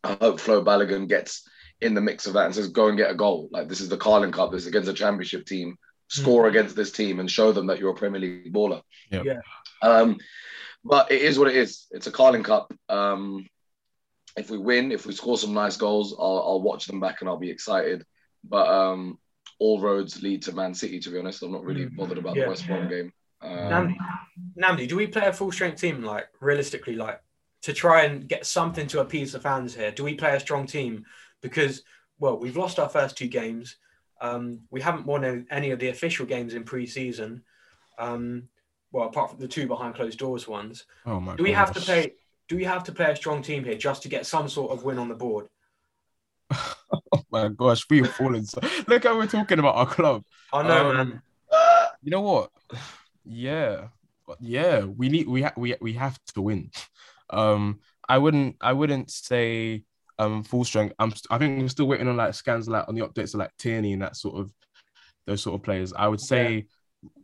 I 0.05 0.17
hope 0.21 0.39
Flo 0.39 0.63
Balogun 0.63 1.09
gets 1.09 1.49
in 1.81 1.95
the 1.95 2.01
mix 2.01 2.27
of 2.27 2.35
that 2.35 2.45
and 2.47 2.55
says, 2.55 2.69
"Go 2.69 2.89
and 2.89 2.99
get 2.99 3.11
a 3.11 3.15
goal." 3.15 3.49
Like 3.51 3.69
this 3.69 3.81
is 3.81 3.89
the 3.89 3.97
Carling 3.97 4.33
Cup. 4.33 4.53
This 4.53 4.63
is 4.63 4.69
against 4.69 4.91
a 4.91 4.95
Championship 4.95 5.47
team. 5.47 5.77
Score 6.09 6.47
against 6.49 6.77
this 6.77 6.93
team 6.93 7.21
and 7.21 7.31
show 7.31 7.53
them 7.53 7.69
that 7.69 7.79
you're 7.79 7.93
a 7.93 7.95
Premier 7.95 8.21
League 8.21 8.53
baller. 8.53 8.83
Yep. 9.11 9.25
Yeah. 9.25 9.41
Um, 9.81 10.19
but 10.85 11.11
it 11.11 11.23
is 11.23 11.39
what 11.39 11.49
it 11.49 11.57
is. 11.57 11.87
It's 11.91 12.07
a 12.07 12.13
Carling 12.13 12.43
Cup. 12.43 12.71
Um, 12.91 13.47
if 14.37 14.51
we 14.51 14.59
win, 14.59 14.93
if 14.93 15.07
we 15.07 15.13
score 15.13 15.37
some 15.39 15.53
nice 15.55 15.77
goals, 15.77 16.15
I'll, 16.19 16.43
I'll 16.47 16.63
watch 16.63 16.87
them 16.87 17.01
back 17.01 17.21
and 17.21 17.29
I'll 17.29 17.37
be 17.39 17.51
excited. 17.51 18.05
But 18.45 18.69
um, 18.69 19.19
all 19.59 19.81
roads 19.81 20.23
lead 20.23 20.43
to 20.43 20.53
Man 20.55 20.75
City. 20.75 20.99
To 21.01 21.11
be 21.11 21.19
honest, 21.19 21.43
I'm 21.43 21.53
not 21.53 21.65
really 21.65 21.87
bothered 21.87 22.19
about 22.19 22.37
Yeah. 22.37 22.45
the 22.45 22.51
West 22.51 22.67
Brom 22.67 22.89
game. 22.89 23.13
Um, 23.43 23.51
Nnamdi, 23.51 23.97
Nnamdi, 24.59 24.89
do 24.89 24.97
we 24.97 25.07
play 25.07 25.27
a 25.27 25.33
full 25.33 25.53
strength 25.53 25.81
team? 25.81 26.03
Like 26.03 26.29
realistically, 26.41 26.97
like 26.97 27.21
to 27.63 27.73
try 27.73 28.05
and 28.05 28.27
get 28.29 28.47
something 28.47 28.87
to 28.89 29.01
appease 29.01 29.33
the 29.33 29.41
fans 29.41 29.75
here. 29.75 29.91
Do 29.93 30.05
we 30.05 30.15
play 30.15 30.35
a 30.35 30.41
strong 30.41 30.67
team? 30.67 31.05
Because 31.41 31.83
well, 32.19 32.39
we've 32.39 32.57
lost 32.57 32.79
our 32.79 32.89
first 32.89 33.17
two 33.17 33.29
games. 33.29 33.77
Um, 34.21 34.61
we 34.71 34.81
haven't 34.81 35.07
won 35.07 35.25
any- 35.25 35.45
any 35.51 35.71
of 35.73 35.81
the 35.81 35.89
official 35.89 36.25
games 36.25 36.55
in 36.55 36.63
pre-season. 36.63 37.43
Um, 37.99 38.49
well, 38.93 39.09
apart 39.09 39.31
from 39.31 39.41
the 39.41 39.49
two 39.49 39.67
behind 39.67 39.95
closed 39.97 40.19
doors 40.19 40.47
ones. 40.47 40.85
oh 41.07 41.19
my 41.19 41.35
Do 41.37 41.43
we 41.43 41.53
have 41.53 41.73
to 41.73 41.81
gosh. 41.81 41.85
play? 41.87 42.15
Do 42.53 42.59
we 42.59 42.65
have 42.65 42.85
to 42.85 42.93
play 42.93 43.11
a 43.11 43.17
strong 43.17 43.41
team 43.41 43.65
here 43.65 43.77
just 43.77 44.03
to 44.03 44.11
get 44.11 44.27
some 44.27 44.47
sort 44.47 44.73
of 44.73 44.85
win 44.85 44.99
on 44.99 45.09
the 45.09 45.15
board? 45.15 45.47
Oh 47.15 47.23
my 47.31 47.49
gosh, 47.49 47.87
we 47.89 48.03
are 48.03 48.05
falling. 48.05 48.45
So... 48.45 48.61
Look 48.87 49.05
how 49.05 49.17
we're 49.17 49.27
talking 49.27 49.59
about 49.59 49.77
our 49.77 49.87
club. 49.87 50.23
I 50.53 50.63
know, 50.63 50.91
Um, 50.91 50.97
man. 50.97 51.23
You 52.03 52.11
know 52.11 52.21
what? 52.21 52.51
Yeah, 53.25 53.87
yeah. 54.39 54.81
We 54.85 55.09
need 55.09 55.27
we 55.29 55.41
ha- 55.41 55.55
we 55.57 55.75
we 55.81 55.95
have 55.95 56.19
to 56.35 56.43
win. 56.43 56.71
Um, 57.31 57.81
I 58.07 58.19
wouldn't 58.19 58.57
I 58.61 58.75
wouldn't 58.75 59.11
say 59.11 59.85
um 60.19 60.43
full 60.43 60.65
strength. 60.65 60.95
I'm 60.99 61.11
st- 61.11 61.29
I 61.31 61.39
think 61.39 61.59
we're 61.59 61.69
still 61.69 61.89
waiting 61.89 62.09
on 62.09 62.19
like 62.19 62.35
scans 62.35 62.69
like 62.69 62.87
on 62.87 62.95
the 62.95 63.09
updates 63.09 63.33
of 63.33 63.41
like 63.41 63.57
Tierney 63.57 63.95
and 63.95 64.03
that 64.03 64.15
sort 64.17 64.39
of 64.39 64.51
those 65.27 65.43
sort 65.43 65.55
of 65.55 65.63
players. 65.63 65.95
I 65.95 66.07
would 66.07 66.21
say, 66.21 66.67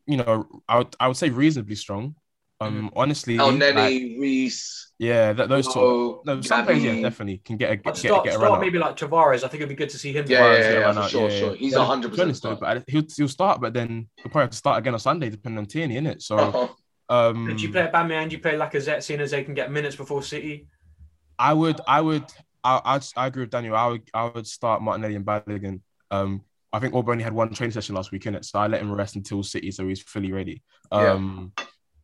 you 0.06 0.16
know, 0.16 0.62
I 0.66 0.78
would 0.78 0.96
I 0.98 1.06
would 1.08 1.18
say 1.18 1.28
reasonably 1.28 1.74
strong. 1.74 2.14
Um, 2.60 2.90
honestly, 2.96 3.38
El 3.38 3.52
like, 3.52 3.74
Reiss, 4.18 4.90
yeah, 4.98 5.32
that, 5.32 5.48
those 5.48 5.66
sort. 5.66 5.76
Of, 5.76 6.26
Mo, 6.26 6.34
no, 6.34 6.40
some 6.40 6.64
players, 6.64 6.82
yeah, 6.82 7.00
definitely 7.00 7.38
can 7.44 7.56
get 7.56 7.68
a 7.68 7.72
I'd 7.74 7.82
get, 7.84 7.96
start, 7.96 8.24
get 8.24 8.34
a 8.34 8.38
start 8.38 8.50
run 8.52 8.60
maybe 8.60 8.78
like 8.78 8.96
Tavares. 8.96 9.44
I 9.44 9.48
think 9.48 9.54
it'd 9.62 9.68
be 9.68 9.76
good 9.76 9.90
to 9.90 9.98
see 9.98 10.12
him. 10.12 10.24
Yeah, 10.28 10.40
Tavares. 10.40 10.58
yeah, 10.58 10.72
yeah, 10.72 10.78
run 10.78 10.94
for 10.94 11.00
out, 11.02 11.10
sure, 11.10 11.30
sure. 11.30 11.54
He's 11.54 11.72
Yeah, 11.72 11.78
100% 11.78 12.18
honest 12.20 12.42
though. 12.42 12.56
But 12.56 12.84
he'll 12.88 13.04
he'll 13.16 13.28
start, 13.28 13.60
but 13.60 13.74
then 13.74 14.08
he'll 14.16 14.24
probably 14.24 14.42
have 14.42 14.50
to 14.50 14.56
start 14.56 14.78
again 14.78 14.94
on 14.94 14.98
Sunday, 14.98 15.30
depending 15.30 15.58
on 15.58 15.66
Tierney, 15.66 16.00
innit? 16.00 16.20
So, 16.20 16.36
Uh-huh. 16.36 16.68
um, 17.08 17.56
Do 17.56 17.62
you 17.62 17.70
play 17.70 17.86
Aubameyang? 17.86 18.28
Do 18.28 18.36
you 18.36 18.42
play 18.42 18.54
Lacazette, 18.54 19.04
seeing 19.04 19.20
as 19.20 19.30
they 19.30 19.44
can 19.44 19.54
get 19.54 19.70
minutes 19.70 19.94
before 19.94 20.24
City? 20.24 20.66
I 21.38 21.54
would, 21.54 21.80
I 21.86 22.00
would, 22.00 22.24
I, 22.64 22.80
I'd, 22.84 23.04
I 23.16 23.28
agree 23.28 23.44
with 23.44 23.50
Daniyal. 23.50 23.76
I 23.76 23.86
would, 23.86 24.02
I 24.12 24.24
would 24.34 24.46
start 24.48 24.82
Martinelli 24.82 25.14
and 25.14 25.24
Balogun. 25.24 25.80
Um, 26.10 26.42
I 26.72 26.80
think 26.80 26.92
Auba 26.92 27.10
only 27.10 27.22
had 27.22 27.32
one 27.32 27.54
training 27.54 27.72
session 27.72 27.94
last 27.94 28.10
week, 28.10 28.24
innit? 28.24 28.44
So 28.44 28.58
I 28.58 28.66
let 28.66 28.82
him 28.82 28.92
rest 28.92 29.14
until 29.14 29.44
City, 29.44 29.70
so 29.70 29.86
he's 29.86 30.02
fully 30.02 30.32
ready. 30.32 30.62
Yeah. 30.92 31.14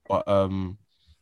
But 0.08 0.26
um, 0.28 0.78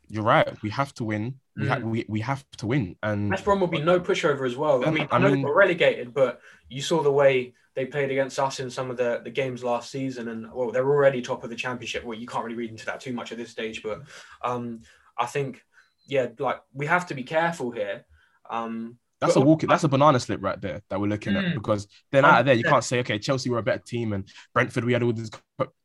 you're 0.09 0.25
right. 0.25 0.49
We 0.63 0.71
have 0.71 0.93
to 0.95 1.05
win. 1.05 1.35
We, 1.57 1.69
ha- 1.69 1.77
Mm. 1.77 1.85
we, 1.91 2.05
we 2.09 2.21
have 2.21 2.45
to 2.59 2.67
win. 2.67 2.97
And 3.03 3.31
West 3.31 3.45
Brom 3.45 3.61
will 3.61 3.67
be 3.67 3.81
no 3.83 4.01
pushover 4.01 4.47
as 4.47 4.57
well. 4.57 4.87
I 4.87 4.91
mean, 4.91 5.07
I 5.11 5.19
know 5.19 5.29
mean- 5.31 5.43
they 5.43 5.45
were 5.45 5.55
relegated, 5.57 6.15
but 6.15 6.41
you 6.69 6.81
saw 6.83 7.03
the 7.03 7.13
way 7.13 7.55
they 7.75 7.87
played 7.87 8.11
against 8.11 8.39
us 8.39 8.61
in 8.61 8.69
some 8.71 8.91
of 8.91 8.97
the, 8.97 9.21
the 9.25 9.31
games 9.31 9.63
last 9.65 9.91
season, 9.91 10.29
and 10.29 10.51
well, 10.53 10.71
they're 10.73 10.89
already 10.89 11.23
top 11.23 11.43
of 11.45 11.51
the 11.51 11.57
championship. 11.57 12.05
Well, 12.05 12.19
you 12.19 12.27
can't 12.27 12.45
really 12.45 12.57
read 12.57 12.71
into 12.71 12.87
that 12.87 13.01
too 13.01 13.13
much 13.13 13.33
at 13.33 13.39
this 13.39 13.51
stage, 13.51 13.83
but 13.83 14.03
um, 14.43 14.81
I 15.19 15.27
think 15.27 15.63
yeah, 16.07 16.27
like 16.39 16.61
we 16.75 16.87
have 16.87 17.07
to 17.07 17.15
be 17.15 17.23
careful 17.23 17.71
here. 17.71 18.05
Um, 18.51 18.99
That's 19.21 19.35
but- 19.35 19.41
a 19.43 19.45
walk. 19.45 19.63
That's 19.63 19.85
a 19.85 19.89
banana 19.89 20.21
slip 20.21 20.43
right 20.43 20.61
there 20.61 20.83
that 20.91 21.01
we're 21.01 21.07
looking 21.07 21.33
Mm. 21.35 21.49
at 21.51 21.55
because 21.55 21.87
then 22.11 22.25
out 22.25 22.41
of 22.41 22.47
there 22.47 22.55
you 22.55 22.65
can't 22.65 22.85
say 22.85 23.01
okay 23.01 23.19
Chelsea 23.19 23.49
were 23.51 23.59
a 23.59 23.63
better 23.63 23.83
team 23.87 24.13
and 24.13 24.29
Brentford 24.53 24.85
we 24.85 24.93
had 24.95 25.03
all 25.03 25.13
this. 25.13 25.31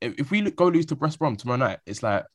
If, 0.01 0.15
if 0.19 0.31
we 0.31 0.41
go 0.51 0.67
lose 0.67 0.87
to 0.87 0.95
West 0.95 1.19
Brom 1.19 1.35
tomorrow 1.37 1.57
night, 1.59 1.79
it's 1.85 2.01
like 2.03 2.25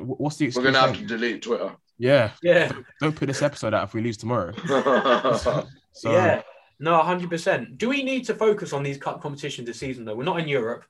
what's 0.00 0.36
the 0.36 0.46
excuse? 0.46 0.56
We're 0.56 0.70
gonna 0.72 0.80
have 0.86 0.96
then? 0.96 1.02
to 1.02 1.16
delete 1.16 1.42
Twitter. 1.42 1.72
Yeah, 1.98 2.32
yeah, 2.42 2.72
don't 3.00 3.16
put 3.16 3.26
this 3.26 3.40
episode 3.42 3.72
out 3.74 3.84
if 3.84 3.94
we 3.94 4.00
lose 4.02 4.16
tomorrow. 4.16 4.52
So 5.98 6.12
yeah, 6.12 6.42
no, 6.78 6.98
hundred 7.02 7.30
percent. 7.30 7.78
Do 7.78 7.88
we 7.88 8.02
need 8.02 8.26
to 8.26 8.34
focus 8.34 8.74
on 8.74 8.82
these 8.82 8.98
cup 8.98 9.22
competitions 9.22 9.66
this 9.66 9.78
season 9.78 10.04
though? 10.04 10.14
We're 10.14 10.24
not 10.24 10.38
in 10.40 10.46
Europe. 10.46 10.84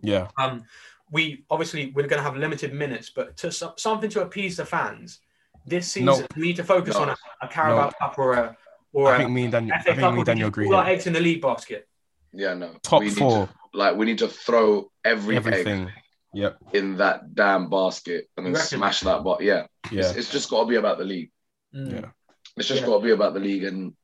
yeah, 0.00 0.28
Um, 0.38 0.62
we 1.10 1.44
obviously 1.50 1.90
we're 1.96 2.06
going 2.06 2.20
to 2.20 2.22
have 2.22 2.36
limited 2.36 2.72
minutes, 2.72 3.10
but 3.10 3.36
to 3.38 3.50
something 3.50 4.08
to 4.10 4.22
appease 4.22 4.56
the 4.56 4.64
fans 4.64 5.18
this 5.66 5.90
season, 5.90 6.06
No. 6.06 6.26
we 6.36 6.42
need 6.42 6.56
to 6.56 6.64
focus 6.64 6.94
No. 6.94 7.02
on 7.02 7.08
a, 7.08 7.16
a 7.42 7.48
Carabao 7.48 7.86
No. 7.86 7.92
Cup 8.00 8.18
or 8.18 8.34
a 8.34 8.56
or 8.92 9.08
I 9.10 9.14
a 9.16 9.18
think 9.18 9.30
me 9.30 9.44
and 9.46 9.52
Daniyal, 9.52 9.72
I 9.74 9.82
think 9.82 9.98
me 9.98 10.04
and 10.04 10.18
Daniyal 10.26 10.46
agree 10.46 10.66
all 10.68 10.76
our 10.76 10.84
here. 10.84 10.94
eggs 10.94 11.06
in 11.08 11.12
the 11.12 11.20
league 11.20 11.42
basket. 11.42 11.88
yeah, 12.32 12.54
no. 12.54 12.74
Top 12.82 13.00
We 13.00 13.06
need 13.06 13.18
four, 13.18 13.46
to- 13.48 13.52
like 13.74 13.96
we 13.96 14.06
need 14.06 14.18
to 14.18 14.28
throw 14.28 14.92
every 15.04 15.34
egg 15.36 15.44
everything. 15.46 15.90
Yep, 16.34 16.58
in 16.72 16.96
that 16.96 17.34
damn 17.34 17.68
basket 17.68 18.28
and 18.36 18.46
then 18.46 18.54
reckon? 18.54 18.78
smash 18.78 19.00
that. 19.00 19.22
But 19.22 19.42
yeah, 19.42 19.66
yeah, 19.90 20.00
it's, 20.00 20.16
it's 20.16 20.32
just 20.32 20.48
got 20.50 20.62
to 20.62 20.68
be 20.68 20.76
about 20.76 20.98
the 20.98 21.04
league. 21.04 21.30
Mm. 21.74 21.92
Yeah. 21.92 22.08
It's 22.56 22.68
just 22.68 22.80
Yeah. 22.82 22.86
got 22.86 22.98
to 22.98 23.04
be 23.04 23.10
about 23.12 23.34
the 23.34 23.40
league 23.40 23.64
and 23.64 23.94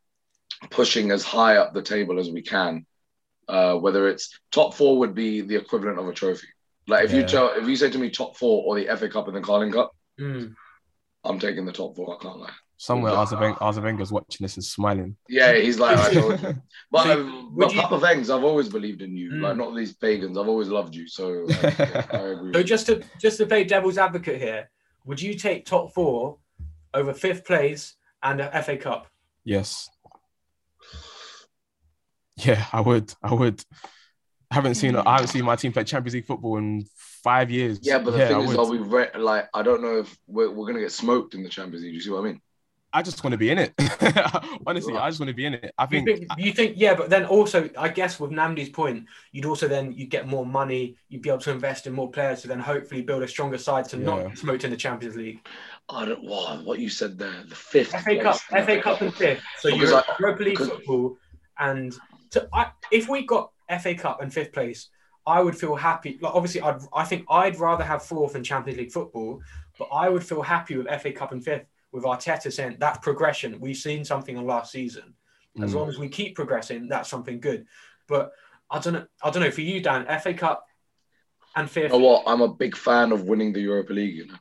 pushing 0.71 1.11
as 1.11 1.25
high 1.25 1.57
up 1.57 1.73
the 1.75 1.83
table 1.83 2.19
as 2.19 2.31
we 2.31 2.43
can. 2.43 2.85
Uh, 3.49 3.77
whether 3.77 4.09
it's 4.09 4.39
top 4.53 4.75
four 4.75 4.99
would 4.99 5.15
be 5.15 5.41
the 5.41 5.57
equivalent 5.57 5.99
of 5.99 6.07
a 6.07 6.13
trophy. 6.13 6.49
Like 6.87 7.05
if 7.07 7.13
you 7.13 7.23
tell, 7.29 7.53
if 7.55 7.67
you 7.67 7.77
say 7.77 7.91
to 7.91 7.99
me 7.99 8.11
top 8.11 8.37
four 8.37 8.65
or 8.67 8.79
the 8.79 8.95
FA 8.97 9.09
Cup 9.09 9.27
and 9.29 9.37
the 9.37 9.41
Carling 9.41 9.73
Cup, 9.73 9.93
Mm. 10.21 10.55
I'm 11.25 11.39
taking 11.39 11.65
the 11.65 11.73
top 11.73 11.95
four. 11.97 12.15
I 12.19 12.23
can't 12.23 12.39
lie. 12.41 12.53
Somewhere 12.81 13.13
Arsene 13.13 13.41
Wenger- 13.41 14.05
watching 14.13 14.45
this 14.45 14.55
and 14.57 14.65
smiling. 14.65 15.17
Yeah, 15.29 15.53
he's 15.55 15.81
like, 15.81 15.99
I 15.99 16.15
told 16.15 16.41
you. 16.41 16.55
But, 16.93 17.03
So, 17.05 17.21
um, 17.23 17.57
would 17.57 17.67
but 17.67 17.75
you- 17.75 17.81
Papa 17.83 17.99
Vengs, 17.99 18.35
I've 18.35 18.45
always 18.45 18.69
believed 18.69 19.03
in 19.03 19.17
you. 19.17 19.33
Mm. 19.33 19.41
Like 19.43 19.57
not 19.57 19.75
these 19.75 19.93
pagans. 19.95 20.39
I've 20.39 20.47
always 20.49 20.69
loved 20.69 20.95
you. 20.95 21.09
So 21.09 21.47
I, 21.51 22.07
I 22.13 22.19
agree. 22.29 22.53
So 22.55 22.63
just 22.63 22.87
to 22.87 23.03
just 23.21 23.37
to 23.39 23.47
play 23.47 23.65
devil's 23.65 23.99
advocate 23.99 24.41
here, 24.41 24.71
would 25.05 25.21
you 25.21 25.35
take 25.35 25.67
top 25.67 25.93
four 25.93 26.39
over 26.95 27.13
fifth 27.13 27.45
place 27.45 27.97
and 28.23 28.41
a 28.41 28.63
FA 28.63 28.77
Cup? 28.77 29.09
Yes. 29.45 29.91
Yeah, 32.37 32.65
I 32.73 32.81
would. 32.81 33.13
I 33.23 33.35
would. 33.35 33.61
I 34.51 34.55
haven't 34.55 34.77
seen. 34.77 34.95
I 34.95 35.15
haven't 35.15 35.29
seen 35.29 35.45
my 35.45 35.57
team 35.57 35.73
play 35.73 35.83
Champions 35.85 36.15
League 36.15 36.27
football 36.27 36.57
in 36.59 36.87
five 37.25 37.51
years. 37.51 37.81
yeah, 37.83 37.99
but 37.99 38.13
the 38.13 38.25
I 38.25 38.29
thing 38.29 38.41
is, 38.43 38.49
would. 38.49 38.59
are 38.59 38.67
we 38.71 38.79
re- 38.79 39.11
like? 39.19 39.49
I 39.53 39.63
don't 39.63 39.83
know 39.83 39.99
if 39.99 40.17
we're, 40.29 40.51
we're 40.51 40.67
gonna 40.67 40.79
get 40.81 40.93
smoked 40.93 41.35
in 41.35 41.43
the 41.43 41.49
Champions 41.49 41.83
League. 41.83 41.93
Do 41.93 41.97
you 41.97 42.01
see 42.01 42.11
what 42.11 42.21
I 42.21 42.23
mean? 42.23 42.41
I 42.99 43.03
just 43.03 43.23
want 43.23 43.31
to 43.33 43.39
be 43.39 43.51
in 43.51 43.59
it. 43.59 43.73
Honestly, 44.67 44.97
I 44.97 45.09
just 45.09 45.21
want 45.21 45.29
to 45.29 45.35
be 45.35 45.47
in 45.47 45.55
it. 45.55 45.73
I 45.79 45.85
You 45.85 45.89
think. 45.89 46.07
think, 46.09 46.27
you 46.37 46.53
think, 46.53 46.73
yeah, 46.77 46.95
but 46.95 47.09
then 47.11 47.25
also, 47.27 47.71
I 47.79 47.89
guess 47.89 48.19
with 48.19 48.33
Nnamdi's 48.33 48.71
point, 48.71 49.07
you'd 49.31 49.45
also 49.45 49.69
then 49.69 49.93
you 49.93 50.07
get 50.07 50.27
more 50.27 50.45
money, 50.45 50.97
you'd 51.09 51.23
be 51.23 51.29
able 51.29 51.39
to 51.43 51.53
invest 51.53 51.87
in 51.87 51.93
more 51.93 52.11
players 52.11 52.43
to 52.43 52.49
then 52.49 52.59
hopefully 52.59 53.03
build 53.03 53.23
a 53.23 53.29
stronger 53.29 53.57
side 53.57 53.85
to 53.91 53.99
Yeah. 53.99 54.05
not 54.05 54.29
get 54.31 54.39
smoked 54.39 54.65
in 54.65 54.73
the 54.73 54.77
Champions 54.77 55.15
League. 55.15 55.47
I 55.89 56.07
don't. 56.07 56.25
Wow, 56.25 56.61
what 56.65 56.81
you 56.81 56.89
said 56.89 57.17
there, 57.19 57.45
the 57.49 57.55
fifth. 57.55 57.93
FA 57.93 58.03
place 58.03 58.23
Cup, 58.23 58.41
in 58.51 58.57
the 58.59 58.63
FA 58.75 58.83
Cup 58.83 59.01
and 59.01 59.15
fifth. 59.15 59.43
So 59.61 59.69
you're 59.69 59.95
I- 59.95 60.03
Europa 60.19 60.43
League 60.43 60.55
because- 60.55 60.69
football, 60.71 61.17
and 61.61 61.95
to, 62.31 62.49
I, 62.53 62.73
if 62.91 63.09
we 63.09 63.25
got 63.25 63.53
FA 63.81 63.95
Cup 63.95 64.21
and 64.23 64.35
fifth 64.35 64.53
place, 64.53 64.89
I 65.25 65.41
would 65.41 65.57
feel 65.57 65.77
happy. 65.77 66.19
Like 66.21 66.35
obviously, 66.35 66.63
I'd 66.63 66.81
I 66.93 67.05
think 67.05 67.27
I'd 67.31 67.61
rather 67.61 67.85
have 67.85 68.03
fourth 68.03 68.35
in 68.35 68.43
Champions 68.43 68.79
League 68.81 68.91
football, 68.93 69.41
but 69.79 69.87
I 69.93 70.09
would 70.09 70.25
feel 70.25 70.43
happy 70.43 70.77
with 70.77 70.89
FA 71.01 71.13
Cup 71.13 71.31
and 71.33 71.45
fifth 71.45 71.67
with 71.93 72.05
Arteta 72.05 72.53
saying 72.53 72.77
that's 72.79 72.99
progression. 72.99 73.59
We've 73.61 73.77
seen 73.77 74.05
something 74.05 74.37
on 74.37 74.47
last 74.47 74.73
season. 74.73 75.15
As 75.63 75.73
Mm. 75.73 75.77
long 75.77 75.89
as 75.89 75.99
we 75.99 76.09
keep 76.09 76.35
progressing, 76.37 76.89
that's 76.89 77.09
something 77.09 77.41
good. 77.41 77.67
But 78.07 78.33
I 78.71 78.79
don't 78.79 78.93
know. 78.93 79.07
I 79.23 79.31
don't 79.31 79.43
know 79.43 79.51
for 79.51 79.63
you, 79.63 79.81
Dan. 79.81 80.07
FA 80.21 80.35
Cup 80.35 80.67
and 81.57 81.67
You 81.67 81.73
fifth. 81.73 81.93
know 81.93 81.99
what? 81.99 82.25
I'm 82.27 82.43
a 82.43 82.49
big 82.55 82.77
fan 82.77 83.13
of 83.13 83.25
winning 83.25 83.53
the 83.53 83.61
Europa 83.61 83.93
League. 83.93 84.17
You 84.17 84.27
know, 84.27 84.35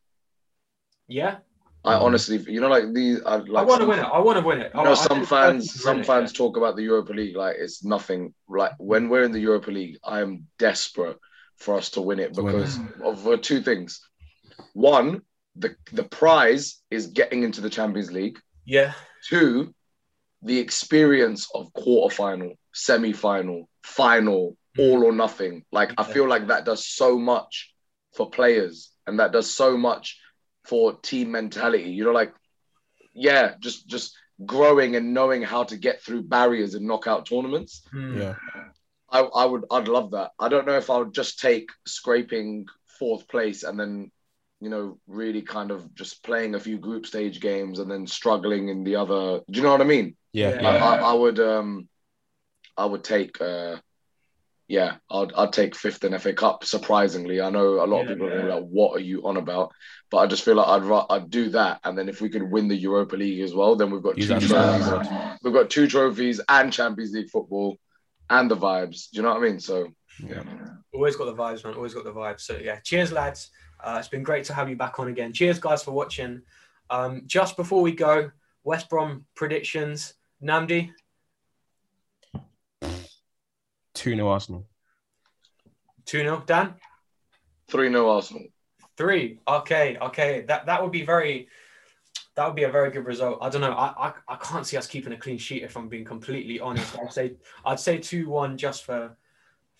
Yeah, 1.08 1.38
I 1.86 1.94
honestly, 1.94 2.38
you 2.52 2.60
know, 2.60 2.68
like 2.68 2.94
these, 2.94 3.22
I 3.26 3.38
like. 3.38 3.64
I 3.64 3.68
want 3.70 3.82
to 3.82 3.88
win 3.88 4.00
it. 4.00 4.04
I 4.04 4.20
want 4.20 4.38
to 4.40 4.46
win 4.46 4.60
it. 4.60 4.72
You 4.76 4.84
know, 4.84 4.92
I 4.92 4.96
some 4.96 5.18
think 5.20 5.30
fans, 5.30 5.82
some 5.82 5.96
win 5.96 6.02
it, 6.02 6.06
fans 6.06 6.34
talk 6.34 6.58
about 6.58 6.76
the 6.76 6.84
Europa 6.84 7.14
League 7.14 7.36
like 7.38 7.56
it's 7.58 7.84
nothing. 7.86 8.34
Like 8.50 8.74
when 8.78 9.08
we're 9.10 9.24
in 9.24 9.32
the 9.32 9.40
Europa 9.40 9.72
League, 9.72 9.98
I 10.04 10.20
am 10.20 10.48
desperate 10.60 11.18
for 11.56 11.76
us 11.78 11.90
to 11.92 12.02
win 12.02 12.20
it 12.20 12.34
To 12.34 12.44
win 12.44 12.56
it. 12.56 12.58
because 12.98 13.26
of 13.26 13.42
two 13.42 13.62
things. 13.62 14.02
One, 14.74 15.22
the 15.58 15.76
the 15.92 16.04
prize 16.04 16.82
is 16.90 17.08
getting 17.08 17.44
into 17.44 17.62
the 17.62 17.70
Champions 17.70 18.12
League. 18.12 18.40
Yeah, 18.66 18.94
Two, 19.30 19.74
the 20.42 20.60
experience 20.60 21.50
of 21.54 21.72
quarterfinal, 21.74 22.56
semi-final, 22.74 23.70
final, 23.84 24.58
all 24.78 25.04
or 25.04 25.12
nothing. 25.12 25.64
Like 25.72 25.92
I 25.98 26.04
feel 26.04 26.28
like 26.28 26.48
that 26.48 26.66
does 26.66 26.86
so 26.86 27.18
much 27.18 27.74
for 28.16 28.30
players, 28.30 28.92
and 29.06 29.20
that 29.20 29.32
does 29.32 29.54
so 29.54 29.78
much 29.78 30.20
for 30.66 30.94
team 31.00 31.32
mentality. 31.32 31.92
You 31.92 32.06
know, 32.06 32.12
like 32.12 32.34
yeah, 33.14 33.56
just 33.60 33.88
just 33.88 34.16
growing 34.46 34.96
and 34.96 35.14
knowing 35.14 35.42
how 35.42 35.64
to 35.64 35.78
get 35.78 36.02
through 36.02 36.24
barriers 36.24 36.76
in 36.76 36.86
knockout 36.86 37.26
tournaments. 37.26 37.82
Mm. 37.94 38.20
Yeah. 38.20 38.36
I, 39.10 39.22
I 39.22 39.46
would 39.46 39.66
I'd 39.72 39.88
love 39.88 40.12
that. 40.12 40.32
I 40.40 40.50
don't 40.50 40.68
know 40.68 40.78
if 40.78 40.90
I 40.90 40.98
would 40.98 41.14
just 41.14 41.40
take 41.40 41.70
scraping 41.86 42.66
fourth 43.00 43.28
place 43.28 43.64
and 43.64 43.80
then 43.80 44.12
you 44.60 44.70
know 44.70 44.98
really 45.08 45.42
kind 45.42 45.72
of 45.72 45.94
just 45.94 46.24
playing 46.24 46.56
a 46.56 46.60
few 46.60 46.78
group 46.78 47.06
stage 47.06 47.40
games 47.40 47.80
and 47.80 47.90
then 47.90 48.08
struggling 48.08 48.70
in 48.70 48.84
the 48.84 48.96
other. 48.96 49.42
Do 49.50 49.58
you 49.58 49.62
know 49.64 49.72
what 49.72 49.82
I 49.82 49.86
mean? 49.86 50.16
Yeah. 50.34 50.60
Yeah. 50.62 50.68
I, 50.70 50.78
I, 50.78 50.96
I 51.12 51.14
would 51.14 51.40
um 51.40 51.88
I 52.76 52.86
would 52.86 53.04
take 53.04 53.40
uh 53.42 53.78
yeah 54.68 54.96
I'd 55.10 55.32
I'd 55.34 55.54
take 55.54 55.76
fifth 55.76 56.04
in 56.04 56.18
FA 56.20 56.34
Cup. 56.34 56.64
Surprisingly, 56.64 57.40
I 57.40 57.50
know 57.50 57.84
a 57.84 57.88
lot 57.88 58.02
of 58.02 58.08
Yeah. 58.08 58.14
people 58.16 58.30
are 58.34 58.56
like, 58.56 58.64
"What 58.64 58.98
are 58.98 59.04
you 59.04 59.28
on 59.28 59.38
about?" 59.38 59.72
But 60.10 60.18
I 60.18 60.28
just 60.28 60.44
feel 60.44 60.56
like 60.56 60.68
I'd 60.68 61.06
I'd 61.10 61.30
do 61.30 61.50
that, 61.50 61.80
and 61.84 61.98
then 61.98 62.10
if 62.10 62.20
we 62.22 62.30
could 62.30 62.44
win 62.52 62.68
the 62.68 62.76
Europa 62.76 63.16
League 63.16 63.42
as 63.42 63.54
well, 63.54 63.76
then 63.76 63.92
we've 63.92 64.02
got 64.04 64.18
Use 64.18 64.28
two 64.28 64.40
trophies. 64.48 64.88
well. 64.88 65.38
We've 65.44 65.54
got 65.54 65.70
two 65.70 65.88
trophies 65.88 66.42
and 66.50 66.74
Champions 66.74 67.14
League 67.14 67.30
football, 67.30 67.78
and 68.30 68.50
the 68.52 68.58
vibes. 68.58 69.10
Do 69.12 69.18
you 69.18 69.22
know 69.24 69.30
what 69.30 69.38
I 69.38 69.48
mean? 69.48 69.60
So 69.60 69.88
Yeah. 70.22 70.44
Always 70.94 71.16
got 71.16 71.26
the 71.26 71.36
vibes, 71.36 71.64
man. 71.64 71.76
Always 71.76 71.94
got 71.94 72.04
the 72.06 72.14
vibes. 72.14 72.42
So 72.42 72.58
yeah, 72.58 72.80
cheers, 72.84 73.12
lads. 73.12 73.52
Uh, 73.80 73.98
it's 74.00 74.08
been 74.08 74.24
great 74.24 74.44
to 74.46 74.54
have 74.54 74.70
you 74.70 74.76
back 74.76 75.00
on 75.00 75.08
again. 75.08 75.34
Cheers, 75.34 75.60
guys, 75.60 75.84
for 75.84 75.92
watching. 75.92 76.42
Um, 76.90 77.24
just 77.26 77.56
before 77.58 77.82
we 77.82 77.92
go, 77.92 78.32
West 78.64 78.90
Brom 78.90 79.26
predictions. 79.36 80.14
Nnamdi, 80.44 80.92
Two 83.94 84.16
0 84.16 84.28
Arsenal. 84.28 84.68
two 86.06 86.20
0 86.20 86.44
Dan, 86.46 86.76
three 87.70 87.90
0 87.90 88.10
Arsenal. 88.10 88.44
three. 88.96 89.40
Okay, 89.48 89.98
okay. 90.00 90.42
That 90.48 90.68
that 90.68 90.82
would 90.84 90.92
be 90.92 91.04
very. 91.04 91.48
That 92.36 92.46
would 92.46 92.56
be 92.56 92.64
a 92.66 92.70
very 92.72 92.92
good 92.92 93.06
result. 93.08 93.40
I 93.42 93.50
don't 93.50 93.62
know. 93.62 93.72
I, 93.72 94.10
I, 94.10 94.14
I 94.28 94.36
can't 94.36 94.64
see 94.68 94.78
us 94.78 94.86
keeping 94.86 95.12
a 95.12 95.18
clean 95.18 95.40
sheet 95.40 95.64
if 95.64 95.76
I'm 95.76 95.90
being 95.90 96.06
completely 96.06 96.60
honest. 96.60 96.96
I'd 97.00 97.12
say 97.12 97.34
I'd 97.66 97.80
say 97.80 97.98
two 97.98 98.30
one 98.30 98.58
just 98.58 98.84
for 98.84 99.18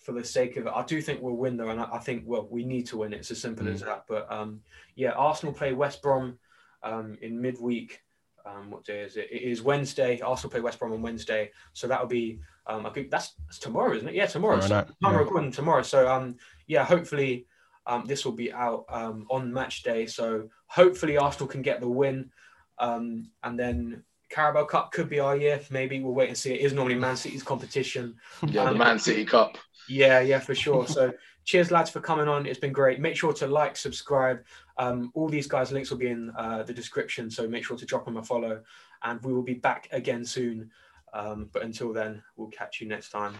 for 0.08 0.14
the 0.14 0.24
sake 0.24 0.56
of 0.56 0.66
it. 0.66 0.72
I 0.74 0.82
do 0.84 1.02
think 1.02 1.20
we'll 1.20 1.36
win 1.36 1.58
though, 1.58 1.68
and 1.68 1.78
I, 1.78 1.88
I 1.92 1.98
think 1.98 2.22
well 2.24 2.48
we 2.50 2.64
need 2.64 2.86
to 2.86 2.96
win. 2.96 3.12
It's 3.12 3.30
as 3.30 3.42
simple 3.42 3.68
as 3.68 3.82
that. 3.82 4.04
But 4.08 4.26
um, 4.32 4.62
yeah, 4.94 5.10
Arsenal 5.10 5.52
play 5.52 5.74
West 5.74 6.00
Brom 6.00 6.38
um, 6.82 7.18
in 7.20 7.38
midweek. 7.38 8.00
Um, 8.46 8.70
what 8.70 8.86
day 8.86 9.00
is 9.00 9.18
it? 9.18 9.28
It 9.30 9.42
is 9.42 9.60
Wednesday. 9.60 10.18
Arsenal 10.22 10.50
play 10.50 10.62
West 10.62 10.78
Brom 10.78 10.94
on 10.94 11.02
Wednesday, 11.02 11.50
so 11.74 11.86
that 11.88 12.00
will 12.00 12.08
be 12.08 12.40
um, 12.66 12.86
I 12.86 12.90
think 12.90 13.10
that's, 13.10 13.34
that's 13.44 13.58
tomorrow, 13.58 13.94
isn't 13.96 14.08
it? 14.08 14.14
Yeah, 14.14 14.24
tomorrow. 14.24 14.58
Tomorrow 14.58 14.86
So 14.86 14.94
I'm 15.04 15.12
yeah. 15.12 15.18
recording 15.18 15.52
tomorrow, 15.52 15.82
so 15.82 16.10
um, 16.10 16.36
yeah, 16.66 16.86
hopefully 16.86 17.46
um, 17.86 18.06
this 18.06 18.24
will 18.24 18.32
be 18.32 18.50
out 18.50 18.86
um, 18.88 19.26
on 19.28 19.52
match 19.52 19.82
day. 19.82 20.06
So 20.06 20.48
hopefully 20.68 21.18
Arsenal 21.18 21.48
can 21.48 21.60
get 21.60 21.82
the 21.82 21.88
win, 21.88 22.30
um, 22.78 23.30
and 23.42 23.60
then 23.60 24.04
Carabao 24.30 24.64
Cup 24.64 24.92
could 24.92 25.10
be 25.10 25.20
our 25.20 25.36
year. 25.36 25.60
Maybe 25.70 26.00
we'll 26.00 26.14
wait 26.14 26.28
and 26.28 26.38
see. 26.38 26.54
It 26.54 26.60
is 26.60 26.72
normally 26.72 26.94
Man 26.94 27.16
City's 27.16 27.42
competition. 27.42 28.14
Yeah, 28.46 28.64
the 28.64 28.70
Um, 28.70 28.78
Man 28.78 28.98
City 28.98 29.26
Cup. 29.26 29.58
Yeah, 29.88 30.20
yeah, 30.20 30.38
for 30.38 30.54
sure. 30.54 30.86
So 30.86 31.12
cheers, 31.44 31.70
lads, 31.70 31.90
for 31.90 32.00
coming 32.00 32.28
on. 32.28 32.46
It's 32.46 32.58
been 32.58 32.72
great. 32.72 33.00
Make 33.00 33.16
sure 33.16 33.32
to 33.34 33.46
like, 33.46 33.76
subscribe. 33.76 34.44
Um, 34.76 35.10
all 35.14 35.28
these 35.28 35.46
guys' 35.46 35.72
links 35.72 35.90
will 35.90 35.98
be 35.98 36.08
in 36.08 36.30
uh, 36.36 36.62
the 36.62 36.74
description. 36.74 37.30
So 37.30 37.48
make 37.48 37.64
sure 37.64 37.76
to 37.76 37.86
drop 37.86 38.04
them 38.04 38.16
a 38.16 38.22
follow. 38.22 38.62
And 39.02 39.20
we 39.22 39.32
will 39.32 39.42
be 39.42 39.54
back 39.54 39.88
again 39.92 40.24
soon. 40.24 40.70
Um, 41.12 41.48
but 41.52 41.62
until 41.62 41.92
then, 41.92 42.22
we'll 42.36 42.48
catch 42.48 42.80
you 42.80 42.88
next 42.88 43.10
time. 43.10 43.34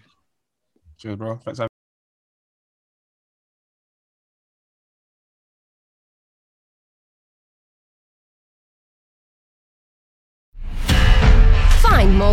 Cheers, 0.97 1.15
bro. 1.17 1.37
Thanks. 1.37 1.68